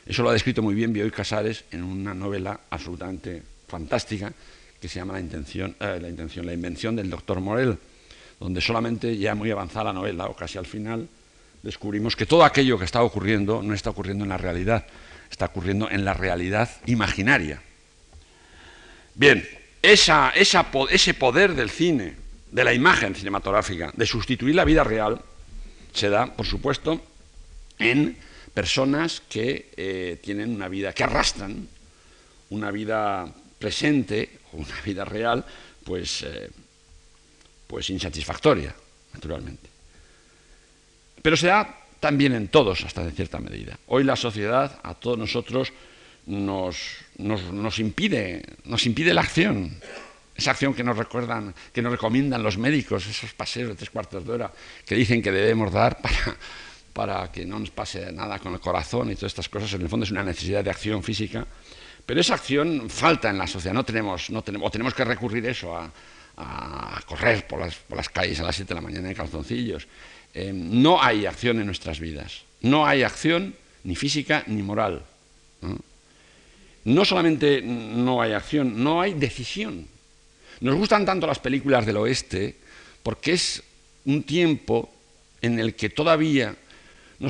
Eso 0.07 0.23
lo 0.23 0.29
ha 0.29 0.33
descrito 0.33 0.61
muy 0.61 0.73
bien 0.73 0.93
Bioy 0.93 1.11
Casares 1.11 1.65
en 1.71 1.83
una 1.83 2.13
novela 2.13 2.61
absolutamente 2.69 3.43
fantástica 3.67 4.31
que 4.79 4.87
se 4.87 4.99
llama 4.99 5.13
La 5.13 5.19
intención, 5.19 5.75
eh, 5.79 5.99
la, 6.01 6.07
intención 6.07 6.45
la 6.45 6.53
invención 6.53 6.95
del 6.95 7.09
doctor 7.09 7.41
Morel, 7.41 7.77
donde 8.39 8.61
solamente 8.61 9.17
ya 9.17 9.35
muy 9.35 9.51
avanzada 9.51 9.85
la 9.85 9.93
novela, 9.93 10.27
o 10.27 10.35
casi 10.35 10.57
al 10.57 10.65
final, 10.65 11.09
descubrimos 11.61 12.15
que 12.15 12.25
todo 12.25 12.45
aquello 12.45 12.79
que 12.79 12.85
está 12.85 13.03
ocurriendo 13.03 13.61
no 13.61 13.73
está 13.73 13.89
ocurriendo 13.89 14.23
en 14.23 14.29
la 14.29 14.37
realidad, 14.37 14.85
está 15.29 15.47
ocurriendo 15.47 15.89
en 15.89 16.05
la 16.05 16.13
realidad 16.13 16.69
imaginaria. 16.85 17.61
Bien, 19.13 19.45
esa, 19.81 20.31
ese 20.35 21.13
poder 21.15 21.53
del 21.53 21.69
cine, 21.69 22.15
de 22.51 22.63
la 22.63 22.73
imagen 22.73 23.13
cinematográfica, 23.13 23.91
de 23.93 24.05
sustituir 24.05 24.55
la 24.55 24.63
vida 24.63 24.85
real, 24.85 25.19
se 25.91 26.07
da, 26.07 26.27
por 26.27 26.45
supuesto, 26.45 27.01
en 27.79 28.17
personas 28.57 29.21
que 29.29 29.69
eh, 29.77 30.17
tienen 30.19 30.49
una 30.49 30.67
vida, 30.67 30.91
que 30.91 31.03
arrastran 31.03 31.67
una 32.49 32.71
vida 32.71 33.31
presente, 33.59 34.39
una 34.53 34.81
vida 34.83 35.05
real, 35.05 35.45
pues, 35.83 36.23
eh, 36.23 36.49
pues 37.67 37.91
insatisfactoria, 37.91 38.73
naturalmente. 39.13 39.69
Pero 41.21 41.37
se 41.37 41.45
da 41.45 41.85
también 41.99 42.33
en 42.33 42.47
todos, 42.47 42.83
hasta 42.83 43.03
en 43.03 43.11
cierta 43.11 43.37
medida. 43.37 43.77
Hoy 43.85 44.03
la 44.03 44.15
sociedad, 44.15 44.79
a 44.81 44.95
todos 44.95 45.19
nosotros, 45.19 45.71
nos, 46.25 46.97
nos, 47.19 47.77
impide, 47.77 48.41
nos 48.65 48.87
impide 48.87 49.13
la 49.13 49.21
acción. 49.21 49.77
Esa 50.35 50.49
acción 50.49 50.73
que 50.73 50.83
nos 50.83 50.97
recuerdan, 50.97 51.53
que 51.71 51.83
nos 51.83 51.91
recomiendan 51.91 52.41
los 52.41 52.57
médicos, 52.57 53.05
esos 53.05 53.35
paseos 53.35 53.69
de 53.69 53.75
tres 53.75 53.91
cuartos 53.91 54.25
de 54.25 54.33
hora 54.33 54.51
que 54.83 54.95
dicen 54.95 55.21
que 55.21 55.31
debemos 55.31 55.71
dar 55.71 56.01
para, 56.01 56.35
para 56.97 57.31
que 57.31 57.45
no 57.45 57.59
nos 57.61 57.69
pase 57.69 58.11
nada 58.11 58.39
con 58.39 58.53
el 58.53 58.59
corazón 58.59 59.11
y 59.11 59.15
todas 59.15 59.33
estas 59.33 59.49
cosas, 59.49 59.71
en 59.73 59.83
el 59.83 59.89
fondo 59.89 60.03
es 60.03 60.09
una 60.09 60.23
necesidad 60.23 60.63
de 60.63 60.71
acción 60.71 61.03
física 61.03 61.45
pero 62.07 62.21
esa 62.21 62.35
acción 62.35 62.89
falta 62.89 63.29
en 63.29 63.37
la 63.37 63.45
sociedad, 63.45 63.73
no 63.73 63.83
tenemos, 63.83 64.29
no 64.29 64.41
tenemos, 64.41 64.69
o 64.69 64.71
tenemos 64.71 64.93
que 64.93 65.03
recurrir 65.03 65.45
eso 65.45 65.75
a, 65.75 65.91
correr 67.05 67.45
por 67.45 67.59
las, 67.59 68.09
calles 68.09 68.39
a 68.39 68.43
las 68.43 68.55
7 68.55 68.69
de 68.69 68.75
la 68.75 68.81
mañana 68.81 69.09
en 69.09 69.15
calzoncillos. 69.15 69.87
Eh, 70.33 70.53
no 70.53 71.01
hay 71.01 71.25
acción 71.25 71.59
en 71.59 71.65
nuestras 71.65 71.99
vidas, 71.99 72.43
no 72.61 72.85
hay 72.85 73.03
acción 73.03 73.55
ni 73.83 73.95
física 73.95 74.43
ni 74.47 74.63
moral. 74.63 75.03
¿no? 76.85 77.03
solamente 77.03 77.61
no 77.61 78.21
hay 78.21 78.31
acción, 78.31 78.81
no 78.81 79.01
hay 79.01 79.13
decisión. 79.15 79.85
Nos 80.61 80.75
gustan 80.75 81.05
tanto 81.05 81.27
las 81.27 81.39
películas 81.39 81.85
del 81.85 81.97
oeste 81.97 82.55
porque 83.03 83.33
es 83.33 83.61
un 84.05 84.23
tiempo 84.23 84.93
en 85.41 85.59
el 85.59 85.75
que 85.75 85.89
todavía 85.89 86.55
no, 87.19 87.29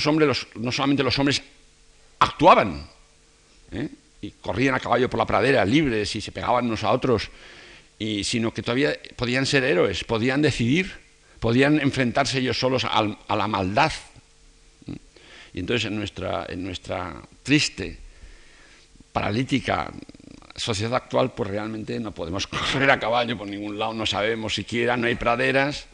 no 0.55 0.71
solamente 0.71 1.03
los 1.03 1.19
hombres 1.19 1.41
actuaban, 2.19 2.87
¿eh? 3.71 3.89
y 4.21 4.31
corrían 4.31 4.75
a 4.75 4.79
caballo 4.79 5.09
por 5.09 5.19
la 5.19 5.25
pradera 5.25 5.63
libres 5.63 6.15
y 6.15 6.21
se 6.21 6.31
pegaban 6.31 6.65
unos 6.65 6.83
a 6.83 6.91
otros, 6.91 7.29
y, 7.99 8.23
sino 8.23 8.53
que 8.53 8.61
todavía 8.61 8.93
podían 9.15 9.45
ser 9.45 9.63
héroes, 9.63 10.03
podían 10.03 10.41
decidir, 10.41 10.93
podían 11.39 11.79
enfrentarse 11.79 12.39
ellos 12.39 12.59
solos 12.59 12.83
a, 12.85 13.35
la 13.35 13.47
maldad. 13.47 13.91
Y 15.53 15.59
entonces 15.59 15.85
en 15.85 15.95
nuestra, 15.95 16.45
en 16.49 16.63
nuestra 16.63 17.21
triste, 17.43 17.97
paralítica 19.11 19.91
sociedad 20.55 20.95
actual, 20.95 21.33
pues 21.33 21.49
realmente 21.49 21.99
no 21.99 22.11
podemos 22.11 22.47
correr 22.47 22.89
a 22.91 22.99
caballo 22.99 23.37
por 23.37 23.47
ningún 23.47 23.77
lado, 23.79 23.93
no 23.93 24.05
sabemos 24.05 24.55
siquiera, 24.55 24.97
no 24.97 25.07
hay 25.07 25.15
praderas 25.15 25.87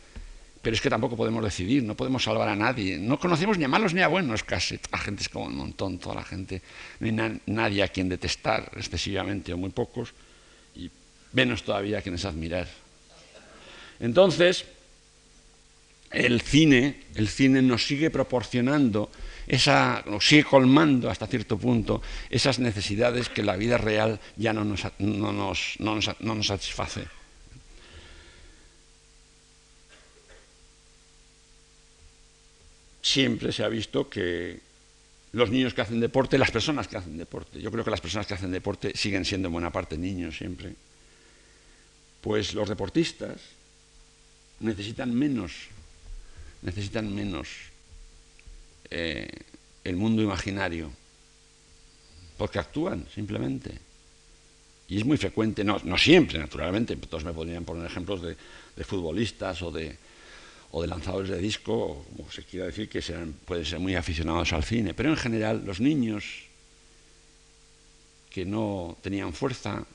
pero 0.64 0.78
es 0.78 0.82
que 0.82 0.90
tampoco 0.90 1.18
podemos 1.18 1.44
decidir, 1.44 1.84
no 1.84 1.94
podemos 1.94 2.24
salvar 2.24 2.48
a 2.48 2.56
nadie. 2.56 2.98
No 2.98 3.20
conocemos 3.20 3.58
ni 3.58 3.66
a 3.66 3.68
malos 3.68 3.94
ni 3.94 4.00
a 4.00 4.08
buenos 4.08 4.46
casi. 4.46 4.80
La 4.94 4.98
gente 4.98 5.22
es 5.22 5.28
como 5.28 5.48
un 5.48 5.58
montón, 5.58 6.00
toda 6.00 6.16
la 6.16 6.24
gente. 6.24 6.62
No 7.02 7.22
hay 7.22 7.42
nadie 7.48 7.84
a 7.84 7.90
quien 7.90 8.08
detestar 8.08 8.72
excesivamente 8.78 9.52
o 9.52 9.58
muy 9.58 9.72
pocos, 9.72 10.14
y 10.74 10.90
menos 11.34 11.64
todavía 11.64 12.00
a 12.00 12.02
quienes 12.02 12.24
admirar. 12.24 12.70
Entonces, 14.00 14.64
el 16.12 16.40
cine, 16.40 17.04
el 17.16 17.28
cine 17.28 17.62
nos 17.62 17.86
sigue 17.86 18.10
proporcionando, 18.10 19.12
esa, 19.46 20.02
nos 20.08 20.26
sigue 20.26 20.46
colmando 20.46 21.10
hasta 21.10 21.28
cierto 21.28 21.58
punto 21.58 22.02
esas 22.30 22.60
necesidades 22.60 23.28
que 23.28 23.44
la 23.44 23.58
vida 23.58 23.78
real 23.78 24.22
ya 24.38 24.54
no 24.54 24.64
nos, 24.64 24.88
no 25.00 25.34
nos, 25.34 25.76
no 25.78 26.36
nos 26.36 26.48
satisface. 26.48 27.04
Siempre 33.04 33.52
se 33.52 33.64
ha 33.64 33.68
visto 33.68 34.10
que 34.10 34.60
los 35.34 35.52
niños 35.52 35.74
que 35.74 35.82
hacen 35.82 36.00
deporte, 36.00 36.38
las 36.38 36.52
personas 36.52 36.88
que 36.88 36.98
hacen 36.98 37.18
deporte, 37.18 37.62
yo 37.62 37.70
creo 37.70 37.84
que 37.84 37.92
las 37.92 38.02
personas 38.02 38.26
que 38.26 38.34
hacen 38.34 38.52
deporte 38.52 38.94
siguen 38.96 39.26
siendo 39.26 39.50
en 39.50 39.54
buena 39.54 39.72
parte 39.72 39.98
niños 39.98 40.38
siempre, 40.38 40.74
pues 42.22 42.54
los 42.54 42.70
deportistas 42.70 43.42
necesitan 44.62 45.14
menos, 45.14 45.52
necesitan 46.62 47.14
menos 47.14 47.50
eh, 48.90 49.28
el 49.84 49.98
mundo 49.98 50.22
imaginario, 50.22 50.90
porque 52.38 52.60
actúan 52.60 53.06
simplemente. 53.14 53.78
Y 54.88 54.98
es 54.98 55.06
muy 55.06 55.18
frecuente, 55.18 55.64
no, 55.64 55.98
siempre, 55.98 56.40
naturalmente, 56.40 56.96
todos 56.96 57.26
me 57.26 57.34
podrían 57.34 57.66
poner 57.66 57.86
ejemplos 57.86 58.22
de 58.22 58.84
futbolistas 58.84 59.62
o 59.62 59.72
de, 59.72 59.98
o 60.76 60.82
de 60.82 60.88
lanzadores 60.88 61.30
de 61.30 61.38
disco, 61.38 61.72
o 61.72 62.04
como 62.18 62.32
se 62.32 62.42
quiera 62.44 62.66
decir, 62.66 62.90
que 62.90 63.00
pueden 63.46 63.64
ser 63.64 63.78
muy 63.78 63.94
aficionados 63.94 64.54
al 64.54 64.64
cine, 64.64 64.96
pero 64.96 65.10
en 65.10 65.18
general 65.18 65.62
los 65.64 65.80
niños 65.80 66.50
que 68.32 68.44
no 68.44 68.98
tenían 69.04 69.34
fuerza, 69.34 69.86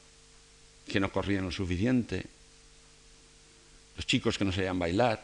que 0.86 1.00
no 1.00 1.10
corrían 1.10 1.44
lo 1.44 1.50
suficiente, 1.50 2.24
los 3.96 4.06
chicos 4.06 4.38
que 4.38 4.44
no 4.44 4.52
sabían 4.52 4.78
bailar, 4.78 5.20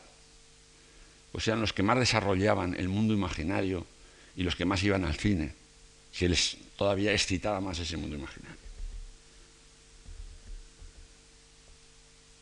pues 1.31 1.47
eran 1.47 1.61
los 1.61 1.73
que 1.73 1.85
más 1.85 2.01
desarrollaban 2.01 2.75
el 2.75 2.89
mundo 2.89 3.15
imaginario 3.15 3.87
y 4.35 4.43
los 4.43 4.57
que 4.57 4.65
más 4.65 4.83
iban 4.83 5.05
al 5.05 5.15
cine, 5.15 5.55
que 6.19 6.29
les 6.29 6.57
todavía 6.77 7.13
excitaba 7.13 7.61
más 7.61 7.79
ese 7.79 7.97
mundo 7.97 8.17
imaginario. 8.17 8.59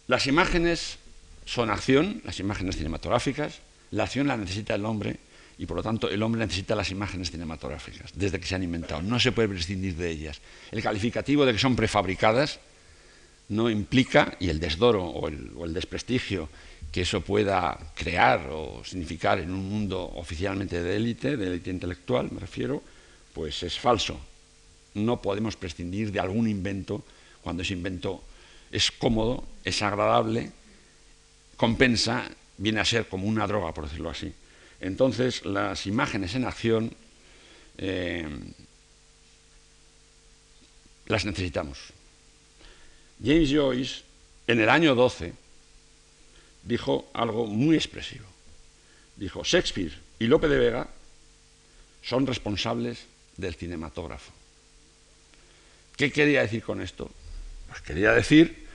Las 0.07 0.27
imágenes 0.27 0.97
son 1.45 1.71
acción, 1.71 2.23
las 2.25 2.39
imágenes 2.41 2.77
cinematográficas, 2.77 3.61
La 3.91 4.05
acción 4.05 4.27
la 4.27 4.37
necesita 4.37 4.75
el 4.75 4.87
hombre 4.87 5.19
y 5.59 5.67
por 5.67 5.77
lo 5.77 5.83
tanto 5.83 6.09
el 6.09 6.23
hombre 6.23 6.41
necesita 6.41 6.75
las 6.75 6.91
imágenes 6.91 7.31
cinematográficas 7.31 8.11
desde 8.15 8.41
que 8.41 8.47
se 8.47 8.55
han 8.55 8.63
inventado. 8.63 9.03
No 9.03 9.21
se 9.21 9.33
puede 9.33 9.49
prescindir 9.49 9.95
de 9.97 10.11
ellas. 10.11 10.41
El 10.71 10.83
calificativo 10.83 11.45
de 11.45 11.53
que 11.53 11.59
son 11.59 11.77
prefabricadas 11.77 12.59
no 13.49 13.69
implica, 13.69 14.37
y 14.41 14.49
el 14.49 14.59
desdoro 14.59 15.05
o 15.05 15.29
el, 15.29 15.75
desprestigio 15.75 16.49
que 16.91 17.03
eso 17.03 17.21
pueda 17.21 17.79
crear 17.95 18.49
o 18.51 18.83
significar 18.85 19.39
en 19.39 19.51
un 19.51 19.69
mundo 19.69 20.03
oficialmente 20.17 20.83
de 20.83 20.97
élite, 20.97 21.37
de 21.37 21.47
élite 21.47 21.71
intelectual, 21.71 22.31
me 22.31 22.41
refiero, 22.41 22.83
pues 23.33 23.63
es 23.63 23.79
falso. 23.79 24.21
No 24.95 25.23
podemos 25.23 25.57
prescindir 25.57 26.13
de 26.13 26.21
algún 26.21 26.49
invento 26.49 27.05
cuando 27.43 27.63
ese 27.63 27.73
invento 27.73 28.23
es 28.71 28.91
cómodo, 28.91 29.45
es 29.65 29.81
agradable, 29.83 30.51
compensa, 31.63 32.29
viene 32.59 32.81
a 32.81 32.85
ser 32.85 33.07
como 33.07 33.29
una 33.29 33.47
droga, 33.47 33.73
por 33.73 33.85
decirlo 33.85 34.11
así. 34.11 34.35
Entonces, 34.81 35.45
las 35.45 35.87
imágenes 35.87 36.35
en 36.35 36.45
acción 36.45 36.93
eh, 37.79 38.27
las 41.07 41.25
necesitamos. 41.25 41.79
James 43.25 43.49
Joyce, 43.53 44.03
en 44.49 44.59
el 44.59 44.69
año 44.69 44.97
12, 44.97 45.35
dijo 46.65 47.09
algo 47.15 47.47
muy 47.47 47.77
expresivo. 47.77 48.27
Dijo, 49.15 49.45
Shakespeare 49.45 49.97
y 50.19 50.27
Lope 50.27 50.49
de 50.49 50.59
Vega 50.59 50.89
son 52.03 52.27
responsables 52.27 53.07
del 53.37 53.55
cinematógrafo. 53.55 54.33
¿Qué 55.97 56.11
quería 56.11 56.43
decir 56.43 56.65
con 56.65 56.83
esto? 56.83 57.09
Pues 57.69 57.83
quería 57.83 58.11
decir 58.11 58.67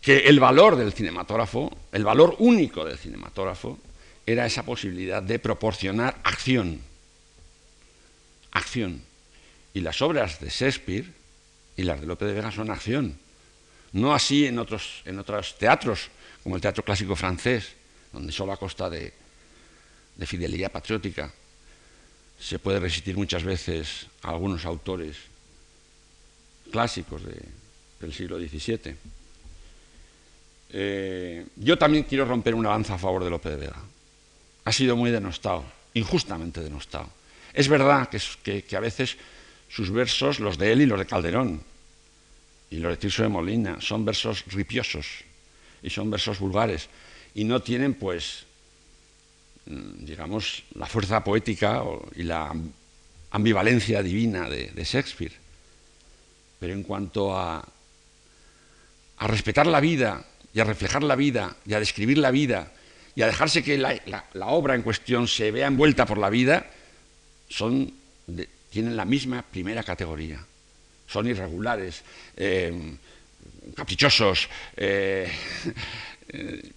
que 0.00 0.28
el 0.28 0.40
valor 0.40 0.76
del 0.76 0.92
cinematógrafo, 0.92 1.76
el 1.92 2.04
valor 2.04 2.36
único 2.38 2.84
del 2.84 2.98
cinematógrafo, 2.98 3.78
era 4.26 4.46
esa 4.46 4.62
posibilidad 4.64 5.22
de 5.22 5.38
proporcionar 5.38 6.18
acción. 6.24 6.80
Acción. 8.52 9.02
Y 9.74 9.80
las 9.80 10.00
obras 10.02 10.40
de 10.40 10.48
Shakespeare 10.48 11.12
y 11.76 11.82
las 11.82 12.00
de 12.00 12.06
Lope 12.06 12.24
de 12.24 12.32
Vega 12.32 12.50
son 12.50 12.70
acción. 12.70 13.18
No 13.92 14.14
así 14.14 14.46
en 14.46 14.58
otros, 14.58 15.02
en 15.04 15.18
otros 15.18 15.58
teatros, 15.58 16.08
como 16.42 16.56
el 16.56 16.62
teatro 16.62 16.84
clásico 16.84 17.16
francés, 17.16 17.74
donde 18.12 18.32
solo 18.32 18.52
a 18.52 18.56
costa 18.56 18.88
de, 18.88 19.12
fidelidad 20.26 20.70
patriótica 20.70 21.32
se 22.38 22.58
puede 22.58 22.78
resistir 22.78 23.16
muchas 23.16 23.42
veces 23.42 24.06
a 24.22 24.30
algunos 24.30 24.64
autores 24.66 25.16
clásicos 26.70 27.22
del 28.00 28.12
siglo 28.12 28.38
XVII. 28.38 29.19
Eh, 30.72 31.46
yo 31.56 31.76
también 31.76 32.04
quiero 32.04 32.24
romper 32.24 32.54
una 32.54 32.70
lanza 32.70 32.94
a 32.94 32.98
favor 32.98 33.24
de 33.24 33.30
Lope 33.30 33.50
de 33.50 33.56
Vega 33.56 33.82
ha 34.64 34.72
sido 34.72 34.96
muy 34.96 35.10
denostado, 35.10 35.64
injustamente 35.94 36.60
denostado. 36.60 37.08
Es 37.52 37.68
verdad 37.68 38.08
que, 38.08 38.76
a 38.76 38.80
veces 38.80 39.16
sus 39.68 39.90
versos, 39.90 40.40
los 40.40 40.58
de 40.58 40.72
él 40.72 40.82
y 40.82 40.86
los 40.86 40.98
de 40.98 41.06
Calderón, 41.06 41.62
y 42.70 42.76
los 42.76 42.92
de 42.92 42.96
Tirso 42.96 43.22
de 43.22 43.28
Molina, 43.28 43.80
son 43.80 44.04
versos 44.04 44.44
ripiosos 44.46 45.24
y 45.82 45.90
son 45.90 46.10
versos 46.10 46.38
vulgares, 46.38 46.88
y 47.34 47.44
no 47.44 47.60
tienen, 47.62 47.94
pues, 47.94 48.44
mm, 49.66 50.04
digamos, 50.04 50.62
la 50.74 50.86
fuerza 50.86 51.24
poética 51.24 51.82
y 52.14 52.22
la 52.22 52.54
ambivalencia 53.32 54.02
divina 54.02 54.48
de, 54.48 54.84
Shakespeare. 54.84 55.32
Pero 56.58 56.74
en 56.74 56.82
cuanto 56.82 57.36
a, 57.36 57.66
a 59.16 59.26
respetar 59.26 59.66
la 59.66 59.80
vida 59.80 60.24
y 60.52 60.60
a 60.60 60.64
reflejar 60.64 61.02
la 61.02 61.16
vida 61.16 61.56
y 61.66 61.74
a 61.74 61.80
describir 61.80 62.18
la 62.18 62.30
vida 62.30 62.72
y 63.14 63.22
a 63.22 63.26
dejarse 63.26 63.62
que 63.62 63.78
la, 63.78 64.24
obra 64.46 64.74
en 64.74 64.82
cuestión 64.82 65.28
se 65.28 65.50
vea 65.50 65.66
envuelta 65.66 66.06
por 66.06 66.18
la 66.18 66.30
vida, 66.30 66.66
son 67.48 67.92
tienen 68.70 68.96
la 68.96 69.04
misma 69.04 69.42
primera 69.42 69.82
categoría. 69.82 70.44
Son 71.06 71.26
irregulares, 71.26 72.02
eh, 72.36 72.72
caprichosos, 73.74 74.48
eh, 74.76 75.28
eh, 76.28 76.70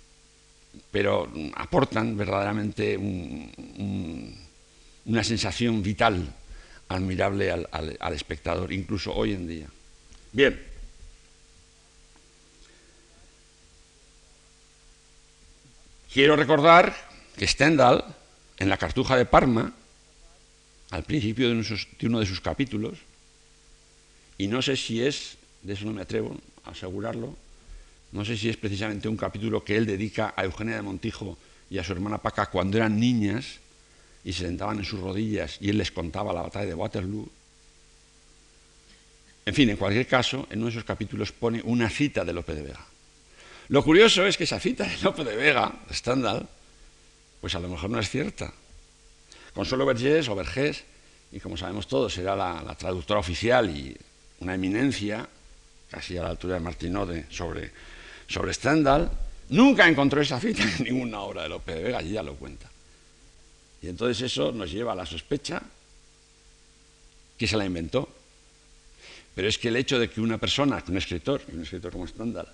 pero 0.89 1.31
aportan 1.55 2.17
verdaderamente 2.17 2.97
una 5.05 5.23
sensación 5.23 5.83
vital, 5.83 6.33
admirable 6.89 7.51
al 7.51 8.13
espectador, 8.13 8.73
incluso 8.73 9.13
hoy 9.13 9.33
en 9.33 9.47
día. 9.47 9.67
Bien. 10.31 10.72
Quiero 16.13 16.35
recordar 16.35 16.95
que 17.35 17.47
Stendhal, 17.47 18.05
en 18.59 18.69
la 18.69 18.77
Cartuja 18.77 19.17
de 19.17 19.25
Parma, 19.25 19.73
al 20.91 21.03
principio 21.05 21.49
de, 21.49 21.55
uno 22.03 22.19
de 22.19 22.25
sus 22.27 22.39
capítulos, 22.39 22.99
y 24.37 24.45
no 24.45 24.61
sé 24.61 24.77
si 24.77 25.01
es, 25.01 25.37
de 25.63 25.73
eso 25.73 25.85
no 25.85 25.93
me 25.93 26.03
atrevo 26.03 26.37
a 26.65 26.69
asegurarlo, 26.69 27.35
no 28.11 28.23
sé 28.23 28.37
si 28.37 28.47
es 28.47 28.57
precisamente 28.57 29.07
un 29.07 29.17
capítulo 29.17 29.63
que 29.63 29.75
él 29.75 29.87
dedica 29.87 30.35
a 30.37 30.43
Eugenia 30.43 30.75
de 30.75 30.83
Montijo 30.83 31.35
y 31.71 31.79
a 31.79 31.83
su 31.83 31.93
hermana 31.93 32.19
Paca 32.19 32.45
cuando 32.45 32.77
eran 32.77 32.99
niñas 32.99 33.57
y 34.23 34.33
se 34.33 34.45
sentaban 34.45 34.77
en 34.77 34.85
sus 34.85 34.99
rodillas 34.99 35.57
y 35.61 35.71
él 35.71 35.79
les 35.79 35.89
contaba 35.89 36.31
la 36.31 36.43
batalla 36.43 36.67
de 36.67 36.75
Waterloo. 36.75 37.27
En 39.47 39.55
fin, 39.55 39.67
en 39.67 39.77
cualquier 39.77 40.05
caso, 40.05 40.45
en 40.51 40.59
uno 40.59 40.67
de 40.67 40.73
esos 40.73 40.83
capítulos 40.83 41.31
pone 41.31 41.59
una 41.63 41.89
cita 41.89 42.23
de 42.23 42.33
Lope 42.33 42.53
de 42.53 42.61
Vega. 42.61 42.92
Lo 43.69 43.83
curioso 43.83 44.25
es 44.25 44.37
que 44.37 44.43
esa 44.43 44.59
cita 44.59 44.83
de 44.83 44.97
Lope 45.01 45.23
de 45.23 45.35
Vega, 45.35 45.73
de 45.87 45.93
Stendhal, 45.93 46.47
pues 47.39 47.55
a 47.55 47.59
lo 47.59 47.69
mejor 47.69 47.89
no 47.89 47.99
es 47.99 48.09
cierta. 48.09 48.53
Consuelo 49.53 49.85
Vergés 49.85 50.27
o 50.29 50.35
Vergés, 50.35 50.83
y 51.31 51.39
como 51.39 51.57
sabemos 51.57 51.87
todos, 51.87 52.17
era 52.17 52.35
la, 52.35 52.75
traductora 52.75 53.19
oficial 53.19 53.69
y 53.69 53.95
una 54.39 54.55
eminencia, 54.55 55.27
casi 55.89 56.17
a 56.17 56.23
la 56.23 56.29
altura 56.29 56.55
de 56.55 56.59
Martinode, 56.59 57.25
sobre, 57.29 57.71
sobre 58.27 58.53
Stendhal, 58.53 59.09
nunca 59.49 59.87
encontró 59.87 60.21
esa 60.21 60.39
cita 60.39 60.63
en 60.63 60.83
ninguna 60.85 61.21
obra 61.21 61.43
de 61.43 61.49
Lope 61.49 61.75
de 61.75 61.83
Vega, 61.83 62.01
y 62.01 62.11
ya 62.11 62.23
lo 62.23 62.35
cuenta. 62.35 62.69
Y 63.81 63.87
entonces 63.87 64.31
eso 64.31 64.51
nos 64.51 64.71
lleva 64.71 64.93
a 64.93 64.95
la 64.95 65.05
sospecha 65.05 65.61
que 67.37 67.47
se 67.47 67.57
la 67.57 67.65
inventó. 67.65 68.09
Pero 69.35 69.47
es 69.47 69.57
que 69.57 69.69
el 69.69 69.75
hecho 69.75 69.99
de 69.99 70.09
que 70.09 70.21
una 70.21 70.37
persona, 70.37 70.83
un 70.87 70.97
escritor, 70.97 71.41
un 71.51 71.63
escritor 71.63 71.91
como 71.91 72.07
Stendhal, 72.07 72.47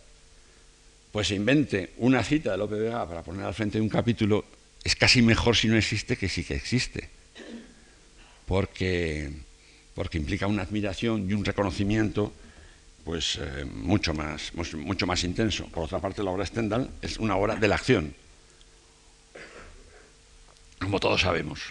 pues 1.11 1.27
se 1.27 1.35
invente 1.35 1.93
una 1.97 2.23
cita 2.23 2.51
de 2.51 2.57
Lope 2.57 2.75
de 2.75 2.81
Vega 2.81 3.07
para 3.07 3.23
poner 3.23 3.45
al 3.45 3.53
frente 3.53 3.77
de 3.77 3.81
un 3.81 3.89
capítulo, 3.89 4.45
es 4.83 4.95
casi 4.95 5.21
mejor 5.21 5.55
si 5.55 5.67
no 5.67 5.75
existe 5.75 6.17
que 6.17 6.29
sí 6.29 6.43
que 6.43 6.55
existe. 6.55 7.09
Porque, 8.45 9.31
porque 9.93 10.17
implica 10.17 10.47
una 10.47 10.63
admiración 10.63 11.29
y 11.29 11.33
un 11.33 11.45
reconocimiento 11.45 12.33
pues 13.03 13.39
eh, 13.41 13.65
mucho, 13.65 14.13
más, 14.13 14.51
mucho 14.53 15.07
más 15.07 15.23
intenso. 15.23 15.65
Por 15.67 15.85
otra 15.85 15.99
parte, 15.99 16.23
la 16.23 16.31
obra 16.31 16.45
Stendhal 16.45 16.89
es 17.01 17.17
una 17.17 17.35
obra 17.37 17.55
de 17.55 17.67
la 17.67 17.75
acción, 17.75 18.13
como 20.79 20.99
todos 20.99 21.21
sabemos. 21.21 21.61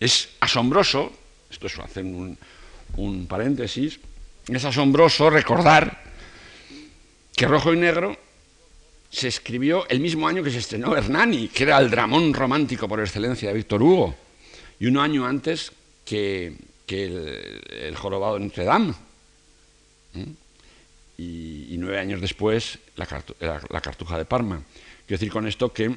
Es 0.00 0.30
asombroso, 0.40 1.12
esto 1.50 1.66
es 1.66 1.78
hacer 1.78 2.04
un, 2.04 2.38
un 2.96 3.26
paréntesis, 3.26 4.00
es 4.48 4.64
asombroso 4.64 5.28
recordar 5.28 6.02
que 7.34 7.46
Rojo 7.46 7.74
y 7.74 7.78
Negro 7.78 8.23
se 9.14 9.28
escribió 9.28 9.88
el 9.88 10.00
mismo 10.00 10.26
año 10.26 10.42
que 10.42 10.50
se 10.50 10.58
estrenó 10.58 10.96
Hernani, 10.96 11.46
que 11.46 11.62
era 11.62 11.78
el 11.78 11.88
dramón 11.88 12.34
romántico 12.34 12.88
por 12.88 12.98
excelencia 12.98 13.48
de 13.48 13.54
Víctor 13.54 13.80
Hugo, 13.80 14.16
y 14.80 14.86
un 14.86 14.98
año 14.98 15.24
antes 15.24 15.70
que, 16.04 16.52
el, 16.88 17.94
jorobado 17.94 18.34
de 18.34 18.40
Notre 18.40 18.64
Dame. 18.64 18.94
Y, 21.16 21.76
nueve 21.78 22.00
años 22.00 22.20
después, 22.20 22.78
la, 22.96 23.06
cartuja 23.80 24.18
de 24.18 24.24
Parma. 24.24 24.60
Quiero 25.06 25.20
decir 25.20 25.30
con 25.30 25.46
esto 25.46 25.72
que 25.72 25.96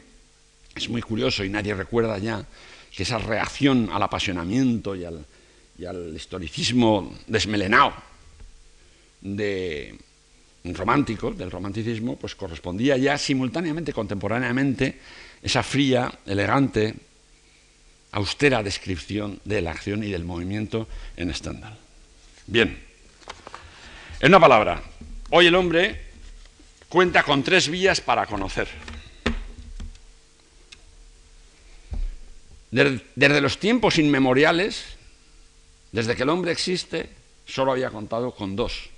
es 0.76 0.90
muy 0.90 1.02
curioso 1.02 1.44
y 1.44 1.50
nadie 1.50 1.74
recuerda 1.74 2.20
ya 2.20 2.46
que 2.96 3.02
esa 3.02 3.18
reacción 3.18 3.90
al 3.92 4.04
apasionamiento 4.04 4.96
y 4.96 5.06
al, 5.06 5.26
y 5.80 5.86
al 5.86 6.14
historicismo 6.16 7.16
desmelenado 7.26 7.94
de, 9.22 9.98
romántico, 10.64 11.32
del 11.32 11.52
romanticismo, 11.52 12.18
pues 12.18 12.36
correspondía 12.36 12.98
ya 12.98 13.18
simultáneamente, 13.18 13.94
contemporáneamente, 13.94 15.00
esa 15.42 15.64
fría, 15.64 16.12
elegante, 16.26 16.94
austera 18.12 18.64
descripción 18.64 19.40
de 19.46 19.62
la 19.62 19.72
acción 19.72 20.04
y 20.04 20.10
del 20.10 20.26
movimiento 20.26 20.88
en 21.16 21.34
Stendhal. 21.34 21.78
Bien, 22.48 22.78
en 24.20 24.30
una 24.30 24.40
palabra, 24.40 24.82
hoy 25.30 25.48
el 25.48 25.56
hombre 25.56 26.02
cuenta 26.90 27.24
con 27.24 27.44
tres 27.44 27.70
vías 27.70 28.02
para 28.02 28.26
conocer. 28.26 28.68
Desde 32.72 33.42
los 33.42 33.60
tiempos 33.60 33.98
inmemoriales, 33.98 34.98
desde 35.92 36.16
que 36.16 36.24
el 36.24 36.30
hombre 36.30 36.52
existe, 36.52 37.10
solo 37.46 37.72
había 37.72 37.90
contado 37.90 38.32
con 38.36 38.56
dos 38.56 38.90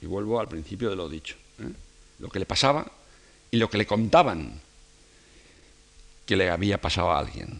y 0.00 0.06
vuelvo 0.06 0.40
al 0.40 0.48
principio 0.48 0.90
de 0.90 0.96
lo 0.96 1.08
dicho. 1.08 1.36
¿eh? 1.60 1.72
Lo 2.18 2.28
que 2.28 2.38
le 2.38 2.46
pasaba 2.46 2.90
y 3.50 3.56
lo 3.56 3.68
que 3.70 3.78
le 3.78 3.86
contaban. 3.86 4.60
que 6.26 6.36
le 6.36 6.50
había 6.50 6.78
pasado 6.78 7.10
a 7.10 7.18
alguien, 7.18 7.58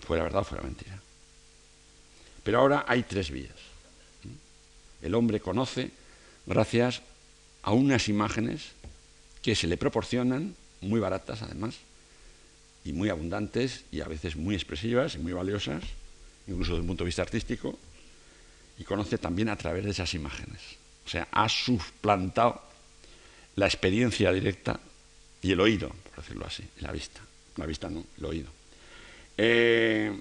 fuera 0.00 0.22
verdad 0.22 0.42
o 0.42 0.44
fuera 0.44 0.62
mentira. 0.62 1.00
Pero 2.44 2.60
ahora 2.60 2.84
hay 2.86 3.02
tres 3.02 3.30
vías. 3.30 3.56
El 5.00 5.14
hombre 5.14 5.40
conoce 5.40 5.90
gracias 6.44 7.00
a 7.62 7.72
unas 7.72 8.08
imágenes 8.08 8.72
que 9.40 9.54
se 9.54 9.66
le 9.66 9.78
proporcionan, 9.78 10.54
muy 10.82 11.00
baratas 11.00 11.40
además, 11.40 11.76
y 12.84 12.92
muy 12.92 13.08
abundantes, 13.08 13.84
y 13.90 14.02
a 14.02 14.08
veces 14.08 14.36
muy 14.36 14.54
expresivas 14.54 15.14
y 15.14 15.18
muy 15.18 15.32
valiosas, 15.32 15.82
incluso 16.46 16.72
desde 16.72 16.82
un 16.82 16.88
punto 16.88 17.04
de 17.04 17.08
vista 17.08 17.22
artístico, 17.22 17.78
y 18.78 18.84
conoce 18.84 19.16
también 19.16 19.48
a 19.48 19.56
través 19.56 19.84
de 19.84 19.90
esas 19.90 20.12
imágenes. 20.14 20.60
O 21.08 21.10
sea, 21.10 21.26
ha 21.32 21.48
suplantado 21.48 22.60
la 23.56 23.64
experiencia 23.64 24.30
directa 24.30 24.78
y 25.40 25.52
el 25.52 25.60
oído, 25.60 25.88
por 25.88 26.22
decirlo 26.22 26.44
así, 26.44 26.62
la 26.80 26.92
vista. 26.92 27.22
La 27.56 27.64
vista 27.64 27.88
no, 27.88 28.04
el 28.18 28.24
oído. 28.26 28.50
Eh, 29.38 30.20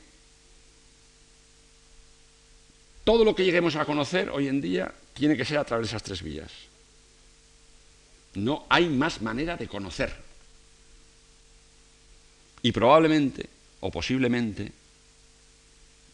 todo 3.03 3.25
lo 3.25 3.35
que 3.35 3.43
lleguemos 3.43 3.75
a 3.75 3.83
conocer 3.83 4.29
hoy 4.29 4.47
en 4.47 4.61
día 4.61 4.89
tiene 5.13 5.35
que 5.35 5.43
ser 5.43 5.57
a 5.57 5.65
través 5.65 5.87
de 5.87 5.89
esas 5.89 6.03
tres 6.03 6.23
vías. 6.23 6.51
No 8.35 8.65
hay 8.69 8.87
más 8.87 9.21
manera 9.21 9.57
de 9.57 9.67
conocer. 9.67 10.15
Y 12.61 12.71
probablemente, 12.71 13.49
o 13.81 13.91
posiblemente, 13.91 14.71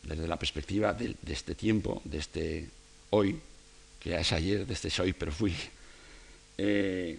desde 0.02 0.28
la 0.28 0.40
perspectiva 0.40 0.96
de, 0.96 1.16
este 1.28 1.54
tiempo, 1.54 2.02
de 2.06 2.18
este 2.18 2.70
hoy, 3.12 3.40
que 4.04 4.10
ya 4.10 4.20
es 4.20 4.32
ayer, 4.34 4.68
de 4.68 4.74
este 4.74 4.90
soy 4.90 5.14
pero 5.14 5.32
fui, 5.32 5.56
eh, 6.58 7.18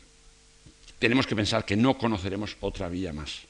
tenemos 0.99 1.27
que 1.27 1.35
pensar 1.35 1.65
que 1.65 1.77
no 1.77 1.97
conoceremos 1.97 2.57
otra 2.61 2.89
vía 2.89 3.13
más. 3.13 3.41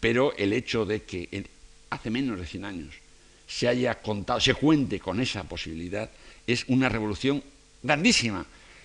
Pero 0.00 0.36
el 0.36 0.52
hecho 0.52 0.84
de 0.84 1.02
que 1.02 1.46
hace 1.90 2.10
menos 2.10 2.38
de 2.38 2.46
100 2.46 2.64
años 2.64 2.94
se 3.48 3.68
haya 3.68 4.00
contado, 4.00 4.40
se 4.40 4.54
cuente 4.54 5.00
con 5.00 5.20
esa 5.20 5.44
posibilidad, 5.44 6.10
es 6.46 6.64
una 6.68 6.88
revolución 6.88 7.42
grandísima, 7.82 8.44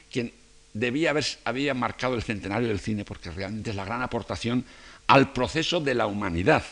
que 0.09 0.33
debía 0.73 1.09
haber 1.09 1.25
había 1.43 1.73
marcado 1.73 2.15
el 2.15 2.23
centenario 2.23 2.69
del 2.69 2.79
cine, 2.79 3.03
porque 3.03 3.31
realmente 3.31 3.71
es 3.71 3.75
la 3.75 3.85
gran 3.85 4.01
aportación 4.01 4.63
al 5.07 5.33
proceso 5.33 5.81
de 5.81 5.95
la 5.95 6.07
humanidad. 6.07 6.63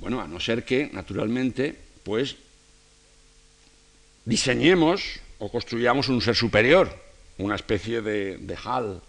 Bueno, 0.00 0.20
a 0.20 0.28
no 0.28 0.40
ser 0.40 0.64
que, 0.64 0.90
naturalmente, 0.92 1.76
pues 2.02 2.36
diseñemos 4.30 5.18
o 5.42 5.50
construyamos 5.50 6.06
un 6.06 6.22
ser 6.22 6.38
superior, 6.38 6.86
una 7.42 7.58
especie 7.58 7.98
de, 8.00 8.38
de 8.38 8.54
HAL, 8.54 9.02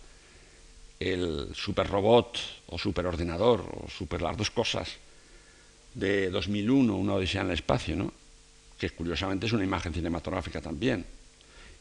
el 1.00 1.54
superrobot 1.54 2.38
o 2.74 2.78
superordenador 2.78 3.62
o 3.62 3.86
super 3.90 4.22
las 4.22 4.38
dos 4.38 4.50
cosas 4.50 4.98
de 5.94 6.30
2001, 6.30 6.90
una 6.90 7.14
odisea 7.14 7.42
en 7.42 7.54
el 7.54 7.54
espacio, 7.54 7.96
¿no? 7.96 8.14
que 8.80 8.90
curiosamente 8.90 9.46
es 9.46 9.54
una 9.54 9.64
imagen 9.64 9.94
cinematográfica 9.94 10.62
también. 10.62 11.06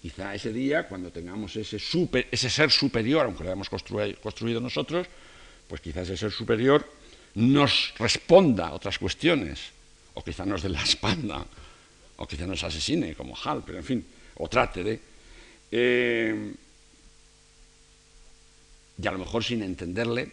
Quizá 0.03 0.35
ese 0.35 0.53
día, 0.53 0.89
cuando 0.89 1.11
tengamos 1.11 1.57
ese, 1.57 1.79
super, 1.79 2.29
ese 2.31 2.51
ser 2.51 2.71
superior, 2.71 3.25
aunque 3.25 3.45
lo 3.45 3.51
hayamos 3.51 3.71
construido 3.71 4.61
nosotros, 4.61 5.07
pues 5.69 5.81
quizá 5.81 6.03
ese 6.03 6.17
ser 6.17 6.33
superior 6.33 6.85
nos 7.35 7.95
responda 7.99 8.69
a 8.69 8.73
otras 8.75 8.99
cuestiones, 8.99 9.61
o 10.15 10.25
quizá 10.25 10.45
nos 10.45 10.63
dé 10.63 10.69
la 10.69 10.83
espalda, 10.83 11.47
o 12.21 12.29
quizá 12.29 12.45
nos 12.45 12.61
asesine, 12.61 13.17
como 13.17 13.33
Hal, 13.33 13.65
pero 13.65 13.81
en 13.81 13.85
fin, 13.85 14.01
o 14.37 14.45
trate 14.49 14.85
de. 14.85 15.01
Eh, 15.73 16.53
y 19.01 19.07
a 19.07 19.13
lo 19.13 19.19
mejor 19.19 19.43
sin 19.43 19.63
entenderle, 19.63 20.29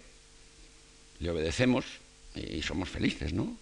le 1.19 1.29
obedecemos 1.31 1.85
y 2.35 2.61
somos 2.61 2.89
felices, 2.89 3.31
¿no? 3.31 3.55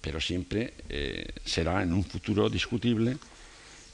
Pero 0.00 0.20
siempre 0.20 0.74
eh, 0.88 1.26
será 1.44 1.82
en 1.82 1.92
un 1.92 2.04
futuro 2.04 2.48
discutible 2.48 3.18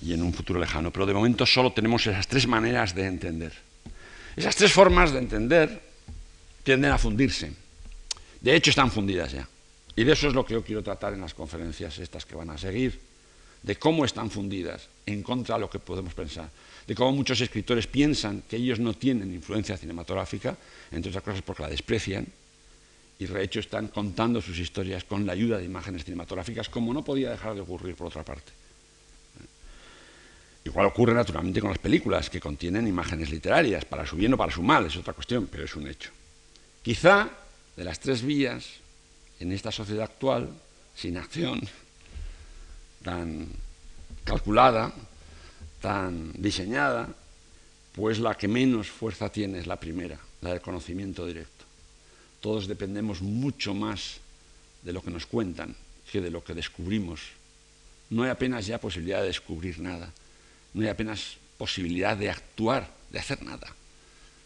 y 0.02 0.12
en 0.12 0.22
un 0.22 0.32
futuro 0.32 0.60
lejano. 0.60 0.92
Pero 0.92 1.06
de 1.06 1.14
momento 1.14 1.46
solo 1.46 1.72
tenemos 1.72 2.06
esas 2.06 2.28
tres 2.28 2.46
maneras 2.46 2.94
de 2.94 3.06
entender. 3.06 3.52
Esas 4.36 4.56
tres 4.56 4.72
formas 4.72 5.12
de 5.12 5.18
entender 5.18 5.82
tienden 6.62 6.92
a 6.92 6.98
fundirse. 6.98 7.52
De 8.40 8.54
hecho, 8.54 8.70
están 8.70 8.92
fundidas 8.92 9.32
ya. 9.32 9.48
Y 9.98 10.04
de 10.04 10.12
eso 10.12 10.28
es 10.28 10.34
lo 10.34 10.46
que 10.46 10.54
yo 10.54 10.62
quiero 10.62 10.80
tratar 10.80 11.14
en 11.14 11.20
las 11.20 11.34
conferencias 11.34 11.98
estas 11.98 12.24
que 12.24 12.36
van 12.36 12.50
a 12.50 12.56
seguir, 12.56 13.00
de 13.64 13.74
cómo 13.74 14.04
están 14.04 14.30
fundidas 14.30 14.86
en 15.04 15.24
contra 15.24 15.56
de 15.56 15.62
lo 15.62 15.68
que 15.68 15.80
podemos 15.80 16.14
pensar, 16.14 16.48
de 16.86 16.94
cómo 16.94 17.10
muchos 17.10 17.40
escritores 17.40 17.88
piensan 17.88 18.44
que 18.48 18.58
ellos 18.58 18.78
no 18.78 18.94
tienen 18.94 19.34
influencia 19.34 19.76
cinematográfica, 19.76 20.56
entre 20.92 21.10
otras 21.10 21.24
cosas 21.24 21.42
porque 21.42 21.64
la 21.64 21.68
desprecian, 21.70 22.24
y 23.18 23.26
de 23.26 23.42
hecho 23.42 23.58
están 23.58 23.88
contando 23.88 24.40
sus 24.40 24.60
historias 24.60 25.02
con 25.02 25.26
la 25.26 25.32
ayuda 25.32 25.58
de 25.58 25.64
imágenes 25.64 26.04
cinematográficas, 26.04 26.68
como 26.68 26.94
no 26.94 27.02
podía 27.02 27.30
dejar 27.30 27.56
de 27.56 27.62
ocurrir 27.62 27.96
por 27.96 28.06
otra 28.06 28.22
parte. 28.22 28.52
Igual 30.64 30.86
ocurre 30.86 31.12
naturalmente 31.12 31.60
con 31.60 31.70
las 31.70 31.78
películas, 31.80 32.30
que 32.30 32.38
contienen 32.38 32.86
imágenes 32.86 33.30
literarias, 33.30 33.84
para 33.84 34.06
su 34.06 34.14
bien 34.14 34.32
o 34.34 34.36
para 34.36 34.52
su 34.52 34.62
mal, 34.62 34.86
es 34.86 34.96
otra 34.96 35.12
cuestión, 35.12 35.48
pero 35.50 35.64
es 35.64 35.74
un 35.74 35.88
hecho. 35.88 36.12
Quizá 36.84 37.28
de 37.74 37.82
las 37.82 37.98
tres 37.98 38.22
vías 38.22 38.86
en 39.40 39.52
esta 39.52 39.70
sociedad 39.72 40.04
actual, 40.04 40.48
sin 40.94 41.16
acción, 41.16 41.60
tan 43.02 43.46
calculada, 44.24 44.92
tan 45.80 46.32
diseñada, 46.34 47.08
pues 47.94 48.18
la 48.18 48.36
que 48.36 48.48
menos 48.48 48.88
fuerza 48.88 49.30
tiene 49.30 49.58
es 49.58 49.66
la 49.66 49.78
primera, 49.78 50.18
la 50.40 50.50
del 50.50 50.60
conocimiento 50.60 51.26
directo. 51.26 51.64
Todos 52.40 52.68
dependemos 52.68 53.22
mucho 53.22 53.74
más 53.74 54.18
de 54.82 54.92
lo 54.92 55.02
que 55.02 55.10
nos 55.10 55.26
cuentan 55.26 55.74
que 56.10 56.20
de 56.20 56.30
lo 56.30 56.42
que 56.42 56.54
descubrimos. 56.54 57.20
No 58.10 58.22
hay 58.22 58.30
apenas 58.30 58.66
ya 58.66 58.80
posibilidad 58.80 59.20
de 59.20 59.26
descubrir 59.26 59.78
nada, 59.80 60.10
no 60.72 60.82
hay 60.82 60.88
apenas 60.88 61.36
posibilidad 61.58 62.16
de 62.16 62.30
actuar, 62.30 62.90
de 63.10 63.18
hacer 63.18 63.42
nada. 63.42 63.74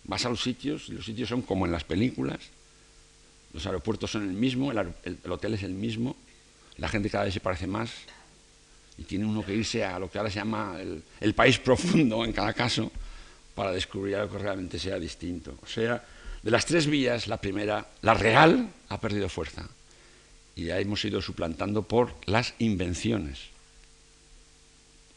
Vas 0.05 0.27
a 0.27 0.31
los 0.31 0.43
sitios 0.43 0.89
y 0.89 0.93
los 0.93 1.05
sitios 1.05 1.29
son 1.29 1.43
como 1.43 1.67
en 1.67 1.73
las 1.73 1.85
películas. 1.85 2.41
Los 3.53 3.67
aeropuertos 3.67 4.11
son 4.11 4.23
el 4.23 4.35
mismo, 4.35 4.73
el, 4.73 5.31
hotel 5.31 5.55
es 5.55 5.63
el 5.63 5.75
mismo, 5.75 6.17
la 6.79 6.89
gente 6.89 7.11
cada 7.11 7.25
vez 7.25 7.35
se 7.35 7.41
parece 7.41 7.67
más 7.67 7.91
y 8.97 9.03
tiene 9.03 9.27
uno 9.27 9.45
que 9.45 9.55
irse 9.55 9.85
a 9.85 9.99
lo 9.99 10.11
que 10.11 10.19
ahora 10.19 10.31
se 10.31 10.37
llama 10.37 10.79
el, 11.21 11.35
país 11.35 11.59
profundo 11.59 12.25
en 12.25 12.33
cada 12.33 12.53
caso 12.53 12.91
para 13.55 13.73
descubrir 13.73 14.17
algo 14.17 14.37
que 14.37 14.43
realmente 14.43 14.79
sea 14.79 14.99
distinto. 14.99 15.59
O 15.63 15.67
sea, 15.67 16.03
de 16.43 16.51
las 16.51 16.65
tres 16.65 16.87
vías, 16.87 17.27
la 17.27 17.37
primera, 17.37 17.87
la 18.01 18.15
real, 18.15 18.69
ha 18.89 19.01
perdido 19.01 19.29
fuerza 19.29 19.69
y 20.55 20.65
ya 20.65 20.79
hemos 20.79 21.05
ido 21.05 21.21
suplantando 21.21 21.83
por 21.83 22.15
las 22.27 22.55
invenciones. 22.59 23.53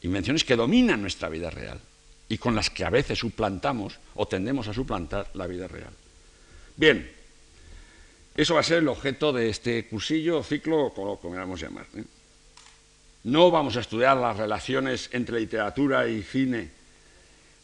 Invenciones 0.02 0.44
que 0.44 0.56
dominan 0.56 1.00
nuestra 1.00 1.28
vida 1.28 1.50
real 1.50 1.80
y 2.28 2.38
con 2.38 2.54
las 2.54 2.70
que 2.70 2.84
a 2.84 2.90
veces 2.90 3.18
suplantamos 3.18 3.98
o 4.14 4.26
tendemos 4.26 4.68
a 4.68 4.74
suplantar 4.74 5.30
la 5.34 5.46
vida 5.46 5.68
real. 5.68 5.92
Bien, 6.76 7.15
eso 8.36 8.54
va 8.54 8.60
a 8.60 8.64
ser 8.64 8.78
el 8.78 8.88
objeto 8.88 9.32
de 9.32 9.48
este 9.48 9.86
cursillo 9.86 10.42
ciclo, 10.42 10.92
como 10.94 11.18
queramos 11.18 11.60
llamar. 11.60 11.86
¿eh? 11.96 12.04
No 13.24 13.50
vamos 13.50 13.76
a 13.76 13.80
estudiar 13.80 14.18
las 14.18 14.36
relaciones 14.36 15.08
entre 15.12 15.40
literatura 15.40 16.06
y 16.06 16.22
cine, 16.22 16.70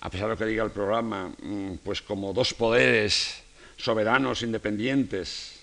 a 0.01 0.09
pesar 0.09 0.29
de 0.29 0.33
lo 0.33 0.39
que 0.39 0.47
diga 0.47 0.65
el 0.65 0.71
programa, 0.71 1.29
mm, 1.29 1.75
pues 1.85 2.01
como 2.01 2.33
dos 2.33 2.55
poderes 2.55 3.43
soberanos, 3.77 4.43
independientes, 4.43 5.61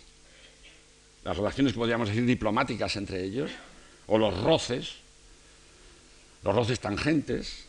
las 1.23 1.35
relaciones 1.35 1.73
podríamos 1.73 2.09
decir 2.09 2.25
diplomáticas 2.25 2.95
entre 2.95 3.23
ellos, 3.23 3.49
o 4.07 4.17
los 4.17 4.39
roces, 4.41 4.95
los 6.43 6.55
roces 6.55 6.79
tangentes, 6.79 7.65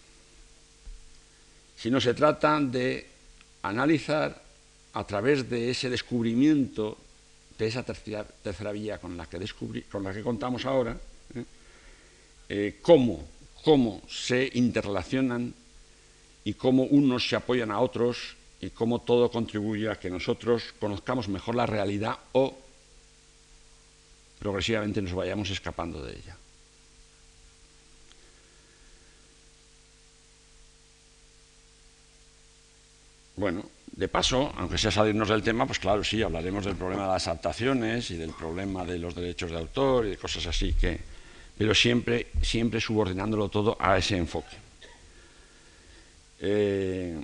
sino 1.76 2.00
se 2.00 2.12
trata 2.12 2.60
de 2.60 3.08
analizar 3.62 4.42
a 4.92 5.06
través 5.06 5.48
de 5.48 5.70
ese 5.70 5.88
descubrimiento 5.88 6.98
de 7.60 7.68
esa 7.68 7.82
tercera, 7.82 8.72
vía 8.72 8.98
con 8.98 9.18
la 9.18 9.26
que, 9.26 9.38
con 9.90 10.02
la 10.02 10.14
que 10.14 10.22
contamos 10.22 10.64
ahora, 10.64 10.96
¿eh? 11.34 11.44
Eh, 12.48 12.78
cómo, 12.80 13.22
cómo 13.62 14.00
se 14.08 14.50
interrelacionan 14.54 15.54
y 16.42 16.54
cómo 16.54 16.84
unos 16.84 17.28
se 17.28 17.36
apoyan 17.36 17.70
a 17.70 17.80
otros 17.80 18.34
y 18.62 18.70
cómo 18.70 19.02
todo 19.02 19.30
contribuye 19.30 19.90
a 19.90 20.00
que 20.00 20.08
nosotros 20.08 20.74
conozcamos 20.80 21.28
mejor 21.28 21.54
la 21.54 21.66
realidad 21.66 22.18
o 22.32 22.56
progresivamente 24.38 25.02
nos 25.02 25.12
vayamos 25.12 25.50
escapando 25.50 26.02
de 26.02 26.16
ella. 26.16 26.36
Bueno, 33.36 33.64
de 33.92 34.08
paso, 34.08 34.52
aunque 34.56 34.78
sea 34.78 34.90
salirnos 34.90 35.28
del 35.28 35.42
tema, 35.42 35.66
pues 35.66 35.78
claro, 35.78 36.02
sí, 36.04 36.22
hablaremos 36.22 36.64
del 36.64 36.76
problema 36.76 37.02
de 37.02 37.12
las 37.12 37.26
adaptaciones 37.26 38.10
y 38.10 38.16
del 38.16 38.30
problema 38.30 38.84
de 38.84 38.98
los 38.98 39.14
derechos 39.14 39.50
de 39.50 39.58
autor 39.58 40.06
y 40.06 40.10
de 40.10 40.16
cosas 40.16 40.46
así, 40.46 40.72
que, 40.74 41.00
pero 41.58 41.74
siempre, 41.74 42.28
siempre 42.40 42.80
subordinándolo 42.80 43.48
todo 43.48 43.76
a 43.80 43.98
ese 43.98 44.16
enfoque. 44.16 44.56
Eh, 46.40 47.22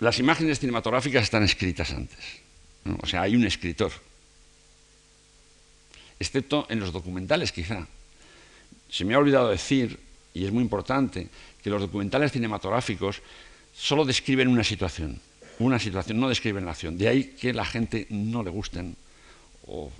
las 0.00 0.18
imágenes 0.18 0.58
cinematográficas 0.58 1.24
están 1.24 1.42
escritas 1.42 1.90
antes. 1.92 2.18
O 3.02 3.06
sea, 3.06 3.22
hay 3.22 3.36
un 3.36 3.44
escritor. 3.44 3.92
Excepto 6.18 6.66
en 6.70 6.80
los 6.80 6.92
documentales, 6.92 7.52
quizá. 7.52 7.86
Se 8.88 9.04
me 9.04 9.14
ha 9.14 9.18
olvidado 9.18 9.50
decir, 9.50 10.00
y 10.34 10.44
es 10.44 10.52
muy 10.52 10.62
importante, 10.62 11.28
que 11.62 11.70
los 11.70 11.80
documentales 11.80 12.32
cinematográficos 12.32 13.20
solo 13.74 14.04
describen 14.04 14.48
una 14.48 14.64
situación. 14.64 15.20
Una 15.58 15.78
situación, 15.78 16.18
no 16.18 16.28
describen 16.28 16.64
la 16.64 16.72
acción. 16.72 16.96
De 16.96 17.08
ahí 17.08 17.36
que 17.38 17.52
la 17.52 17.64
gente 17.64 18.06
no 18.10 18.42
le 18.42 18.50
gusten, 18.50 18.96
o, 19.66 19.90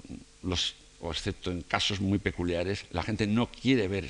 los, 0.43 0.75
o 1.01 1.11
excepto 1.11 1.51
en 1.51 1.63
casos 1.63 2.01
muy 2.01 2.19
peculiares, 2.19 2.87
la 2.93 3.03
gente 3.03 3.27
no 3.27 3.49
quiere 3.49 3.87
ver 3.89 4.09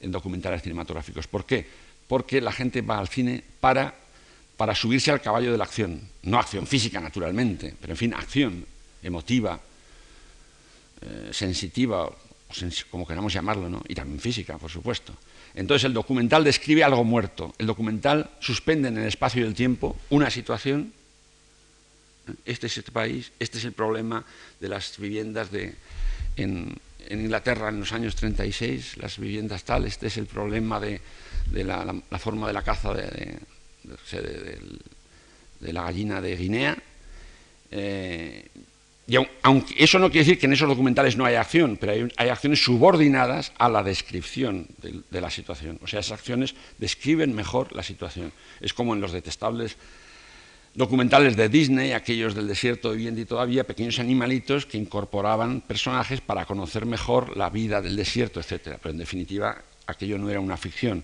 en 0.00 0.12
documentales 0.12 0.62
cinematográficos. 0.62 1.26
¿Por 1.26 1.44
qué? 1.44 1.66
Porque 2.06 2.40
la 2.40 2.52
gente 2.52 2.80
va 2.82 2.98
al 2.98 3.08
cine 3.08 3.42
para 3.60 3.94
para 4.58 4.74
subirse 4.74 5.12
al 5.12 5.22
caballo 5.22 5.52
de 5.52 5.56
la 5.56 5.64
acción. 5.64 6.02
No 6.24 6.36
acción 6.36 6.66
física, 6.66 7.00
naturalmente, 7.00 7.74
pero 7.80 7.92
en 7.92 7.96
fin, 7.96 8.12
acción 8.12 8.66
emotiva, 9.04 9.58
eh, 11.00 11.30
sensitiva, 11.30 12.10
como 12.90 13.06
queramos 13.06 13.32
llamarlo, 13.32 13.68
¿no? 13.70 13.80
y 13.86 13.94
también 13.94 14.18
física, 14.18 14.58
por 14.58 14.68
supuesto. 14.68 15.14
Entonces 15.58 15.84
el 15.84 15.92
documental 15.92 16.44
describe 16.44 16.84
algo 16.84 17.02
muerto. 17.02 17.52
El 17.58 17.66
documental 17.66 18.30
suspende 18.38 18.88
en 18.88 18.98
el 18.98 19.08
espacio 19.08 19.42
y 19.42 19.48
el 19.48 19.54
tiempo 19.54 19.96
una 20.08 20.30
situación. 20.30 20.92
Este 22.44 22.68
es 22.68 22.78
este 22.78 22.92
país, 22.92 23.32
este 23.40 23.58
es 23.58 23.64
el 23.64 23.72
problema 23.72 24.24
de 24.60 24.68
las 24.68 24.96
viviendas 24.98 25.50
de, 25.50 25.74
en, 26.36 26.78
Inglaterra 27.10 27.70
en 27.70 27.80
los 27.80 27.92
años 27.92 28.14
36, 28.14 28.98
las 28.98 29.18
viviendas 29.18 29.64
tal, 29.64 29.84
este 29.86 30.06
es 30.06 30.16
el 30.18 30.26
problema 30.26 30.78
de, 30.78 31.00
la, 31.52 31.92
forma 32.18 32.46
de 32.46 32.52
la 32.52 32.62
caza 32.62 32.94
de 32.94 33.38
de, 35.60 35.72
la 35.72 35.82
gallina 35.82 36.20
de 36.20 36.36
Guinea. 36.36 36.78
Eh, 37.72 38.46
y 39.08 39.16
aunque 39.42 39.74
eso 39.82 39.98
no 39.98 40.10
quiere 40.10 40.26
decir 40.26 40.38
que 40.38 40.46
en 40.46 40.52
esos 40.52 40.68
documentales 40.68 41.16
no 41.16 41.24
haya 41.24 41.40
acción, 41.40 41.78
pero 41.80 42.08
hay, 42.16 42.28
acciones 42.28 42.62
subordinadas 42.62 43.52
a 43.58 43.68
la 43.70 43.82
descripción 43.82 44.66
de, 44.82 45.20
la 45.20 45.30
situación. 45.30 45.80
O 45.82 45.86
sea, 45.86 46.00
esas 46.00 46.18
acciones 46.18 46.54
describen 46.76 47.34
mejor 47.34 47.74
la 47.74 47.82
situación. 47.82 48.32
Es 48.60 48.74
como 48.74 48.94
en 48.94 49.00
los 49.00 49.12
detestables 49.12 49.76
documentales 50.74 51.36
de 51.36 51.48
Disney, 51.48 51.92
aquellos 51.92 52.34
del 52.34 52.46
desierto 52.46 52.90
viviendo 52.90 53.20
y 53.20 53.24
todavía, 53.24 53.64
pequeños 53.64 53.98
animalitos 53.98 54.66
que 54.66 54.76
incorporaban 54.76 55.62
personajes 55.62 56.20
para 56.20 56.44
conocer 56.44 56.84
mejor 56.84 57.34
la 57.34 57.48
vida 57.48 57.80
del 57.80 57.96
desierto, 57.96 58.40
etc. 58.40 58.76
Pero 58.82 58.90
en 58.90 58.98
definitiva, 58.98 59.62
aquello 59.86 60.18
no 60.18 60.28
era 60.28 60.38
una 60.38 60.58
ficción. 60.58 61.02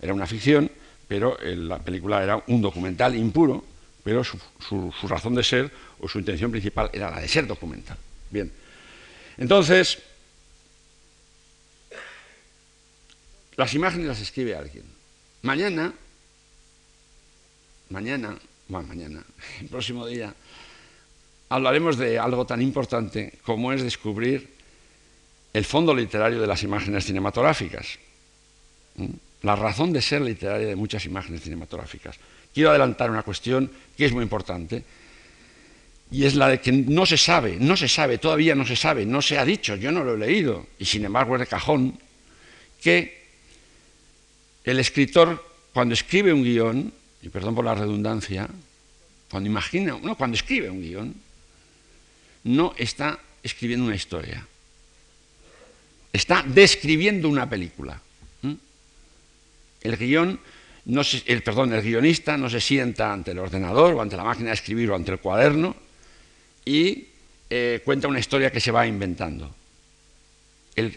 Era 0.00 0.12
una 0.12 0.26
ficción 0.26 0.70
pero 1.08 1.36
la 1.42 1.78
película 1.78 2.22
era 2.22 2.42
un 2.48 2.60
documental 2.60 3.14
impuro, 3.14 3.64
pero 4.06 4.22
su, 4.22 4.38
razón 5.08 5.34
de 5.34 5.42
ser 5.42 5.68
o 5.98 6.06
su 6.06 6.20
intención 6.20 6.52
principal 6.52 6.88
era 6.92 7.10
la 7.10 7.18
de 7.18 7.26
ser 7.26 7.44
documental. 7.44 7.98
Bien, 8.30 8.52
entonces, 9.36 9.98
las 13.56 13.74
imágenes 13.74 14.06
las 14.06 14.20
escribe 14.20 14.54
alguien. 14.54 14.84
Mañana, 15.42 15.92
mañana, 17.90 18.38
bueno, 18.68 18.86
mañana, 18.86 19.24
el 19.60 19.66
próximo 19.66 20.06
día, 20.06 20.32
hablaremos 21.48 21.98
de 21.98 22.20
algo 22.20 22.46
tan 22.46 22.62
importante 22.62 23.40
como 23.42 23.72
es 23.72 23.82
descubrir 23.82 24.54
el 25.52 25.64
fondo 25.64 25.92
literario 25.92 26.40
de 26.40 26.46
las 26.46 26.62
imágenes 26.62 27.06
cinematográficas. 27.06 27.98
¿Mm? 28.94 29.06
la 29.42 29.54
razón 29.54 29.92
de 29.92 30.02
ser 30.02 30.22
literaria 30.22 30.66
de 30.66 30.76
muchas 30.76 31.04
imágenes 31.04 31.42
cinematográficas. 31.42 32.16
Quiero 32.56 32.70
adelantar 32.70 33.10
una 33.10 33.22
cuestión 33.22 33.70
que 33.98 34.06
es 34.06 34.12
muy 34.12 34.22
importante, 34.22 34.82
y 36.10 36.24
es 36.24 36.34
la 36.34 36.48
de 36.48 36.58
que 36.58 36.72
no 36.72 37.04
se 37.04 37.18
sabe, 37.18 37.58
no 37.60 37.76
se 37.76 37.86
sabe, 37.86 38.16
todavía 38.16 38.54
no 38.54 38.64
se 38.64 38.76
sabe, 38.76 39.04
no 39.04 39.20
se 39.20 39.36
ha 39.36 39.44
dicho, 39.44 39.76
yo 39.76 39.92
no 39.92 40.02
lo 40.02 40.14
he 40.14 40.18
leído, 40.18 40.66
y 40.78 40.86
sin 40.86 41.04
embargo 41.04 41.34
es 41.34 41.40
de 41.40 41.48
cajón, 41.48 42.00
que 42.80 43.26
el 44.64 44.80
escritor, 44.80 45.46
cuando 45.74 45.92
escribe 45.92 46.32
un 46.32 46.42
guion, 46.44 46.94
y 47.20 47.28
perdón 47.28 47.54
por 47.54 47.66
la 47.66 47.74
redundancia, 47.74 48.48
cuando 49.30 49.50
imagina, 49.50 49.98
no, 50.02 50.16
cuando 50.16 50.38
escribe 50.38 50.70
un 50.70 50.80
guion, 50.80 51.14
no 52.44 52.74
está 52.78 53.20
escribiendo 53.42 53.84
una 53.84 53.96
historia, 53.96 54.46
está 56.10 56.42
describiendo 56.42 57.28
una 57.28 57.50
película. 57.50 58.00
El 59.82 59.96
guion, 59.98 60.40
el 60.86 61.82
guionista 61.82 62.36
no 62.36 62.48
se 62.48 62.60
sienta 62.60 63.12
ante 63.12 63.32
el 63.32 63.38
ordenador 63.38 63.94
o 63.94 64.02
ante 64.02 64.16
la 64.16 64.24
máquina 64.24 64.50
de 64.50 64.54
escribir 64.54 64.90
o 64.90 64.94
ante 64.94 65.12
el 65.12 65.18
cuaderno 65.18 65.74
y 66.64 67.08
eh, 67.50 67.80
cuenta 67.84 68.08
una 68.08 68.18
historia 68.18 68.50
que 68.50 68.60
se 68.60 68.70
va 68.70 68.86
inventando. 68.86 69.54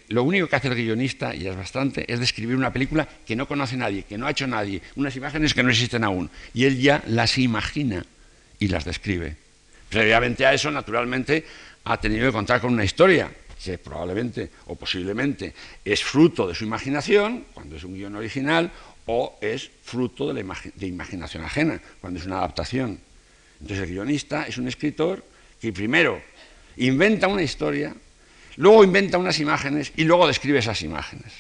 lo 0.10 0.24
único 0.24 0.48
que 0.48 0.56
hace 0.56 0.68
el 0.68 0.76
guionista, 0.76 1.34
y 1.34 1.48
es 1.48 1.56
bastante, 1.56 2.12
es 2.12 2.20
describir 2.20 2.56
una 2.56 2.74
película 2.74 3.08
que 3.26 3.36
no 3.36 3.48
conoce 3.48 3.78
nadie, 3.78 4.04
que 4.04 4.18
no 4.18 4.28
ha 4.28 4.32
hecho 4.32 4.46
nadie, 4.46 4.82
unas 4.96 5.16
imágenes 5.16 5.54
que 5.54 5.64
no 5.64 5.70
existen 5.70 6.04
aún, 6.04 6.30
y 6.54 6.66
él 6.66 6.80
ya 6.80 7.04
las 7.08 7.38
imagina 7.38 8.06
y 8.60 8.68
las 8.68 8.84
describe. 8.84 9.38
Previamente 9.90 10.46
a 10.46 10.54
eso, 10.54 10.70
naturalmente, 10.70 11.46
ha 11.86 11.98
tenido 11.98 12.28
que 12.28 12.34
contar 12.34 12.60
con 12.62 12.74
una 12.74 12.84
historia, 12.84 13.32
que 13.64 13.78
probablemente 13.78 14.50
o 14.68 14.76
posiblemente 14.76 15.54
es 15.84 16.04
fruto 16.04 16.48
de 16.48 16.56
su 16.56 16.64
imaginación, 16.64 17.46
cuando 17.54 17.76
es 17.76 17.84
un 17.84 17.94
guion 17.94 18.16
original, 18.16 18.72
o 19.12 19.39
es 19.41 19.72
fruto 19.84 20.32
de, 20.32 20.43
la 20.43 20.55
de 20.76 20.86
imaginación 20.86 21.43
ajena, 21.43 21.82
cuando 21.99 22.20
es 22.20 22.28
una 22.28 22.38
adaptación. 22.38 22.99
Entonces 23.60 23.88
el 23.88 23.95
guionista 23.95 24.45
es 24.45 24.60
un 24.60 24.68
escritor 24.68 25.26
que 25.60 25.74
primero 25.74 26.22
inventa 26.78 27.28
una 27.28 27.41
historia, 27.41 27.95
luego 28.57 28.84
inventa 28.84 29.18
unas 29.18 29.39
imágenes 29.39 29.91
y 29.95 30.03
luego 30.03 30.28
describe 30.28 30.60
esas 30.60 30.84
imágenes. 30.84 31.34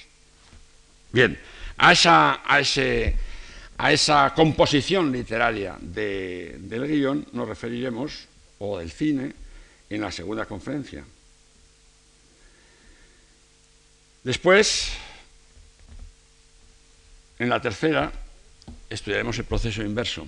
Bien, 1.11 1.39
a 1.77 1.91
esa, 1.91 2.41
a 2.43 3.91
esa 3.93 4.33
composición 4.33 5.11
literaria 5.11 5.77
del 5.79 6.87
guion 6.87 7.27
nos 7.33 7.47
referiremos, 7.47 8.27
o 8.57 8.79
del 8.79 8.89
cine, 8.89 9.31
en 9.91 10.01
la 10.01 10.11
segunda 10.11 10.47
conferencia. 10.47 11.05
Después, 14.23 14.91
en 17.39 17.49
la 17.49 17.61
tercera, 17.61 18.11
estudiaremos 18.89 19.37
el 19.39 19.45
proceso 19.45 19.81
inverso. 19.81 20.27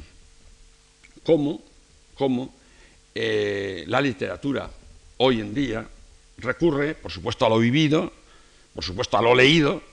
Cómo, 1.24 1.62
cómo 2.16 2.54
eh, 3.14 3.84
la 3.88 4.02
literatura 4.02 4.70
hoy 5.18 5.42
en 5.42 5.54
día 5.54 5.88
recurre, 6.38 6.96
por 6.96 7.12
supuesto, 7.12 7.46
a 7.46 7.50
lo 7.50 7.60
vivido, 7.60 8.12
por 8.74 8.84
supuesto, 8.84 9.18
a 9.18 9.22
lo 9.22 9.36
leído, 9.36 9.84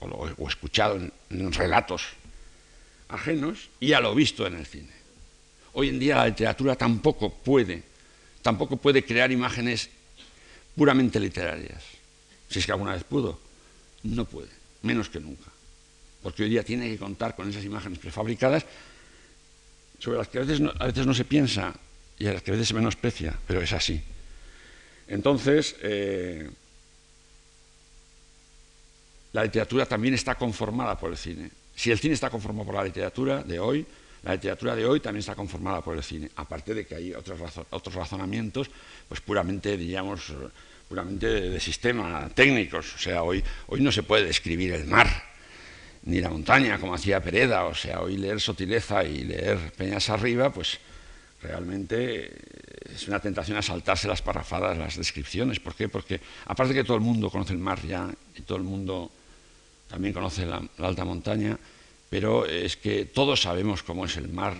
o, 0.00 0.06
lo, 0.06 0.48
escuchado 0.48 0.98
en 1.30 1.52
relatos 1.52 2.02
ajenos, 3.08 3.70
y 3.80 3.92
a 3.92 4.00
lo 4.00 4.14
visto 4.14 4.46
en 4.46 4.56
el 4.56 4.66
cine. 4.66 4.92
Hoy 5.72 5.88
en 5.88 5.98
día 5.98 6.16
la 6.16 6.26
literatura 6.26 6.76
tampoco 6.76 7.32
puede, 7.32 7.82
tampoco 8.42 8.76
puede 8.76 9.04
crear 9.04 9.30
imágenes 9.30 9.88
puramente 10.76 11.18
literarias 11.18 12.00
si 12.50 12.58
es 12.58 12.66
que 12.66 12.72
alguna 12.72 12.92
vez 12.92 13.04
pudo, 13.04 13.38
no 14.02 14.24
puede, 14.24 14.48
menos 14.82 15.08
que 15.08 15.20
nunca. 15.20 15.50
Porque 16.22 16.42
hoy 16.42 16.50
día 16.50 16.62
tiene 16.62 16.88
que 16.88 16.98
contar 16.98 17.34
con 17.34 17.48
esas 17.48 17.64
imágenes 17.64 17.98
prefabricadas 17.98 18.64
sobre 19.98 20.18
las 20.18 20.28
que 20.28 20.38
a 20.38 20.42
veces 20.42 21.06
no, 21.06 21.14
se 21.14 21.24
piensa 21.24 21.74
y 22.18 22.26
a 22.26 22.34
las 22.34 22.42
que 22.42 22.50
a 22.50 22.54
veces 22.54 22.68
se 22.68 22.74
menosprecia, 22.74 23.38
pero 23.46 23.60
es 23.60 23.72
así. 23.72 24.02
Entonces, 25.08 25.76
eh, 25.82 26.48
la 29.32 29.44
literatura 29.44 29.86
también 29.86 30.14
está 30.14 30.34
conformada 30.36 30.98
por 30.98 31.10
el 31.10 31.16
cine. 31.16 31.50
Si 31.74 31.90
el 31.90 31.98
cine 31.98 32.14
está 32.14 32.30
conformado 32.30 32.66
por 32.66 32.74
la 32.74 32.84
literatura 32.84 33.42
de 33.42 33.58
hoy, 33.58 33.86
la 34.22 34.34
literatura 34.34 34.76
de 34.76 34.84
hoy 34.84 35.00
también 35.00 35.20
está 35.20 35.34
conformada 35.34 35.80
por 35.80 35.96
el 35.96 36.02
cine, 36.02 36.30
aparte 36.36 36.74
de 36.74 36.86
que 36.86 36.94
hay 36.94 37.14
otros, 37.14 37.94
razonamientos, 37.94 38.70
pues 39.08 39.20
puramente, 39.20 39.76
diríamos, 39.76 40.32
puramente 40.90 41.28
de, 41.28 41.60
sistema, 41.60 42.28
técnicos. 42.34 42.96
O 42.96 42.98
sea, 42.98 43.22
hoy, 43.22 43.44
hoy 43.68 43.80
no 43.80 43.92
se 43.92 44.02
puede 44.02 44.24
describir 44.24 44.72
el 44.72 44.86
mar, 44.86 45.06
ni 46.02 46.20
la 46.20 46.30
montaña, 46.30 46.80
como 46.80 46.94
hacía 46.94 47.22
Pereda. 47.22 47.64
O 47.66 47.76
sea, 47.76 48.00
hoy 48.00 48.16
leer 48.16 48.40
Sotileza 48.40 49.04
y 49.04 49.22
leer 49.22 49.72
Peñas 49.76 50.10
Arriba, 50.10 50.52
pues 50.52 50.80
realmente 51.42 52.34
es 52.92 53.06
una 53.06 53.20
tentación 53.20 53.56
a 53.56 53.62
saltarse 53.62 54.08
las 54.08 54.20
parrafadas, 54.20 54.76
las 54.76 54.96
descripciones. 54.96 55.60
¿Por 55.60 55.76
qué? 55.76 55.88
Porque 55.88 56.20
aparte 56.46 56.74
de 56.74 56.80
que 56.80 56.84
todo 56.84 56.96
el 56.96 57.04
mundo 57.04 57.30
conoce 57.30 57.52
el 57.52 57.60
mar 57.60 57.80
ya, 57.86 58.10
y 58.36 58.42
todo 58.42 58.58
el 58.58 58.64
mundo 58.64 59.12
también 59.86 60.12
conoce 60.12 60.44
la 60.44 60.60
alta 60.78 61.04
montaña, 61.04 61.56
pero 62.08 62.46
es 62.46 62.76
que 62.76 63.04
todos 63.04 63.42
sabemos 63.42 63.84
cómo 63.84 64.06
es 64.06 64.16
el 64.16 64.28
mar 64.28 64.56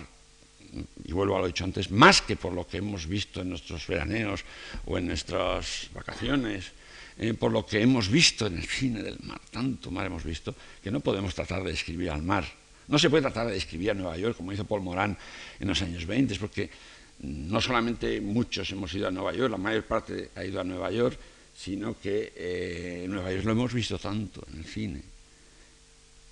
y 1.03 1.11
vuelvo 1.11 1.37
a 1.37 1.41
lo 1.41 1.47
dicho 1.47 1.63
antes, 1.63 1.91
más 1.91 2.21
que 2.21 2.35
por 2.35 2.53
lo 2.53 2.67
que 2.67 2.77
hemos 2.77 3.07
visto 3.07 3.41
en 3.41 3.49
nuestros 3.49 3.85
veraneos 3.87 4.43
o 4.85 4.97
en 4.97 5.07
nuestras 5.07 5.89
vacaciones, 5.93 6.71
eh, 7.17 7.33
por 7.33 7.51
lo 7.51 7.65
que 7.65 7.81
hemos 7.81 8.09
visto 8.09 8.47
en 8.47 8.57
el 8.57 8.65
cine 8.65 9.03
del 9.03 9.17
mar, 9.23 9.41
tanto 9.51 9.91
mar 9.91 10.05
hemos 10.05 10.23
visto, 10.23 10.55
que 10.81 10.91
no 10.91 11.01
podemos 11.01 11.35
tratar 11.35 11.63
de 11.63 11.71
describir 11.71 12.09
al 12.09 12.23
mar 12.23 12.45
No 12.87 12.97
se 12.97 13.09
puede 13.09 13.21
tratar 13.21 13.47
de 13.47 13.53
describir 13.53 13.91
a 13.91 13.93
Nueva 13.93 14.17
York 14.17 14.35
como 14.35 14.51
hizo 14.51 14.65
Paul 14.65 14.81
Morán 14.81 15.17
en 15.59 15.67
los 15.67 15.81
años 15.81 16.05
20, 16.05 16.35
porque 16.39 16.69
no 17.21 17.61
solamente 17.61 18.19
muchos 18.19 18.71
hemos 18.71 18.93
ido 18.93 19.07
a 19.07 19.11
Nueva 19.11 19.33
York, 19.33 19.51
la 19.51 19.57
mayor 19.57 19.83
parte 19.83 20.31
ha 20.35 20.43
ido 20.43 20.59
a 20.59 20.63
Nueva 20.63 20.91
York, 20.91 21.17
sino 21.55 21.99
que 21.99 22.33
eh, 22.35 23.05
Nueva 23.07 23.31
York 23.31 23.45
lo 23.45 23.51
hemos 23.51 23.73
visto 23.73 23.99
tanto 23.99 24.43
en 24.51 24.59
el 24.59 24.65
cine. 24.65 25.10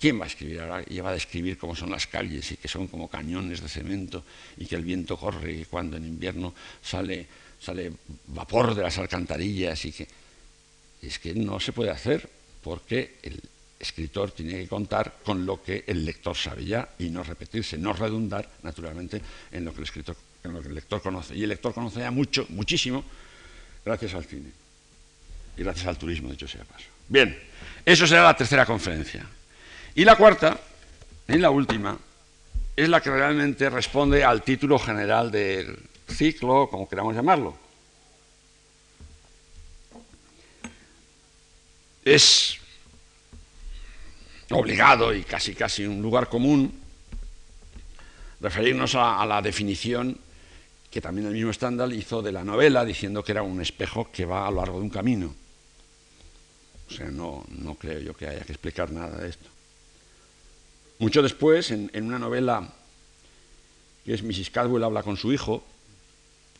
¿Quién 0.00 0.18
va 0.18 0.24
a 0.24 0.28
escribir 0.28 0.60
ahora? 0.60 0.82
Y 0.88 0.98
va 1.00 1.10
a 1.10 1.12
describir 1.12 1.58
cómo 1.58 1.76
son 1.76 1.90
las 1.90 2.06
calles 2.06 2.50
y 2.52 2.56
que 2.56 2.68
son 2.68 2.88
como 2.88 3.08
cañones 3.08 3.60
de 3.60 3.68
cemento 3.68 4.24
y 4.56 4.64
que 4.64 4.74
el 4.74 4.82
viento 4.82 5.18
corre 5.18 5.52
y 5.52 5.64
cuando 5.66 5.98
en 5.98 6.06
invierno 6.06 6.54
sale, 6.82 7.26
sale 7.60 7.92
vapor 8.28 8.74
de 8.74 8.82
las 8.82 8.96
alcantarillas 8.98 9.84
y 9.84 9.92
que... 9.92 10.08
Es 11.02 11.18
que 11.18 11.34
no 11.34 11.58
se 11.60 11.72
puede 11.72 11.90
hacer 11.90 12.28
porque 12.62 13.16
el 13.22 13.40
escritor 13.78 14.32
tiene 14.32 14.52
que 14.52 14.68
contar 14.68 15.16
con 15.24 15.46
lo 15.46 15.62
que 15.62 15.84
el 15.86 16.04
lector 16.04 16.36
sabe 16.36 16.64
ya 16.64 16.88
y 16.98 17.08
no 17.08 17.22
repetirse, 17.22 17.78
no 17.78 17.94
redundar 17.94 18.50
naturalmente 18.62 19.20
en 19.50 19.64
lo 19.64 19.72
que 19.72 19.78
el 19.78 19.84
escritor 19.84 20.16
en 20.44 20.52
lo 20.54 20.62
que 20.62 20.68
el 20.68 20.74
lector 20.74 21.02
conoce. 21.02 21.36
Y 21.36 21.42
el 21.42 21.50
lector 21.50 21.74
conoce 21.74 22.00
ya 22.00 22.10
mucho, 22.10 22.46
muchísimo, 22.50 23.04
gracias 23.84 24.14
al 24.14 24.24
cine 24.24 24.50
y 25.56 25.62
gracias 25.62 25.86
al 25.86 25.98
turismo, 25.98 26.30
dicho 26.30 26.48
sea 26.48 26.64
paso. 26.64 26.86
Bien, 27.08 27.36
eso 27.84 28.06
será 28.06 28.24
la 28.24 28.36
tercera 28.36 28.64
conferencia. 28.64 29.26
Y 29.94 30.04
la 30.04 30.16
cuarta, 30.16 30.58
y 31.28 31.36
la 31.38 31.50
última, 31.50 31.98
es 32.76 32.88
la 32.88 33.00
que 33.00 33.10
realmente 33.10 33.68
responde 33.68 34.24
al 34.24 34.42
título 34.42 34.78
general 34.78 35.30
del 35.30 35.78
ciclo, 36.08 36.68
como 36.70 36.88
queramos 36.88 37.14
llamarlo. 37.14 37.56
Es 42.04 42.56
obligado 44.50 45.14
y 45.14 45.22
casi 45.22 45.54
casi 45.54 45.86
un 45.86 46.02
lugar 46.02 46.28
común 46.28 46.72
referirnos 48.40 48.94
a, 48.94 49.24
la 49.26 49.42
definición 49.42 50.16
que 50.90 51.00
también 51.00 51.28
el 51.28 51.34
mismo 51.34 51.52
Stendhal 51.52 51.92
hizo 51.92 52.22
de 52.22 52.32
la 52.32 52.42
novela, 52.42 52.84
diciendo 52.84 53.22
que 53.22 53.32
era 53.32 53.42
un 53.42 53.60
espejo 53.60 54.10
que 54.10 54.24
va 54.24 54.46
a 54.46 54.50
lo 54.50 54.56
largo 54.56 54.78
de 54.78 54.84
un 54.84 54.90
camino. 54.90 55.34
O 56.88 56.92
sea, 56.92 57.10
no, 57.10 57.44
no 57.48 57.76
creo 57.76 58.00
yo 58.00 58.16
que 58.16 58.26
haya 58.26 58.40
que 58.40 58.52
explicar 58.52 58.90
nada 58.90 59.18
de 59.18 59.28
esto. 59.28 59.48
Mucho 61.00 61.22
después, 61.22 61.70
en, 61.70 61.90
una 61.94 62.18
novela 62.18 62.68
que 64.04 64.12
es 64.12 64.22
Mrs. 64.22 64.50
Cadwell 64.50 64.84
habla 64.84 65.02
con 65.02 65.16
su 65.16 65.32
hijo, 65.32 65.64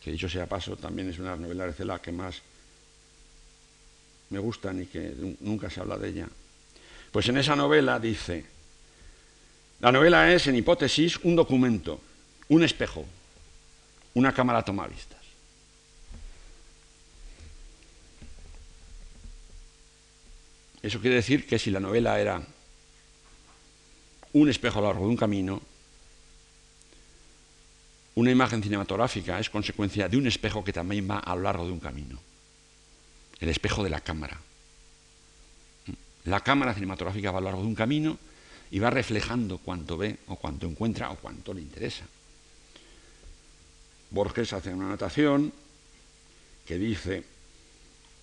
que 0.03 0.11
dicho 0.11 0.27
sea 0.27 0.47
paso, 0.47 0.75
también 0.75 1.09
es 1.09 1.19
una 1.19 1.35
novela 1.35 1.67
de 1.67 1.73
Cela 1.73 2.01
que 2.01 2.11
más 2.11 2.41
me 4.31 4.39
gustan 4.39 4.81
y 4.81 4.87
que 4.87 5.13
nunca 5.41 5.69
se 5.69 5.79
habla 5.79 5.95
de 5.95 6.09
ella. 6.09 6.27
Pues 7.11 7.29
en 7.29 7.37
esa 7.37 7.55
novela 7.55 7.99
dice, 7.99 8.43
la 9.79 9.91
novela 9.91 10.33
es, 10.33 10.47
en 10.47 10.55
hipótesis, 10.55 11.17
un 11.17 11.35
documento, 11.35 12.01
un 12.49 12.63
espejo, 12.63 13.05
una 14.15 14.33
cámara 14.33 14.65
toma 14.65 14.87
vistas. 14.87 15.19
Eso 20.81 20.99
quiere 20.99 21.17
decir 21.17 21.45
que 21.45 21.59
si 21.59 21.69
la 21.69 21.79
novela 21.79 22.19
era 22.19 22.41
un 24.33 24.49
espejo 24.49 24.79
a 24.79 24.81
lo 24.81 24.87
largo 24.87 25.05
de 25.05 25.11
un 25.11 25.17
camino, 25.17 25.61
una 28.15 28.31
imagen 28.31 28.61
cinematográfica 28.61 29.39
es 29.39 29.49
consecuencia 29.49 30.09
de 30.09 30.17
un 30.17 30.27
espejo 30.27 30.63
que 30.63 30.73
también 30.73 31.09
va 31.09 31.19
a 31.19 31.35
lo 31.35 31.43
largo 31.43 31.65
de 31.65 31.71
un 31.71 31.79
camino. 31.79 32.19
El 33.39 33.49
espejo 33.49 33.83
de 33.83 33.89
la 33.89 34.01
cámara. 34.01 34.37
La 36.25 36.41
cámara 36.41 36.73
cinematográfica 36.73 37.31
va 37.31 37.39
a 37.39 37.41
lo 37.41 37.45
largo 37.45 37.61
de 37.61 37.67
un 37.67 37.75
camino 37.75 38.17
y 38.69 38.79
va 38.79 38.89
reflejando 38.89 39.57
cuanto 39.57 39.97
ve 39.97 40.17
o 40.27 40.35
cuanto 40.35 40.67
encuentra 40.67 41.09
o 41.09 41.15
cuanto 41.15 41.53
le 41.53 41.61
interesa. 41.61 42.05
Borges 44.11 44.53
hace 44.53 44.73
una 44.73 44.87
anotación 44.87 45.51
que 46.65 46.77
dice, 46.77 47.23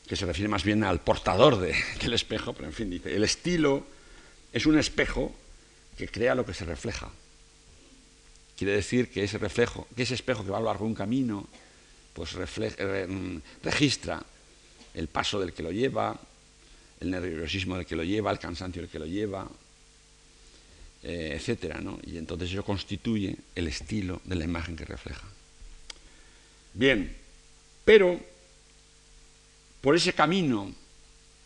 que 0.06 0.16
se 0.16 0.26
refiere 0.26 0.48
más 0.48 0.64
bien 0.64 0.84
al 0.84 1.00
portador 1.00 1.59
del 2.00 2.12
espejo, 2.12 2.52
pero 2.52 2.68
en 2.68 2.74
fin, 2.74 2.90
dice, 2.90 3.14
el 3.14 3.24
estilo 3.24 3.84
es 4.52 4.66
un 4.66 4.78
espejo 4.78 5.34
que 5.99 6.09
crea 6.09 6.36
lo 6.36 6.46
que 6.46 6.55
se 6.55 6.64
refleja. 6.64 7.11
Quiere 8.57 8.74
decir 8.74 9.11
que 9.11 9.24
ese 9.24 9.36
reflejo, 9.36 9.88
que 9.96 10.05
ese 10.05 10.14
espejo 10.14 10.44
que 10.44 10.51
va 10.51 10.59
a 10.59 10.61
lo 10.61 10.66
largo 10.66 10.86
un 10.86 10.94
camino, 10.94 11.46
pues 12.14 12.36
mm, 12.36 13.36
registra 13.64 14.22
el 14.94 15.09
paso 15.09 15.40
del 15.40 15.53
que 15.53 15.64
lo 15.64 15.72
lleva, 15.72 16.18
el 17.01 17.11
nerviosismo 17.11 17.76
del 17.76 17.84
que 17.84 17.96
lo 17.96 18.05
lleva, 18.05 18.30
el 18.30 18.38
cansancio 18.38 18.80
del 18.80 18.90
que 18.90 18.99
lo 19.01 19.07
lleva, 19.07 19.49
eh, 21.03 21.32
etcétera, 21.34 21.80
¿no? 21.80 21.99
Y 22.05 22.16
entonces 22.16 22.51
eso 22.51 22.64
constituye 22.64 23.36
el 23.57 23.66
estilo 23.66 24.20
de 24.24 24.36
la 24.36 24.44
imagen 24.44 24.76
que 24.76 24.84
refleja. 24.84 25.26
Bien, 26.74 27.16
pero 27.84 28.20
por 29.80 29.96
ese 29.96 30.12
camino 30.12 30.72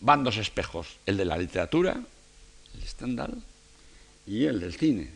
van 0.00 0.24
dos 0.24 0.36
espejos, 0.36 0.96
el 1.06 1.16
de 1.16 1.24
la 1.24 1.38
literatura, 1.38 2.02
el 2.74 2.82
estándar, 2.82 3.32
y 4.26 4.44
el 4.44 4.60
del 4.60 4.74
cine. 4.74 5.10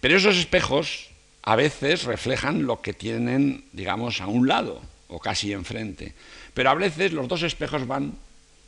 Pero 0.00 0.16
esos 0.16 0.36
espejos 0.36 1.10
a 1.42 1.56
veces 1.56 2.04
reflejan 2.04 2.66
lo 2.66 2.80
que 2.82 2.92
tienen, 2.92 3.64
digamos, 3.72 4.20
a 4.20 4.26
un 4.26 4.46
lado 4.46 4.82
o 5.08 5.18
casi 5.18 5.52
enfrente. 5.52 6.14
Pero 6.54 6.70
a 6.70 6.74
veces 6.74 7.12
los 7.12 7.28
dos 7.28 7.42
espejos 7.42 7.86
van 7.86 8.14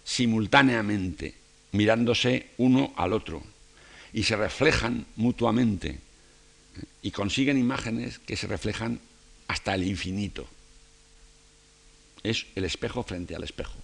simultáneamente, 0.05 1.35
mirándose 1.73 2.51
uno 2.59 2.93
al 2.97 3.13
otro, 3.13 3.43
y 4.13 4.25
se 4.25 4.37
reflejan 4.37 5.07
mutuamente, 5.17 6.01
y 7.03 7.11
consiguen 7.11 7.59
imágenes 7.59 8.19
que 8.19 8.37
se 8.37 8.47
reflejan 8.47 9.01
hasta 9.49 9.75
el 9.75 9.85
infinito. 9.85 10.47
Es 12.23 12.47
el 12.55 12.65
espejo 12.65 13.03
frente 13.03 13.35
al 13.35 13.45
espejo. 13.45 13.75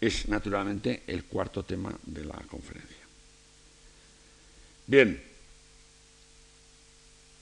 Es 0.00 0.28
naturalmente 0.28 1.02
el 1.06 1.24
cuarto 1.24 1.64
tema 1.64 1.94
de 2.04 2.24
la 2.24 2.34
conferencia. 2.48 3.03
Bien, 4.86 5.22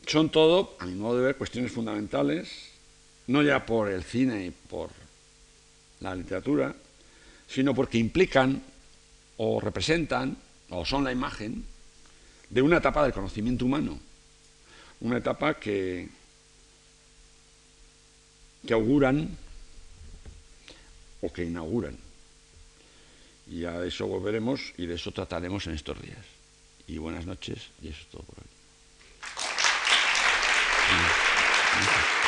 son 0.06 0.30
todo, 0.30 0.76
a 0.78 0.86
mi 0.86 0.94
modo 0.94 1.18
de 1.18 1.24
ver, 1.24 1.36
cuestiones 1.36 1.72
fundamentales, 1.72 2.70
no 3.26 3.42
ya 3.42 3.66
por 3.66 3.90
el 3.90 4.04
cine 4.04 4.46
y 4.46 4.50
por 4.50 4.90
la 6.00 6.14
literatura, 6.14 6.72
sino 7.48 7.74
porque 7.74 7.98
implican 7.98 8.62
o 9.38 9.60
representan 9.60 10.36
o 10.70 10.84
son 10.84 11.02
la 11.02 11.10
imagen 11.10 11.64
de 12.48 12.62
una 12.62 12.76
etapa 12.76 13.02
del 13.02 13.12
conocimiento 13.12 13.64
humano, 13.64 13.98
una 15.00 15.18
etapa 15.18 15.54
que, 15.54 16.08
que 18.64 18.72
auguran 18.72 19.36
o 21.20 21.32
que 21.32 21.44
inauguran. 21.44 21.96
Y 23.50 23.64
a 23.64 23.84
eso 23.84 24.06
volveremos 24.06 24.72
y 24.78 24.86
de 24.86 24.94
eso 24.94 25.10
trataremos 25.10 25.66
en 25.66 25.74
estos 25.74 26.00
días 26.00 26.41
y 26.86 26.98
buenas 26.98 27.26
noches 27.26 27.70
y 27.80 27.88
eso 27.88 28.00
es 28.00 28.06
todo 28.08 28.22
por 28.22 28.38
hoy. 28.38 28.44